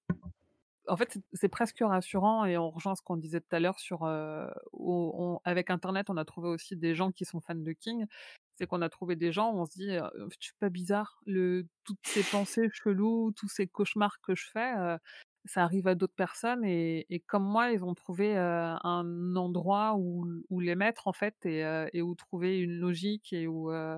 [0.87, 4.03] en fait, c'est presque rassurant et on rejoint ce qu'on disait tout à l'heure sur,
[5.45, 8.05] avec internet, on a trouvé aussi des gens qui sont fans de King.
[8.55, 12.05] C'est qu'on a trouvé des gens on se dit, «Je suis pas bizarre, le toutes
[12.05, 14.97] ces pensées cheloues, tous ces cauchemars que je fais,
[15.45, 18.39] ça arrive à d'autres personnes et et comme moi, ils ont trouvé, heu,
[18.83, 23.33] un endroit où où les mettre en fait et heu et où trouver une logique
[23.33, 23.97] et où, heu,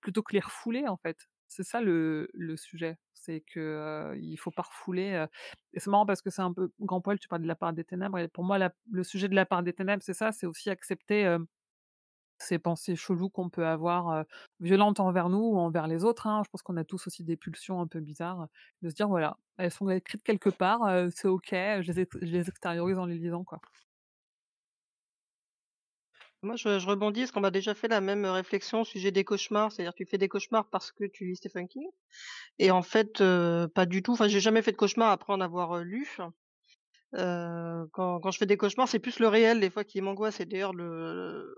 [0.00, 1.18] plutôt que les refouler en fait».
[1.48, 5.26] C'est ça le le sujet, c'est que, il faut pas refouler,
[5.74, 7.72] et c'est marrant parce que c'est un peu grand poil, tu parles de la part
[7.72, 10.32] des ténèbres et pour moi la le sujet de la part des ténèbres, c'est ça,
[10.32, 11.36] c'est aussi accepter,
[12.38, 14.24] ces pensées cheloues qu'on peut avoir,
[14.60, 16.42] violentes envers nous ou envers les autres, hein.
[16.44, 18.48] Je pense qu'on a tous aussi des pulsions un peu bizarres,
[18.82, 20.80] de se dire: «Voilà, elles sont écrites quelque part,
[21.14, 21.92] c'est OK, je
[22.22, 23.60] les extériorise en les lisant, quoi».
[26.42, 29.72] Moi, je rebondis parce qu'on m'a déjà fait la même, réflexion au sujet des cauchemars.
[29.72, 31.86] C'est-à-dire, tu fais des cauchemars parce que tu lis Stephen King
[32.58, 33.22] et en fait,
[33.74, 34.12] pas du tout.
[34.12, 36.08] Enfin, j'ai jamais fait de cauchemar après en avoir, lu.
[37.12, 40.46] Quand quand je fais des cauchemars, c'est plus le réel des fois qui m'angoisse et
[40.46, 41.54] d'ailleurs le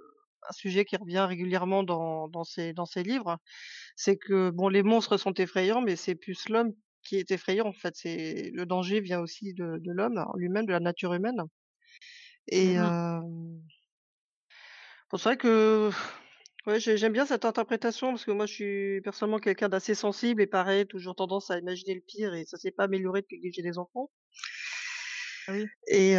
[0.48, 3.38] un sujet qui revient régulièrement dans dans ces dans ces livres,
[3.96, 6.72] c'est que bon, les monstres sont effrayants, mais c'est plus l'homme
[7.02, 7.94] qui est effrayant en fait.
[7.96, 11.42] C'est le danger vient aussi de de l'homme en lui-même, de la nature humaine
[12.48, 13.66] et Mmh
[15.10, 15.90] bon, c'est vrai que
[16.66, 20.42] ouais, j'ai j'aime bien cette interprétation parce que moi je suis personnellement quelqu'un d'assez sensible
[20.42, 23.48] et pareil, toujours tendance à imaginer le pire et ça s'est pas amélioré depuis que
[23.52, 24.10] j'ai des enfants.
[25.48, 25.66] Oui.
[25.88, 26.16] Et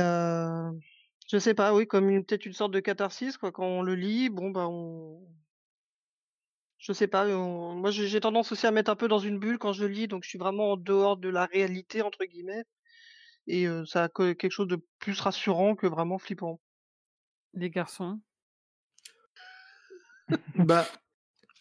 [1.27, 4.29] je sais pas, oui, comme peut-être une sorte de catharsis quoi, quand on le lit,
[4.29, 5.27] bon bah, on
[6.79, 9.57] je sais pas, on moi j'ai tendance aussi à mettre un peu dans une bulle
[9.57, 12.63] quand je lis, donc je suis vraiment en dehors de «la réalité» entre guillemets
[13.47, 16.61] et ça a que quelque chose de plus rassurant que vraiment flippant.
[17.53, 18.21] Les garçons?
[20.55, 20.87] Bah,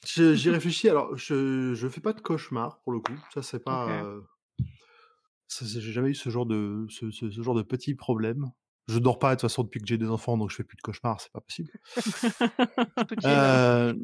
[0.05, 4.05] j'y réfléchis, alors je je fais pas de cauchemars pour le coup, ça c'est pas,
[5.61, 8.51] j'ai jamais eu ce genre de ce ce ce genre de petit problème.
[8.89, 10.77] Je dors pas de toute façon depuis que j'ai des enfants, donc je fais plus
[10.77, 11.71] de cauchemars, c'est pas possible.
[13.23, 13.95] Heu,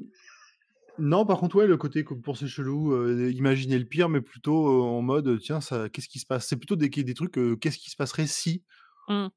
[0.99, 4.69] non, par contre, ouais, le côté comme pensée chelou, heu, imaginer le pire, mais plutôt,
[4.69, 6.47] heu, en mode, tiens, ça qu'est-ce qui se passe?
[6.47, 8.63] C'est plutôt des des trucs, qu'est-ce qui se passerait si?
[9.09, 9.31] Mmh.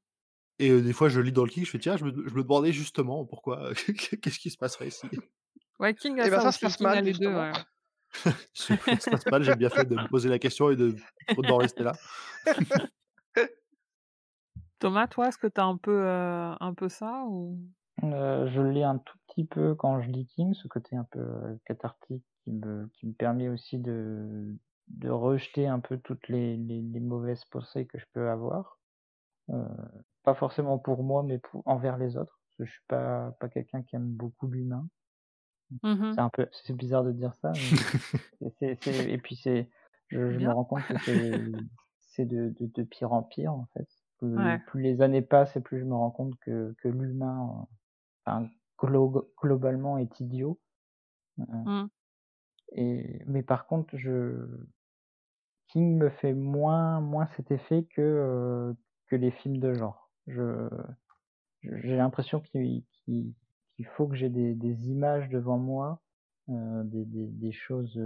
[0.58, 2.42] Et des fois, je lis dans le King, je fais: «Tiens, je me je me
[2.42, 3.72] demandais justement pourquoi,
[4.22, 5.10] qu'est-ce qui se passerait si?»
[5.78, 7.38] Ouais, King a Et bah, ça ça se passe mal les 2, justement.
[7.38, 7.54] ouais.
[8.88, 11.00] Ça se passe mal, j'ai bien fait de me poser la question et de
[11.36, 12.00] d'en rester là.
[14.78, 17.58] Thomas, toi, est-ce que tu as un peu, heu, un peu ça ou?
[18.02, 21.18] Heu, je l'ai un tout petit peu quand je lis King, ce côté un peu,
[21.20, 24.56] heu, cathartique qui me qui me permet aussi de
[24.88, 28.78] de rejeter un peu toutes les les les mauvaises pensées que je peux avoir.
[30.24, 33.48] Pas forcément pour moi, mais pour envers les autres, parce que je suis pas pas
[33.48, 34.90] quelqu'un qui aime beaucoup l'humain.
[35.82, 36.16] Mmh mh.
[36.16, 37.78] C'est un peu c'est bizarre de dire ça, mais
[38.60, 39.70] et puis c'est
[40.08, 41.44] je je me rends compte que c'est
[42.00, 43.88] c'est de de de pire en pire, en fait.
[44.18, 44.66] Plus Ouais.
[44.66, 47.66] plus les années passent et plus je me rends compte que que l'humain,
[48.26, 48.48] enfin,
[48.78, 50.60] glo globalement est idiot.
[51.40, 51.88] Heu Mmh.
[52.72, 54.66] et mais par contre, je
[55.68, 58.76] King me fait moins moins cet effet que, heu,
[59.08, 60.10] que les films de genre.
[60.26, 60.68] Je
[61.62, 62.84] j'ai l'impression qu'il
[63.96, 66.02] faut que j'ai des des images devant moi,
[66.50, 68.00] heu, des des des choses,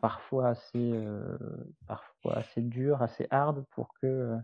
[0.00, 1.38] parfois assez, heu,
[1.86, 4.36] parfois assez dures, assez hard pour que,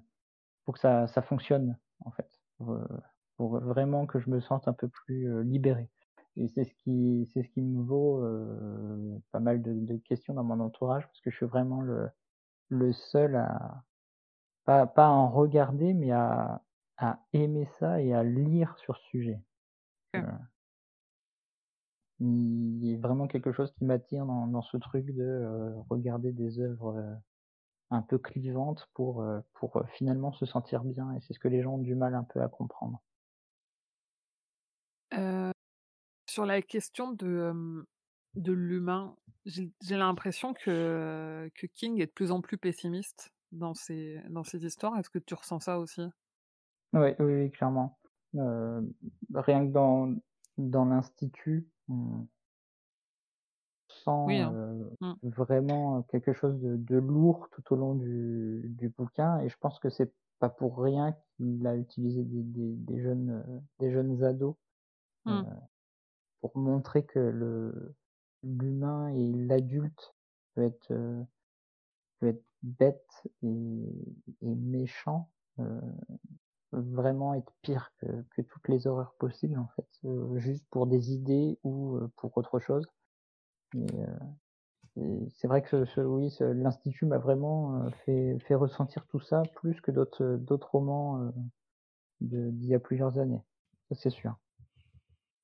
[0.69, 2.29] pour que ça ça fonctionne, en fait.
[2.59, 5.89] Pour, vraiment que je me sente un peu plus, heu, libéré
[6.37, 10.35] et c'est ce qui c'est ce qui me vaut, heu, pas mal de de questions
[10.35, 12.11] dans mon entourage parce que je suis vraiment le
[12.69, 13.83] le seul à
[14.67, 16.61] pas pas à en regarder, mais à
[16.99, 19.41] à aimer ça et à lire sur ce sujet.
[20.15, 20.23] OK.
[22.21, 26.61] il y a vraiment quelque chose qui m'attire dans dans ce truc de, regarder des
[26.61, 27.19] œuvres,
[27.91, 31.49] un peu clivantes pour, heu, pour, heu, finalement se sentir bien et c'est ce que
[31.49, 33.03] les gens ont du mal un peu à comprendre.
[35.13, 35.53] Heu,
[36.29, 37.87] sur la question de,
[38.35, 39.17] de l'humain,
[39.47, 44.65] j'ai l'impression que que King est de plus en plus pessimiste dans ses dans ses
[44.67, 44.99] histoires.
[44.99, 46.03] Est-ce que tu ressens ça aussi?
[46.93, 47.99] Oui, oui, clairement.
[49.35, 50.15] Rien que dans
[50.59, 52.27] dans l'institut, on
[54.25, 54.59] Oui, hein.
[54.59, 55.15] heu, Mmh.
[55.23, 59.79] vraiment quelque chose de de lourd tout au long du du bouquin et je pense
[59.81, 64.23] que c'est pas pour rien qu'il a utilisé des des des jeunes, heu, des jeunes
[64.25, 64.57] ados,
[65.29, 65.49] heu, Mmh.
[66.41, 67.95] pour montrer que le
[68.43, 70.15] l'humain et l'adulte
[70.55, 70.93] peut être,
[72.21, 73.09] peut être bête
[73.43, 73.49] et
[74.43, 75.31] et méchant,
[76.73, 79.89] vraiment être pire que que toutes les horreurs possibles, en fait,
[80.37, 82.87] juste pour des idées ou, pour autre chose
[83.75, 85.85] c'est vrai que ce
[86.31, 91.33] ce l'Institut m'a vraiment, heu, fait ressentir tout ça plus que d'autres, d'autres romans,
[92.21, 93.43] d'il y a plusieurs années.
[93.89, 94.37] Ça, c'est sûr.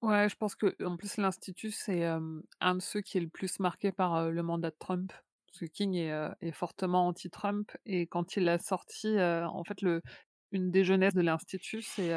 [0.03, 3.91] Ouais, je pense qu'en plus l'Institut, c'est, un de ceux qui est le plus marqué
[3.91, 5.13] par, le mandat de Trump.
[5.47, 10.03] Parce que King est, fortement anti-Trump et quand il l'a sorti, en fait, le
[10.55, 12.11] une des jeunesses de l'Institut, c'est,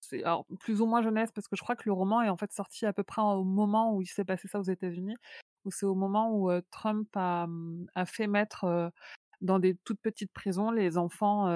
[0.00, 2.36] c'est alors plus ou moins jeunesse parce que je crois que le roman est en
[2.36, 5.16] fait sorti à peu près au moment où il s'est passé ça aux États-Unis,
[5.64, 8.90] où c'est au moment où, Trump a, mmh, a fait mettre,
[9.40, 11.46] dans des toutes petites prisons les enfants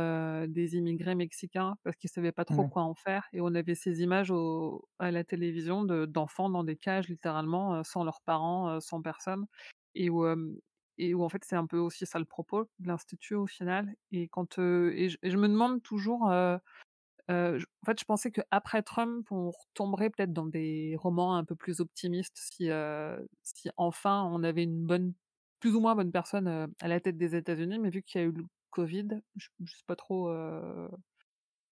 [0.46, 4.02] des immigrés mexicains parce qu'ils savaient pas trop quoi en faire et on avait ces
[4.02, 9.46] images au, à la télévision d'enfants dans des cages littéralement sans leurs parents, sans personne
[9.94, 10.24] et où
[10.98, 13.92] et où en fait c'est un peu aussi ça le propos de l'institut au final
[14.12, 16.30] et quand et je, et, je, me demande toujours
[17.28, 21.80] en fait, je pensais qu'après Trump, on retomberait peut-être dans des romans un peu plus
[21.80, 22.68] optimistes si,
[23.42, 25.14] si enfin on avait une bonne,
[25.60, 26.48] plus ou moins bonne personne
[26.80, 27.78] à la tête des États-Unis.
[27.78, 30.32] Mais vu qu'il y a eu le Covid, je, ne sais pas trop.
[30.32, 30.88] je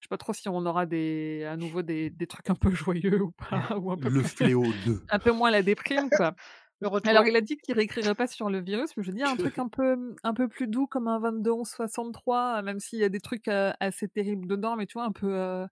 [0.01, 3.23] sais pas trop si on aura des, à nouveau des, des trucs un peu joyeux
[3.23, 3.77] ou pas.
[3.77, 5.03] Ou un peu le fléau 2.
[5.11, 6.35] Un peu moins la déprime, quoi.
[6.83, 9.59] Alors, il a dit qu'il réécrirait pas sur le virus, mais je dis un truc
[9.59, 13.49] un peu, un peu plus doux comme un 22-11-63, même s'il y a des trucs
[13.49, 15.67] assez terribles dedans, mais tu vois, un peu,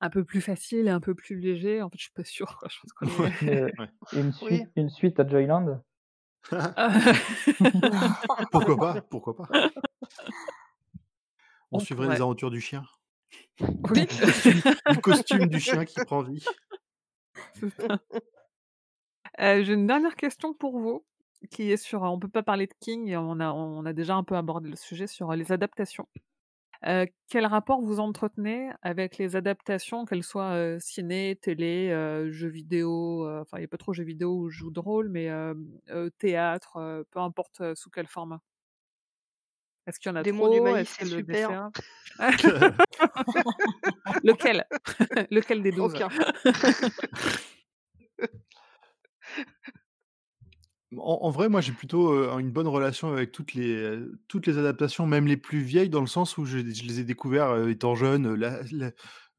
[0.00, 1.80] un peu plus facile et un peu plus léger.
[1.80, 2.58] En fait, je suis pas sûre.
[2.68, 3.06] Je pense qu'on
[3.46, 3.72] est...
[4.12, 5.82] une, suite, une suite à Joyland?
[8.50, 9.48] Pourquoi pas Pourquoi pas
[11.72, 12.84] On, suivrait les aventures du chien.
[13.60, 14.04] Oui.
[14.86, 16.44] le costume du chien qui prend vie.
[19.38, 21.04] J'ai une dernière question pour vous,
[21.50, 24.14] qui est sur, on peut pas parler de King et on a on a déjà
[24.14, 26.08] un peu abordé le sujet sur, les adaptations.
[26.82, 31.90] quel rapport vous entretenez avec les adaptations, qu'elles soient, ciné, télé,
[32.30, 35.28] jeux vidéo, enfin il y a pas trop jeux vidéo ou jeux de rôle, mais
[36.18, 38.40] théâtre, peu importe, sous quel format?
[39.86, 40.54] Est-ce qu'il y en a Démon trop?
[40.54, 41.26] du maïs, c'est le super.
[41.26, 41.70] dessert
[44.24, 44.64] Lequel?
[45.30, 45.94] Lequel des 12?
[50.98, 53.98] En, vrai, moi, j'ai plutôt une bonne relation avec toutes les,
[54.28, 57.68] toutes les adaptations, même les plus vieilles, dans le sens où je, les ai découvertes
[57.68, 58.38] étant jeune.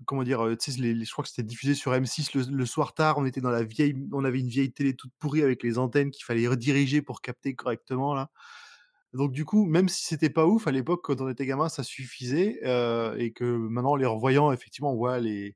[0.06, 3.18] comment dire, les- je crois que c'était diffusé sur M6 le, soir tard.
[3.18, 6.11] On était dans la vieille, on avait une vieille télé toute pourrie avec les antennes
[6.11, 8.30] qu'il fallait rediriger pour capter correctement là.
[9.14, 11.84] Donc du coup, même si c'était pas ouf à l'époque quand on était gamin, ça
[11.84, 12.60] suffisait
[13.18, 15.56] et que maintenant, en les revoyant, effectivement, on voit les,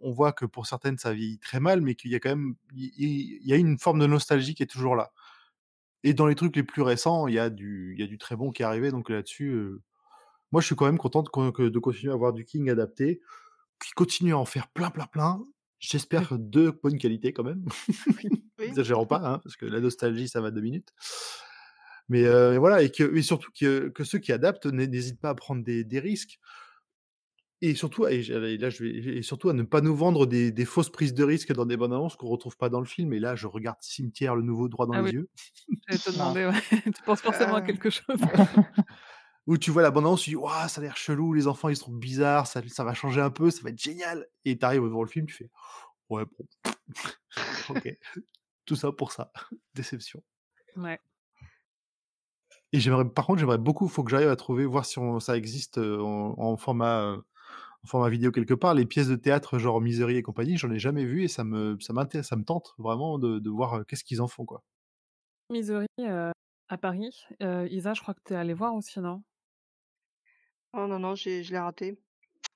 [0.00, 2.54] on- voit que pour certaines ça vieillit très mal, mais qu'il y a quand même,
[2.76, 5.12] il y a une forme de nostalgie qui est toujours là.
[6.04, 8.18] Et dans les trucs les plus récents, il y a du, il y a du
[8.18, 8.90] très bon qui est arrivé.
[8.90, 9.82] Donc là-dessus, euh,
[10.52, 13.20] moi, je suis quand même content de, de continuer à avoir du King adapté,
[13.78, 15.44] puis continuer à en faire plein, plein, plein.
[15.80, 17.64] J'espère de bonne qualité quand même.
[18.60, 18.66] Oui.
[18.68, 20.92] Exagérons pas, hein, parce que la nostalgie, ça va deux minutes.
[22.08, 25.30] Mais euh, voilà, et, que, et surtout que, que ceux qui adaptent n'hé- n'hésitent pas
[25.30, 26.38] à prendre des, des risques.
[27.62, 30.64] Et surtout, et là, je vais, et surtout à ne pas nous vendre des, des
[30.64, 33.12] fausses prises de risques dans des bonnes annonces qu'on retrouve pas dans le film.
[33.12, 35.12] Et là, je regarde Cimetière, le nouveau droit dans Ah les oui.
[35.12, 35.28] yeux.
[35.88, 36.80] J'allais te demander, ouais.
[36.94, 37.62] Tu penses forcément à Ah.
[37.62, 38.16] quelque chose.
[39.46, 41.76] où tu vois la bande-annonce, tu dis Waouh, ça a l'air chelou, les enfants ils
[41.76, 44.26] sont bizarres, ça, ça va changer un peu, ça va être génial.
[44.46, 45.50] Et t'arrives devant le film, tu fais
[46.08, 46.46] Ouais, bon,
[47.68, 47.98] ok,
[48.64, 49.32] tout ça pour ça,
[49.74, 50.22] déception.
[50.76, 50.98] Ouais.
[52.72, 55.36] Et j'aimerais, par contre, j'aimerais beaucoup, faut que j'arrive à trouver, voir si on- ça
[55.36, 57.16] existe euh, en, en format, euh,
[57.84, 60.78] en format vidéo quelque part, les pièces de théâtre genre Misery et compagnie, j'en ai
[60.78, 64.04] jamais vu et ça me, ça m'intéresse, ça me tente vraiment de, de voir qu'est-ce
[64.04, 64.62] qu'ils en font quoi.
[65.50, 66.30] Misery, euh,
[66.68, 67.24] à Paris.
[67.42, 69.22] Euh, Isa, je crois que tu es allée voir aussi, non?
[70.72, 71.98] Oh non, non, j'ai- je l'ai raté.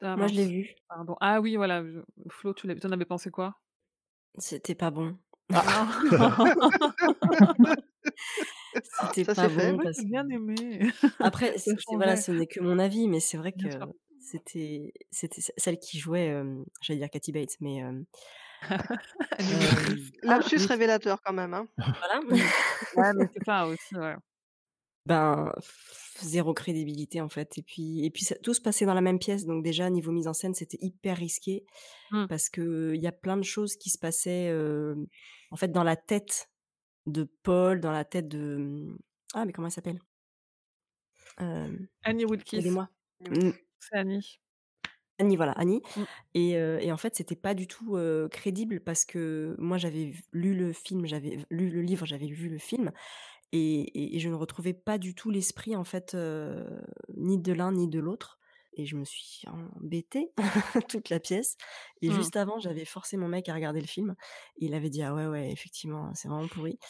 [0.01, 0.75] Ah, Moi, je l'ai vu.
[0.89, 1.17] Pardon.
[1.21, 1.83] Ah oui, voilà.
[2.29, 3.61] Flo, tu l'as- t'en avais pensé quoi?
[4.39, 5.19] C'était pas bon.
[5.51, 5.51] Non.
[8.83, 10.91] C'était Ça pas bon parce j'ai bien aimé.
[11.21, 13.69] après, Ça c'est c'est- voilà, ce n'est que mon avis, mais c'est vrai que.
[14.25, 18.03] C'était c'était ce- celle qui jouait, euh, j'allais dire Cathy Bates, mais euh,
[19.39, 21.55] est euh, ah Lapsus révélateur quand même.
[21.55, 21.69] Hein.
[21.77, 22.21] voilà.
[22.97, 24.15] Ouais, mais c'est ça aussi, ouais.
[25.07, 25.53] ben
[26.23, 27.59] zéro crédibilité en fait.
[27.59, 30.13] Et puis et puis ça- tout se passait dans la même pièce, donc déjà niveau
[30.13, 31.65] mise en scène, c'était hyper risqué
[32.11, 32.27] Mm.
[32.29, 34.95] parce que il y a plein de choses qui se passaient euh,
[35.51, 36.49] en fait dans la tête
[37.07, 38.97] de Paul, dans la tête de
[39.35, 40.01] ah mais comment elle s'appelle?
[41.41, 42.89] Euh, Annie Wilkes, Aidez-moi.
[43.29, 43.47] Oui.
[43.49, 43.53] Mm,
[43.89, 44.39] c'est Annie.
[45.19, 45.81] Annie, voilà, Annie.
[45.97, 46.03] Mm.
[46.35, 50.13] Et, euh, et en fait, c'était pas du tout euh, crédible parce que moi, j'avais
[50.33, 52.91] lu le film, j'avais lu le livre, j'avais vu le film,
[53.53, 56.69] et, et- et je ne retrouvais pas du tout l'esprit, en fait, euh,
[57.17, 58.39] ni de l'un ni de l'autre.
[58.77, 60.33] Et je me suis embêtée
[60.89, 61.57] toute la pièce.
[62.03, 62.13] Et Mm.
[62.13, 64.17] juste avant, j'avais forcé mon mec à regarder le film.
[64.57, 66.81] Il avait dit, ah ouais, ouais, effectivement, c'est vraiment pourri.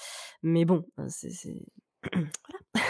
[0.43, 1.29] Mais bon, c'est...
[1.31, 1.67] c'est-
[2.15, 2.87] voilà.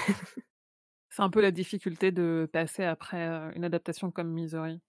[1.15, 4.81] C'est un peu la difficulté de passer après euh, une adaptation comme Misery.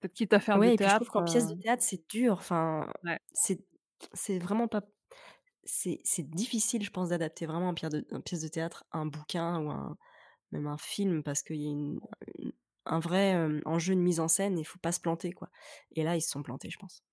[0.00, 1.10] Peut-être quitte à faire Ouais, du et puis je trouve théâtre.
[1.10, 2.34] qu'en pièce de théâtre, c'est dur.
[2.34, 3.20] Enfin, Ouais.
[3.32, 3.64] c'est
[4.14, 4.82] c'est vraiment pas.
[5.64, 9.06] C'est c'est difficile, je pense, d'adapter vraiment en, pierre de- en pièce de théâtre un
[9.06, 9.96] bouquin ou un,
[10.52, 12.00] même un film parce qu'il y a une,
[12.38, 12.52] une-
[12.86, 15.50] un vrai euh, enjeu de mise en scène et il faut pas se planter, quoi.
[15.92, 17.04] Et là, ils se sont plantés, je pense.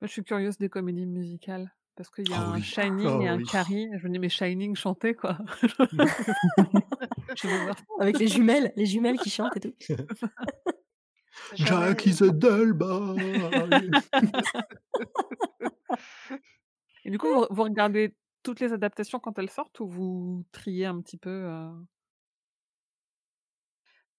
[0.00, 1.72] Moi, je suis curieuse des comédies musicales.
[1.98, 3.40] Parce qu'il y a Oh un oui, Shining oh et un oui.
[3.40, 3.88] Carrie.
[3.98, 5.36] Je me dis, mais Shining chantait, quoi.
[7.34, 9.74] Je veux voir Avec les jumelles, les jumelles qui chantent et tout.
[11.54, 13.90] Jack is a dull boy.
[17.04, 20.86] et du coup, vous vous regardez toutes les adaptations quand elles sortent ou vous triez
[20.86, 21.70] un petit peu, heu?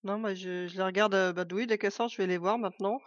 [0.03, 2.37] Non, moi je je les regarde, heu, bah, oui, dès qu'elles sortent, je vais les
[2.37, 2.99] voir maintenant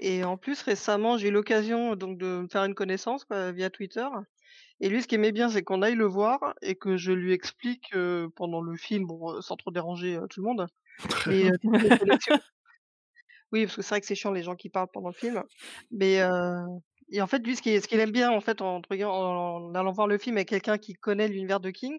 [0.00, 3.70] et en plus récemment, j'ai eu l'occasion donc de me faire une connaissance quoi, via
[3.70, 4.06] Twitter
[4.80, 7.32] et lui ce qu'il aimait bien, c'est qu'on aille le voir et que je lui
[7.34, 10.66] explique, heu, pendant le film, bon, sans trop déranger, tout le monde,
[11.26, 11.50] mais.
[13.52, 15.42] Oui, parce que c'est vrai que c'est chiant les gens qui parlent pendant le film,
[15.90, 16.20] mais
[17.10, 20.18] et en fait, lui, ce qu'il qu'il aime bien en fait en allant voir le
[20.18, 21.98] film avec quelqu'un qui connaît l'univers de King,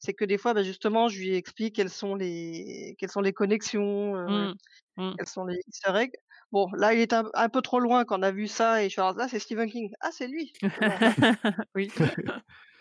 [0.00, 3.32] c'est que des fois, bah, justement, je lui explique quelles sont les quelles sont les
[3.34, 4.54] connexions, Mmh.
[4.96, 5.18] Mmh.
[5.18, 6.12] quels sont les easter eggs.
[6.52, 8.88] Bon, là, il était un un peu trop loin quand on a vu ça et
[8.88, 9.90] je «Alors là, c'est Stephen King».
[10.00, 10.52] «Ah, c'est lui!
[10.80, 11.14] D'accord».
[11.76, 11.92] Oui.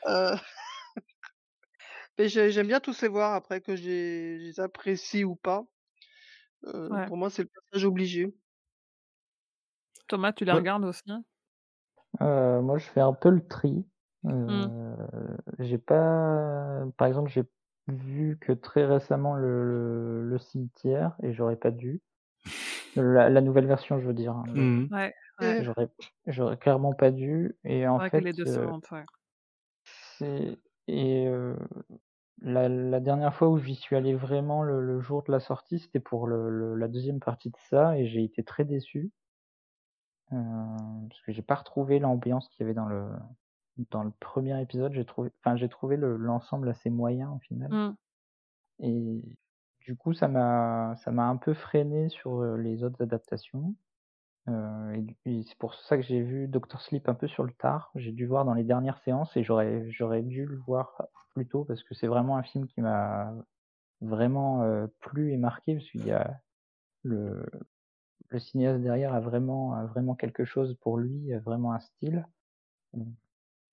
[0.07, 0.35] Heu
[2.19, 5.65] mais j'ai j'aime bien tous les voir après que j'ai je les apprécie ou pas.
[6.89, 7.07] Ouais.
[7.07, 8.33] pour moi, c'est le passage obligé.
[10.09, 10.61] Thomas, tu les Ouais.
[10.61, 11.03] regardes aussi?
[12.21, 13.85] Heu, moi, je fais un peu le tri.
[14.47, 14.69] Mmh.
[15.59, 17.43] J'ai pas par exemple, j'ai
[17.87, 19.63] vu que très récemment le
[20.23, 22.01] le le Cimetière et j'aurais pas dû.
[22.95, 25.13] La la nouvelle version, je veux dire, hein, Mmh Ouais,
[25.59, 25.89] j'aurais
[26.27, 29.05] j'aurais clairement pas dû et C'est en fait, heu, décevante, ouais.
[30.19, 31.57] c'est et heu,
[32.41, 35.79] la la dernière fois où j'y suis allé vraiment le le jour de la sortie,
[35.79, 39.11] c'était pour le le la 2e partie de ça et j'ai été très déçu.
[40.31, 40.37] Heu,
[41.09, 43.09] parce que j'ai pas retrouvé l'ambiance qu'il y avait dans le
[43.91, 44.93] dans le 1er épisode.
[44.93, 47.95] J'ai trouvé enfin, j'ai trouvé le l'ensemble assez moyen au final Mmh.
[48.79, 49.21] et
[49.85, 53.75] du coup, ça m'a ça m'a un peu freiné sur, les autres adaptations.
[55.25, 57.91] Et c'est pour ça que j'ai vu Doctor Sleep un peu sur le tard.
[57.95, 61.65] J'ai dû voir dans les dernières séances et j'aurais j'aurais dû le voir plus tôt
[61.65, 63.33] parce que c'est vraiment un film qui m'a
[64.01, 66.39] vraiment, plu et marqué parce qu'il y a
[67.03, 67.45] le
[68.29, 72.27] le cinéaste derrière a vraiment vraiment quelque chose pour lui, a vraiment un style.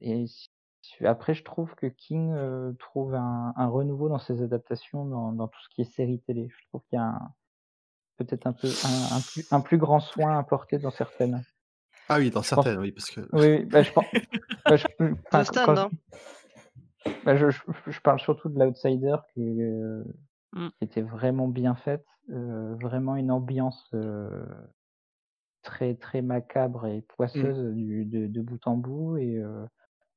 [0.00, 0.26] Et
[1.04, 5.48] après je trouve que King, heu, trouve un un renouveau dans ses adaptations dans dans
[5.48, 6.48] tout ce qui est séries télé.
[6.50, 7.34] Je trouve qu'il y a un
[8.18, 11.44] peut-être un peu un un plus un plus grand soin apporté dans certaines.
[12.08, 14.04] Ah oui, dans Je pense certaines, oui, parce que oui, oui, bah, je pen
[14.68, 15.90] bah, je je enfin, stan, quand
[17.22, 19.40] bah, je je je parle surtout de l'Outsider qui,
[20.78, 24.46] qui était vraiment bien faite, heu, vraiment une ambiance, heu,
[25.62, 27.02] très, très macabre et
[27.34, 27.52] Mmh.
[27.56, 29.66] poisseuse du de de bout en bout et heu,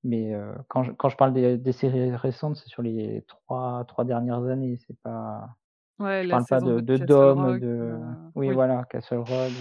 [0.05, 3.85] mais heu, quand je quand je parle des des séries récentes, c'est sur les 3-
[3.87, 5.57] 3 dernières années, c'est pas
[5.99, 7.99] Ouais, je la parle pas saison de de de Rock, de heu,
[8.35, 8.53] oui, oui.
[8.53, 9.53] voilà, Castle Rock,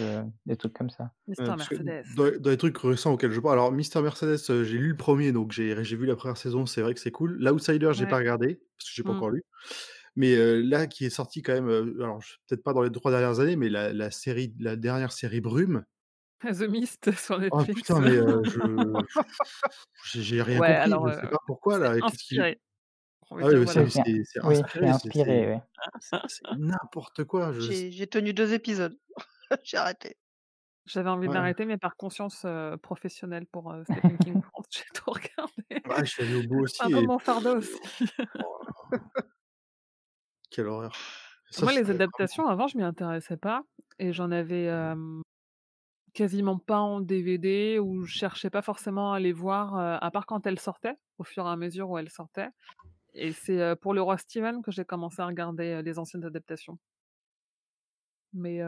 [0.47, 1.13] des trucs comme ça.
[1.29, 2.05] Mister que Mercedes.
[2.05, 4.97] dans les dans les trucs récents auxquels je parle alors Mister Mercedes, j'ai lu le
[4.97, 7.37] 1er donc j'ai j'ai vu la 1re saison, c'est vrai que c'est cool.
[7.41, 8.19] L'Outsider, j'ai pas Ouais.
[8.19, 9.13] regardé parce que j'ai pas Mmh.
[9.13, 9.43] encore lu.
[10.17, 11.69] Mais là, qui est sorti quand même,
[12.01, 15.41] alors peut-être pas dans les 3 dernières années, mais la la série la dernière série
[15.43, 15.85] Brume
[16.53, 17.81] The Mist sur oh Netflix.
[17.81, 19.01] putain, mais je
[20.21, 22.61] j'ai rien Ouais, compris, alors, je sais pas pourquoi là, inspiré.
[23.31, 23.89] Ah oui, voilà.
[23.89, 25.61] C'est oui, inspiré,
[26.01, 26.19] c'est
[26.59, 28.99] n'importe quoi, je J'ai tenu 2 épisodes.
[29.65, 30.17] J'ai arrêté.
[30.87, 31.33] J'avais envie ouais.
[31.33, 32.45] d'arrêter, mais par conscience,
[32.83, 35.89] professionnelle pour, heu, Stephen King France, j'ai tout regardé.
[35.89, 37.79] Ouais, je suis allé au bout C'est un peu et mon fardeau aussi.
[38.45, 38.61] oh.
[40.51, 40.95] Quelle horreur.
[41.51, 43.63] Ça, Moi, les vraiment adaptations, avant, je m'y intéressais pas
[43.99, 44.69] et j'en avais,
[46.15, 50.27] quasiment pas en DVD ou je cherchais pas forcément à les voir, heu, à part
[50.27, 52.51] quand elles sortaient, au fur et à mesure où elles sortaient
[53.15, 56.25] et c'est, heu, pour Le Roi Steven que j'ai commencé à regarder, heu, les anciennes
[56.25, 56.79] adaptations.
[58.33, 58.61] Mais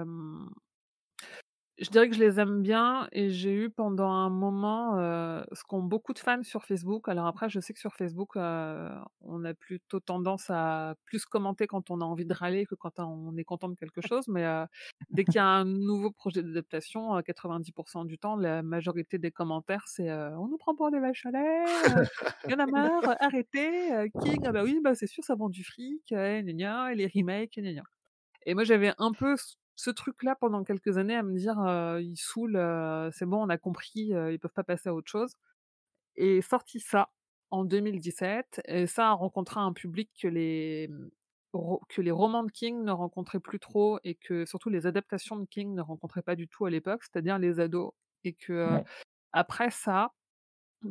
[1.79, 5.63] je dirais que je les aime bien et j'ai eu pendant un moment, heu, ce
[5.65, 7.09] qu'ont beaucoup de fans sur Facebook.
[7.09, 8.89] Alors après, je sais que sur Facebook, heu,
[9.21, 12.99] on a plutôt tendance à plus commenter quand on a envie de râler que quand
[13.01, 14.65] on est content de quelque chose, mais heu,
[15.11, 19.31] dès qu'il y a un nouveau projet d'adaptation, à 90% du temps, la majorité des
[19.31, 21.39] commentaires, c'est, «On nous prend pour des vaches à lait,
[22.01, 22.05] heu,
[22.49, 25.49] il y en a marre, arrêtez, King, ah bah oui, bah c'est sûr, ça vend
[25.51, 27.83] du fric, heu, gna gna et les remakes, gna gna».
[28.47, 29.37] Et moi, j'avais un peu
[29.77, 32.61] ce truc-là pendant quelques années à me dire, heu: «Ils saoulent,
[33.13, 35.35] c'est bon, on a compris, heu, ils peuvent pas passer à autre chose»
[36.17, 37.11] et sorti ça
[37.51, 41.09] en 2017 et ça a rencontré un public que les, mmh,
[41.89, 45.47] que les romans de King ne rencontraient plus trop et que surtout les adaptations de
[45.47, 47.93] King ne rencontraient pas du tout à l'époque, c'est-à-dire les ados
[48.25, 48.87] et que, Ouais.
[49.33, 50.13] après ça,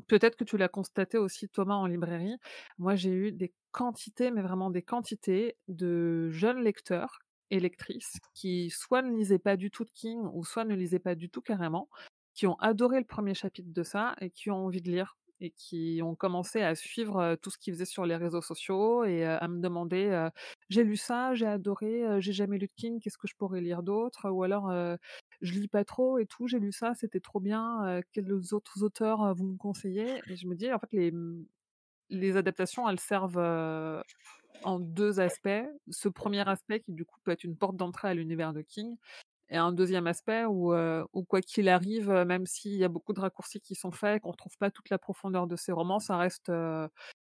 [0.07, 2.37] peut-être que tu l'as constaté aussi Thomas en librairie,
[2.77, 7.19] moi j'ai eu des quantités, mais vraiment des quantités de jeunes lecteurs
[7.51, 10.99] et lectrices qui soit ne lisaient pas du tout de King ou soit ne lisaient
[10.99, 11.89] pas du tout carrément,
[12.33, 15.51] qui ont adoré le 1er chapitre de ça et qui ont envie de lire et
[15.51, 19.47] qui ont commencé à suivre tout ce qu'il faisait sur les réseaux sociaux et à
[19.49, 20.29] me demander
[20.69, 23.83] j'ai lu ça, j'ai adoré, j'ai jamais lu de King, qu'est-ce que je pourrais lire
[23.83, 24.29] d'autre?
[24.31, 24.71] Ou alors
[25.41, 29.35] je lis pas trop et tout, j'ai lu ça, c'était trop bien, quels autres auteurs
[29.35, 30.21] vous me conseillez?
[30.27, 31.45] Et je me dis en fait les, mmh,
[32.11, 33.39] les adaptations elles servent
[34.63, 35.49] en deux aspects.
[35.91, 38.95] Ce premier aspect qui du coup peut être une porte d'entrée à l'univers de King
[39.49, 43.19] et un deuxième aspect où, où quoi qu'il arrive, même s'il y a beaucoup de
[43.21, 46.51] raccourcis qui sont faits, qu'on retrouve pas toute la profondeur de ces romans, ça reste,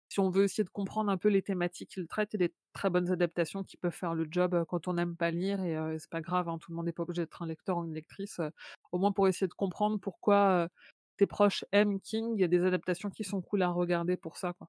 [0.08, 2.90] si on veut essayer de comprendre un peu les thématiques qu'il traite, et des très
[2.90, 6.20] bonnes adaptations qui peuvent faire le job quand on n'aime pas lire et, c'est pas
[6.22, 8.40] grave, hein, tout le monde n'est pas obligé d'être un lecteur ou une lectrice.
[8.92, 10.68] au moins pour essayer de comprendre pourquoi
[11.18, 14.36] tes proches aiment King, il y a des adaptations qui sont cool à regarder pour
[14.38, 14.68] ça, quoi.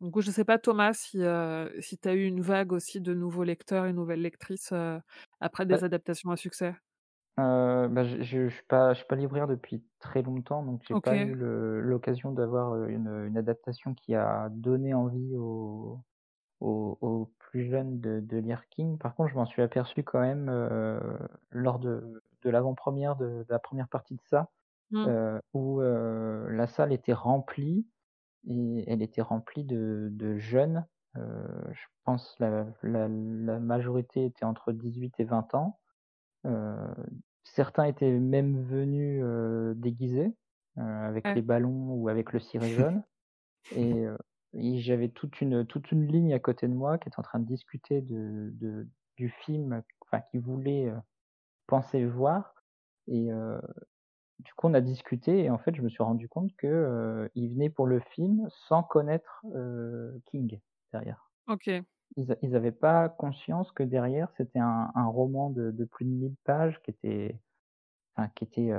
[0.00, 1.18] Du coup, je sais pas Thomas si,
[1.80, 4.72] si tu as eu une vague aussi de nouveaux lecteurs et nouvelles lectrices,
[5.40, 6.74] après des adaptations à succès?
[7.36, 11.16] bah, je je suis pas je suis pas libraire depuis très longtemps, donc j'ai pas
[11.16, 16.00] eu l'occasion d'avoir, une, une adaptation qui a donné envie aux
[16.60, 18.98] aux aux plus jeunes de de lire King.
[18.98, 20.50] Par contre, je m'en suis aperçu quand même,
[21.50, 24.50] lors de de l'avant-première de la première partie de ça,
[24.90, 25.14] mmh.
[25.54, 27.86] où, la salle était remplie
[28.48, 34.72] et elle était remplie de de jeunes, je pense la la la majorité était entre
[34.72, 35.80] 18 et 20 ans.
[37.44, 39.24] certains étaient même venus,
[39.76, 40.34] déguisés,
[40.76, 43.02] avec les ballons ou avec le ciré jaune.
[44.52, 47.38] Et j'avais toute une toute une ligne à côté de moi qui était en train
[47.40, 50.92] de discuter de de du film, enfin qu'ils voulaient,
[51.66, 52.54] penser voir.
[53.08, 53.30] Et
[54.44, 57.28] du coup, on a discuté et en fait, je me suis rendu compte que, euh,
[57.34, 59.44] ils venaient pour le film sans connaître,
[60.26, 60.60] King
[60.92, 61.30] derrière.
[61.48, 61.70] OK.
[62.16, 66.34] Ils n'avaient pas conscience que derrière, c'était un un roman de de plus de 1000
[66.44, 67.40] pages qui était
[68.16, 68.72] enfin qui était,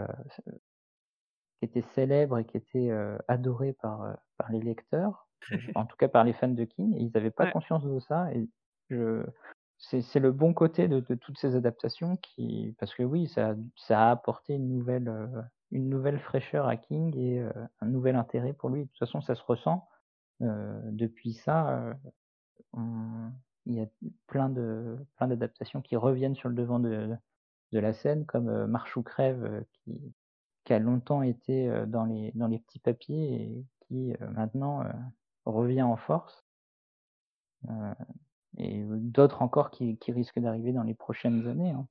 [1.60, 2.92] qui était célèbre et qui était,
[3.30, 5.30] adoré par, par les lecteurs,
[5.76, 8.34] en tout cas par les fans de King et ils n'avaient pas conscience de ça
[8.34, 8.50] et
[8.90, 9.24] je
[9.82, 14.08] c'est le bon côté de de toutes ces adaptations qui parce que oui, ça ça
[14.08, 15.42] a apporté une nouvelle, euh,
[15.72, 17.52] une nouvelle fraîcheur à King et euh,
[17.82, 18.84] un nouvel intérêt pour lui.
[18.84, 19.88] De toute façon, ça se ressent.
[20.42, 21.96] Euh, depuis ça,
[22.76, 23.88] il y a
[24.28, 27.16] plein de plein d'adaptations qui reviennent sur le devant de
[27.72, 30.14] de la scène comme, Marche ou crève, qui
[30.64, 34.84] qui a longtemps été, dans les dans les petits papiers et qui, maintenant,
[35.46, 36.46] revient en force
[38.58, 41.72] et d'autres encore qui, qui risquent d'arriver dans les prochaines années.
[41.72, 41.88] Hein.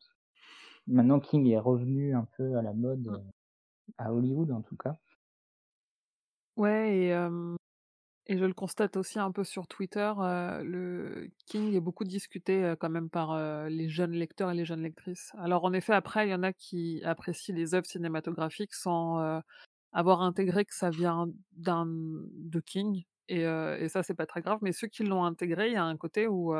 [0.87, 3.15] Maintenant, King est revenu un peu à la mode, mmh.
[3.15, 4.97] euh, à Hollywood en tout cas.
[6.57, 7.29] Ouais, et,
[8.27, 12.91] et je le constate aussi un peu sur Twitter, le King est beaucoup discuté quand
[12.91, 13.39] même par
[13.69, 15.33] les jeunes lecteurs et les jeunes lectrices.
[15.39, 19.41] Alors en effet, après, il y en a qui apprécient les œuvres cinématographiques sans
[19.93, 23.05] avoir intégré que ça vient d'un de King.
[23.29, 23.45] Et,
[23.89, 24.59] ça, c'est pas très grave.
[24.63, 26.55] Mais ceux qui l'ont intégré, il y a un côté où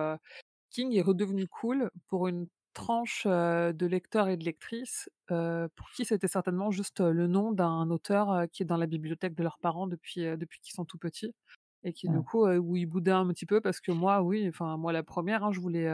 [0.71, 6.29] King est redevenu cool pour une tranche de lecteurs et de lectrices pour qui c'était
[6.29, 10.23] certainement juste le nom d'un auteur qui est dans la bibliothèque de leurs parents depuis,
[10.37, 11.35] depuis qu'ils sont tout petits
[11.83, 14.77] et qui du coup où ils boudaient un petit peu parce que moi oui enfin
[14.77, 15.89] moi la première hein, je voulais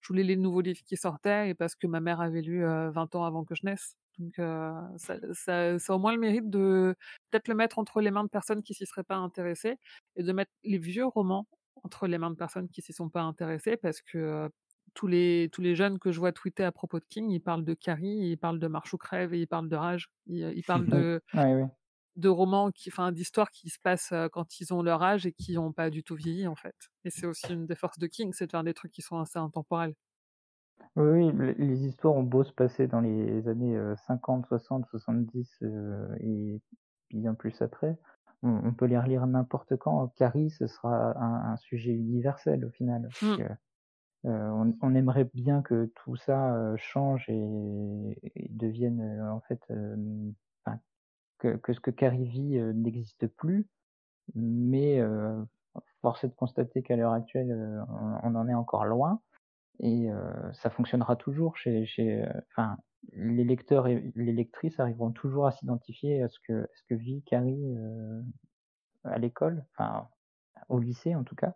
[0.00, 3.14] je voulais les nouveaux livres qui sortaient et parce que ma mère avait lu 20
[3.14, 4.90] ans avant que je naisse donc ça,
[5.32, 6.94] ça, ça, a au moins le mérite de
[7.30, 9.76] peut-être le mettre entre les mains de personnes qui s'y seraient pas intéressées
[10.16, 11.46] et de mettre les vieux romans
[11.82, 14.50] entre les mains de personnes qui s'y sont pas intéressées parce que
[14.94, 17.64] tous les tous les jeunes que je vois tweeter à propos de King, ils parlent
[17.64, 20.08] de Carrie, ils parlent de Marche ou crève et ils parlent de Rage.
[20.26, 21.20] Ils, parlent de
[22.16, 25.54] de romans qui enfin d'histoires qui se passent quand ils ont leur âge et qui
[25.54, 26.74] n'ont pas du tout vieilli en fait.
[27.04, 29.18] Et c'est aussi une des forces de King, c'est de faire des trucs qui sont
[29.18, 29.94] assez intemporels.
[30.96, 35.62] Oui, les histoires ont beau se passer dans les années 50, 60, 70
[36.20, 36.60] et
[37.10, 37.96] bien plus après,
[38.42, 40.08] on, peut les relire n'importe quand.
[40.16, 43.08] Carrie, ce sera un, sujet universel au final.
[43.22, 44.28] Mmh.
[44.82, 49.60] on, aimerait bien que tout ça change et, devienne en fait
[51.38, 53.68] que, que, ce que Carrie vit n'existe plus,
[54.34, 55.00] mais
[56.00, 57.84] force est de constater qu'à l'heure actuelle,
[58.22, 59.20] on, en est encore loin
[59.82, 60.08] et
[60.52, 62.76] ça fonctionnera toujours chez, chez enfin,
[63.12, 67.22] les lecteurs et les lectrices arriveront toujours à s'identifier à ce que, ce que vit
[67.22, 67.74] Carrie
[69.04, 70.08] à l'école, enfin,
[70.68, 71.54] au lycée en tout cas.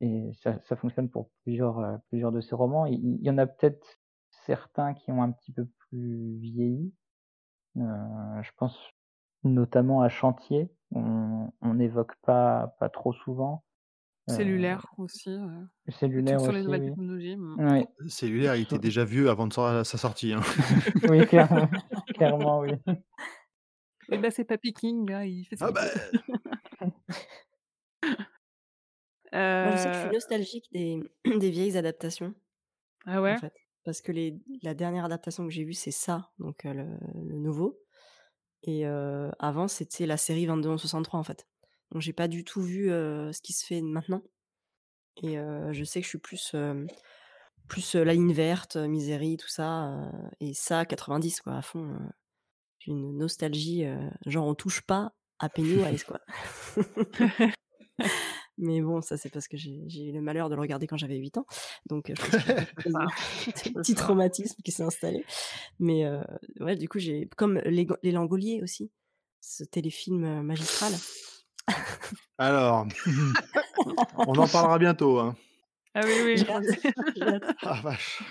[0.00, 2.86] Et ça, ça fonctionne pour plusieurs, plusieurs de ces romans.
[2.86, 3.98] Il, y en a peut-être
[4.30, 6.92] certains qui ont un petit peu plus vieilli.
[7.76, 8.78] je pense
[9.44, 13.62] notamment à Chantier, on n'évoque pas, pas trop souvent.
[14.30, 15.30] Cellulaire aussi.
[15.88, 17.36] Cellulaire sur les nouvelles technologies.
[17.36, 17.84] Mmh.
[18.08, 20.32] Cellulaire, il était déjà vieux avant de sa sortie.
[20.32, 20.40] Hein.
[21.02, 21.68] oui, clairement,
[22.14, 22.70] clairement, oui.
[24.08, 25.90] Eh ben, c'est Papy King, là, il fait ce Ah bah.
[29.62, 32.34] Moi, je sais que je suis nostalgique des des vieilles adaptations,
[33.06, 33.36] Ah en ouais?
[33.36, 33.54] fait.
[33.84, 36.86] Parce que les la dernière adaptation que j'ai vue, c'est ça, donc heu, le
[37.24, 37.80] le nouveau
[38.64, 41.48] et heu, avant, c'était la série 22-11-63, en fait.
[41.92, 44.22] Donc j'ai pas du tout vu, ce qui se fait maintenant
[45.22, 46.54] et je sais que je suis plus,
[47.68, 50.10] plus, La Ligne verte, Misery, tout ça,
[50.40, 51.98] et ça 90 quoi, à fond.
[52.78, 53.84] J'ai une nostalgie,
[54.26, 56.20] genre on touche pas à Pennywise, quoi.
[58.62, 61.16] Mais bon, ça, c'est parce que j'ai eu le malheur de le regarder quand j'avais
[61.16, 61.46] 8 ans,
[61.86, 62.42] donc je pense
[63.54, 65.24] c'est petit traumatisme qui s'est installé.
[65.78, 66.06] Mais
[66.60, 68.90] ouais, du coup, j'ai comme les les Langoliers aussi,
[69.40, 70.92] ce téléfilm, magistral.
[72.38, 72.88] Alors,
[74.26, 75.36] on en parlera bientôt, hein.
[75.94, 76.44] Ah oui, oui, je.
[77.62, 78.24] Ah vache!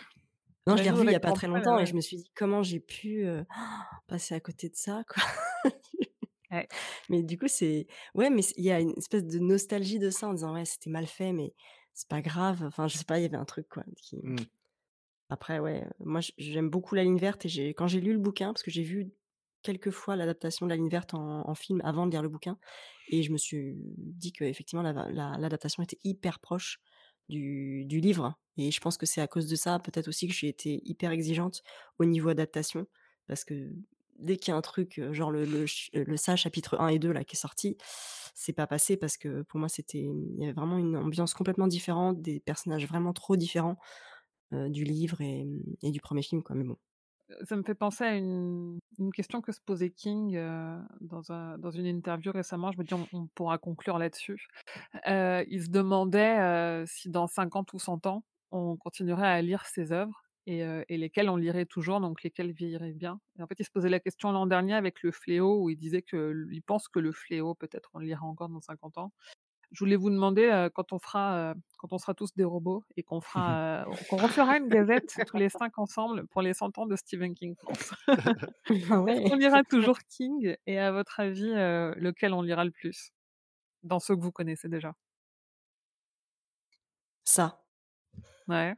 [0.67, 1.95] Non, je Bah, l'ai nous, revu il y avec a pas très longtemps et je
[1.95, 3.45] me suis dit: «Comment j'ai pu, heu,
[4.07, 5.23] passer à côté de ça, quoi?»
[6.51, 6.67] Ouais.
[7.09, 10.27] Mais du coup, c'est ouais, mais il y a une espèce de nostalgie de ça
[10.27, 11.53] en disant: «Ouais, c'était mal fait, mais
[11.93, 12.63] c'est pas grave».
[12.63, 14.45] Enfin, je sais pas, il y avait un truc, quoi, qui Mmh.
[15.29, 18.63] après, ouais, moi, j'aime beaucoup La Ligne verte et quand j'ai lu le bouquin, parce
[18.63, 19.11] que j'ai vu
[19.63, 22.57] quelques fois l'adaptation de La Ligne verte en film avant de lire le bouquin
[23.09, 26.79] et je me suis dit va la l'adaptation était hyper proche
[27.29, 30.49] du livre et je pense que c'est à cause de ça, peut-être aussi, que j'ai
[30.49, 31.63] été hyper exigeante
[31.99, 32.87] au niveau adaptation
[33.27, 33.71] parce que
[34.19, 37.11] dès qu'il y a un truc, heu, genre le le le chapitre 1 et 2
[37.13, 37.77] là qui est sorti,
[38.35, 41.67] c'est pas passé parce que pour moi c'était il y avait vraiment une ambiance complètement
[41.67, 43.77] différente, des personnages vraiment trop différents,
[44.53, 45.47] heu, du livre et
[45.83, 46.77] et du 1er film, quoi, mais bon.
[47.45, 48.79] Ça me fait penser à une
[49.13, 52.71] question que se posait King, heu, dans un dans une interview récemment.
[52.71, 54.47] Je me dis on pourra conclure là-dessus.
[55.07, 59.65] Heu, il se demandait, heu, si dans 50 ou 100 ans, on continuerait à lire
[59.65, 63.71] ses œuvres et lesquelles on lirait toujours, donc lesquelles vieilliraient bien en fait, il se
[63.71, 66.87] posait la question l'an dernier avec Le Fléau où il disait que l il pense
[66.89, 69.13] que Le Fléau, peut-être, on le lira encore dans 50 ans.
[69.71, 73.03] Je voulais vous demander, quand on fera, heu, quand on sera tous des robots et
[73.03, 76.87] qu'on fera, heu, qu'on refera une gazette tous les 5 ensemble pour les 100 ans
[76.87, 77.93] de Stephen King France.
[78.89, 79.21] Ah ouais!
[79.25, 81.51] qu'on lira toujours King et à votre avis,
[81.97, 83.11] lequel on lira le plus?
[83.83, 84.95] Dans ceux que vous connaissez déjà?
[87.25, 87.59] Ça.
[88.47, 88.75] Ouais.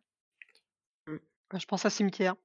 [1.08, 1.18] Mmh.
[1.50, 2.36] Bah, je pense à Cimetière.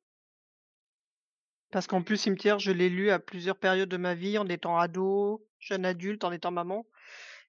[1.73, 4.79] Parce qu'en plus, Cimetière, je l'ai lu à plusieurs périodes de ma vie, en étant
[4.79, 6.87] ado, jeune adulte, en étant maman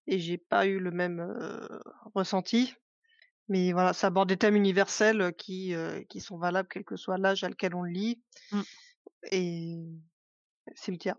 [0.07, 1.35] et j'ai pas eu le même,
[2.15, 2.73] ressenti.
[3.49, 5.73] Mais voilà, ça aborde des thèmes universels, qui,
[6.09, 8.21] qui sont valables quel que soit l'âge à lequel on le lit
[8.51, 8.61] Mmh.
[9.31, 9.77] et
[10.75, 11.15] Cimetière.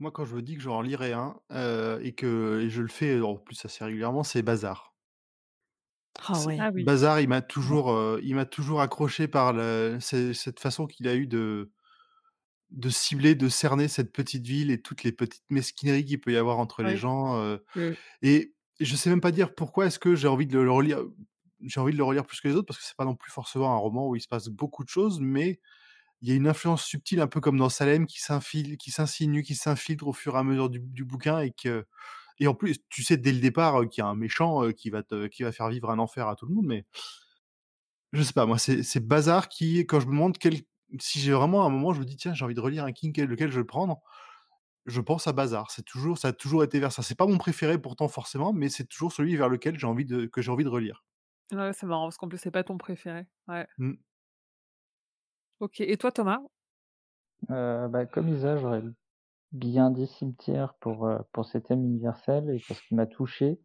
[0.00, 1.40] Moi, quand je me dis que j'en lirai un,
[2.02, 4.94] et que et je le fais en plus assez régulièrement, c'est Bazar.
[6.26, 6.58] Ah ouais.
[6.60, 6.84] Ah oui.
[6.84, 9.54] Bazar, il m'a toujours, il m'a toujours accroché par
[10.00, 11.70] cette façon qu'il a eu de
[12.70, 16.36] de cibler, de cerner cette petite ville et toutes les petites mesquineries qu'il peut y
[16.36, 17.92] avoir entre les gens, Mmh.
[18.22, 21.02] et je sais même pas dire pourquoi est-ce que j'ai envie de le relire
[21.62, 23.32] j'ai envie de le relire plus que les autres parce que c'est pas non plus
[23.32, 25.60] forcément un roman où il se passe beaucoup de choses, mais
[26.22, 29.42] il y a une influence subtile un peu comme dans Salem qui s'infile qui s'insinue,
[29.42, 31.86] qui s'infiltre au fur et à mesure du du bouquin et que
[32.40, 35.02] et en plus, tu sais dès le départ, qu'il y a un méchant, qui va
[35.02, 36.86] te qui va faire vivre un enfer à tout le monde, mais
[38.12, 40.62] je sais pas, moi, c'est c'est Bazar qui, quand je me demande quel
[41.00, 43.12] si j'ai vraiment un moment, je me dis: «Tiens, j'ai envie de relire un King,
[43.12, 44.00] quel lequel je vais prendre?»
[44.86, 45.70] je pense à Bazar.
[45.70, 47.02] C'est toujours ça a toujours été vers ça.
[47.02, 50.26] C'est pas mon préféré pourtant forcément, mais c'est toujours celui vers lequel j'ai envie de
[50.26, 51.04] que j'ai envie de relire.
[51.52, 53.26] Ouais, c'est marrant parce qu'en plus, c'est pas ton préféré.
[53.48, 53.66] Ouais.
[53.78, 53.98] Mmh.
[55.60, 56.40] OK et toi, Thomas?
[57.50, 58.82] Heu, bah, comme Isa, j'aurais
[59.52, 63.60] bien dit Cimetière pour, heu, pour ses thèmes universels et parce qu'il m'a touché,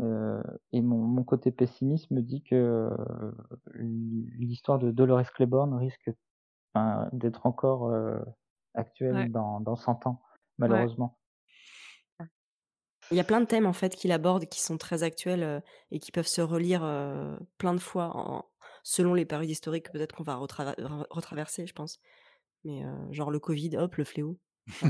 [0.00, 0.42] heu
[0.72, 3.36] et mon mon côté pessimiste me dit que, heu,
[3.74, 6.10] l'hi l'histoire de Dolores Claiborne risque,
[6.74, 8.24] enfin, d'être encore, heu,
[9.10, 9.28] Ouais.
[9.28, 10.22] actuelle dans dans 100 ans,
[10.66, 10.88] Ouais.
[10.88, 11.18] malheureusement.
[13.10, 15.60] Il y a plein de thèmes, en fait, qu'il aborde qui sont très actuels, heu
[15.90, 18.50] et qui peuvent se relire, heu, plein de fois en
[18.84, 21.98] selon les périodes historiques peut-être qu'on va retraverser, je pense.
[22.64, 22.82] Mais
[23.12, 24.38] genre le covid, hop, le fléau.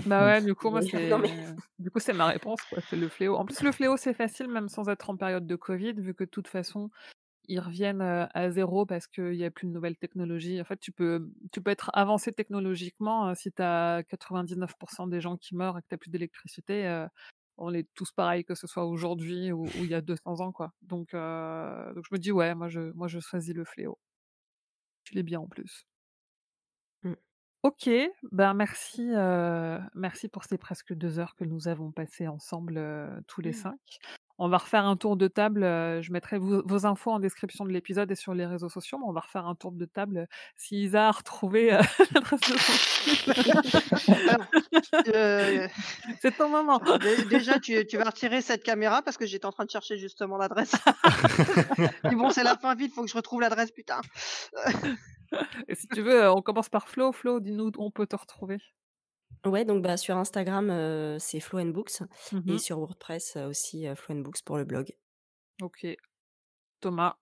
[0.04, 3.08] Bah, ouais, du coup, moi, c'est mais du coup, c'est ma réponse, quoi, c'est Le
[3.08, 3.36] Fléau.
[3.36, 6.24] En plus, Le Fléau, c'est facile même sans être en période de covid vu que
[6.24, 6.90] de toute façon,
[7.48, 10.60] ils reviennent, à 0 parce qu'il y a plus de nouvelles technologies.
[10.60, 15.20] En fait, tu peux tu peux être avancé technologiquement, heu, si tu as 99% des
[15.20, 17.06] gens qui meurent et que tu as plus d'électricité,
[17.58, 20.52] on est tous pareils que ce soit aujourd'hui ou ou il y a 200 ans,
[20.52, 20.72] quoi.
[20.82, 23.98] Donc donc je me dis: «Ouais, moi je moi je choisis Le Fléau».
[25.02, 25.88] Je l'ai bien en plus.
[27.02, 27.14] Mmh.
[27.64, 27.90] OK,
[28.32, 29.02] ben, merci,
[29.94, 32.80] merci pour ces presque 2 heures que nous avons passées ensemble,
[33.26, 33.52] tous les Mmh.
[33.52, 33.98] 5.
[34.38, 35.62] On va refaire un tour de table.
[35.62, 38.98] je mettrai vos, infos en description de l'épisode et sur les réseaux sociaux.
[38.98, 41.70] Mais on va refaire un tour de table si Isa a retrouvé
[42.14, 42.72] l'adresse de son
[46.20, 46.80] C'est ton moment.
[47.30, 50.76] Déjà, tu, vas retirer cette caméra parce que j'étais en train de chercher justement l'adresse.
[52.04, 54.00] bon, c'est la fin vite, faut que je retrouve l'adresse, putain.
[55.66, 57.12] et si tu veux, on commence par Flo.
[57.12, 58.58] Flo, dis-nous où on peut te retrouver.
[59.44, 62.02] Ouais, donc bah, sur Instagram, c'est Flow Books
[62.32, 64.92] et mmh sur WordPress, aussi, Flow Books pour le blog.
[65.62, 65.86] OK.
[66.80, 67.16] Thomas?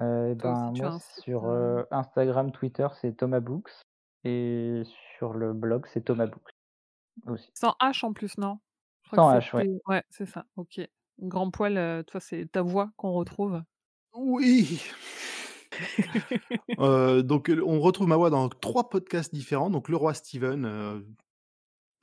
[0.00, 1.46] ben, moi sur,
[1.90, 3.70] Instagram, Twitter, c'est Thomas Books
[4.24, 4.82] et
[5.16, 6.50] sur le blog, c'est Thomas Books
[7.26, 7.50] aussi.
[7.54, 8.58] Sans H en plus, non?
[9.14, 9.68] Sans H, ouais.
[9.86, 10.80] ouais, c'est ça, OK.
[11.20, 13.62] Grand poil, toi, c'est ta voix qu'on retrouve?
[14.14, 14.80] Oui!
[17.22, 19.70] donc, on retrouve ma voix dans trois podcasts différents.
[19.70, 21.00] Donc, Le Roi Steven, euh,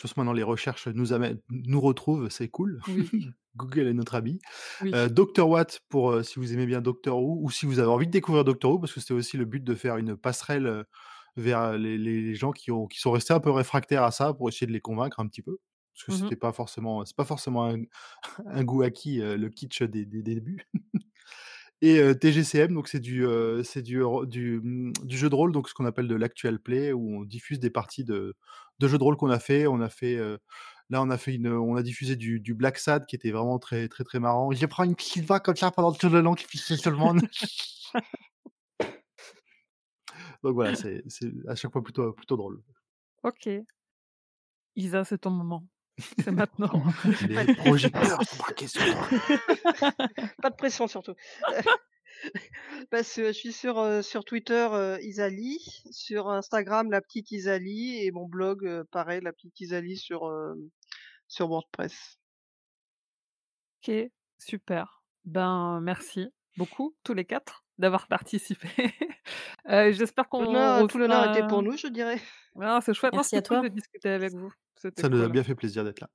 [0.01, 2.81] façon, maintenant, les recherches nous, amènent, nous retrouvent, c'est cool.
[3.55, 4.39] Google est notre ami.
[5.09, 8.11] Doctor Watt, pour si vous aimez bien Doctor Who, ou si vous avez envie de
[8.11, 10.85] découvrir Doctor Who, parce que c'était aussi le but de faire une passerelle
[11.35, 14.67] vers les, gens qui, ont, qui sont restés un peu réfractaires à ça, pour essayer
[14.67, 15.57] de les convaincre un petit peu.
[15.93, 17.83] Parce que mmh c'était pas forcément, c'est pas forcément un,
[18.63, 20.65] goût acquis, le kitsch des, des débuts.
[21.83, 23.25] Et TGCM, donc c'est du,
[23.63, 26.93] c'est du, du, mmh, du, jeu de rôle, donc ce qu'on appelle de l'actual play,
[26.93, 28.35] où on diffuse des parties de,
[28.79, 29.65] de jeux de rôle qu'on a fait.
[29.65, 30.19] On a fait,
[30.91, 33.87] là, on a fait une, on a diffusé du, Black Sad qui était vraiment très,
[33.87, 34.51] très, très marrant.
[34.51, 36.97] Je prends une petite voix comme ça pendant tout le long qui fiche tout le
[36.97, 37.21] monde.
[40.43, 41.03] donc voilà, c'est
[41.47, 42.61] à chaque fois plutôt, plutôt drôle.
[43.23, 43.49] Ok.
[44.75, 45.65] Isa, c'est ton moment.
[46.23, 46.83] C'est maintenant.
[47.29, 48.43] Les projecteurs sont
[50.41, 51.15] Pas de pression surtout.
[52.91, 55.59] Parce que je suis sur, sur Twitter, Isali,
[55.91, 60.31] sur Instagram, la petite Isali, et mon blog, pareil, la petite Isali sur,
[61.27, 62.19] sur WordPress.
[63.79, 63.91] Ok,
[64.37, 65.01] super.
[65.25, 68.67] Ben, merci beaucoup, tous les quatre, d'avoir participé.
[69.67, 70.87] J'espère qu'on.
[70.87, 72.19] Tout l'honneur était pour nous, je dirais.
[72.81, 73.13] c'est chouette.
[73.13, 73.61] Merci à toi.
[73.61, 74.51] de discuter avec vous.
[74.75, 76.09] Ça nous a bien fait plaisir d'être là.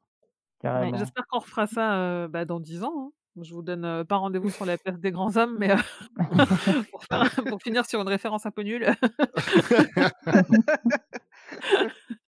[0.97, 2.93] J'espère qu'on refera ça bah, dans 10 ans.
[2.97, 3.11] Hein.
[3.43, 5.75] Je vous donne pas rendez-vous sur la place des grands hommes, mais
[6.91, 8.87] pour, finir sur une référence un peu nulle.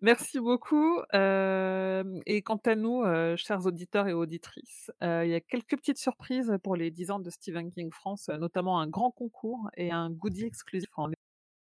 [0.00, 1.00] Merci beaucoup.
[1.12, 3.04] et quant à nous,
[3.36, 7.30] chers auditeurs et auditrices, il y a quelques petites surprises pour les 10 ans de
[7.30, 11.10] Stephen King France, notamment un grand concours et un goodie exclusif en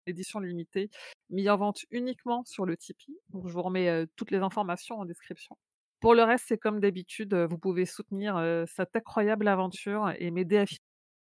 [0.06, 0.90] édition limitée,
[1.30, 3.18] mis en vente uniquement sur le Tipeee.
[3.34, 5.58] Je vous remets toutes les informations en description.
[6.00, 10.66] Pour le reste, c'est comme d'habitude, vous pouvez soutenir cette incroyable aventure et m'aider à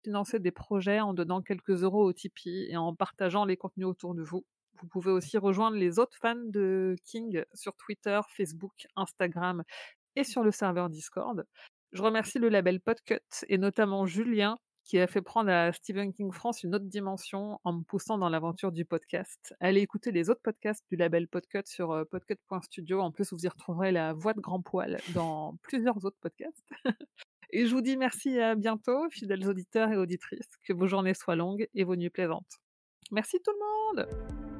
[0.04, 4.14] financer des projets en donnant quelques euros au Tipeee et en partageant les contenus autour
[4.14, 4.44] de vous.
[4.80, 9.62] Vous pouvez aussi rejoindre les autres fans de King sur Twitter, Facebook, Instagram
[10.16, 11.44] et sur le serveur Discord.
[11.92, 16.30] Je remercie le label Podcut et notamment Julien qui a fait prendre à Stephen King
[16.30, 19.54] France une autre dimension en me poussant dans l'aventure du podcast.
[19.60, 23.00] Allez écouter les autres podcasts du label Podcut sur euh, podcut.studio.
[23.00, 26.68] En plus, vous y retrouverez la voix de grand poil dans plusieurs autres podcasts.
[27.50, 30.50] et je vous dis merci et à bientôt, fidèles auditeurs et auditrices.
[30.64, 32.60] Que vos journées soient longues et vos nuits plaisantes.
[33.10, 34.53] Merci tout le monde.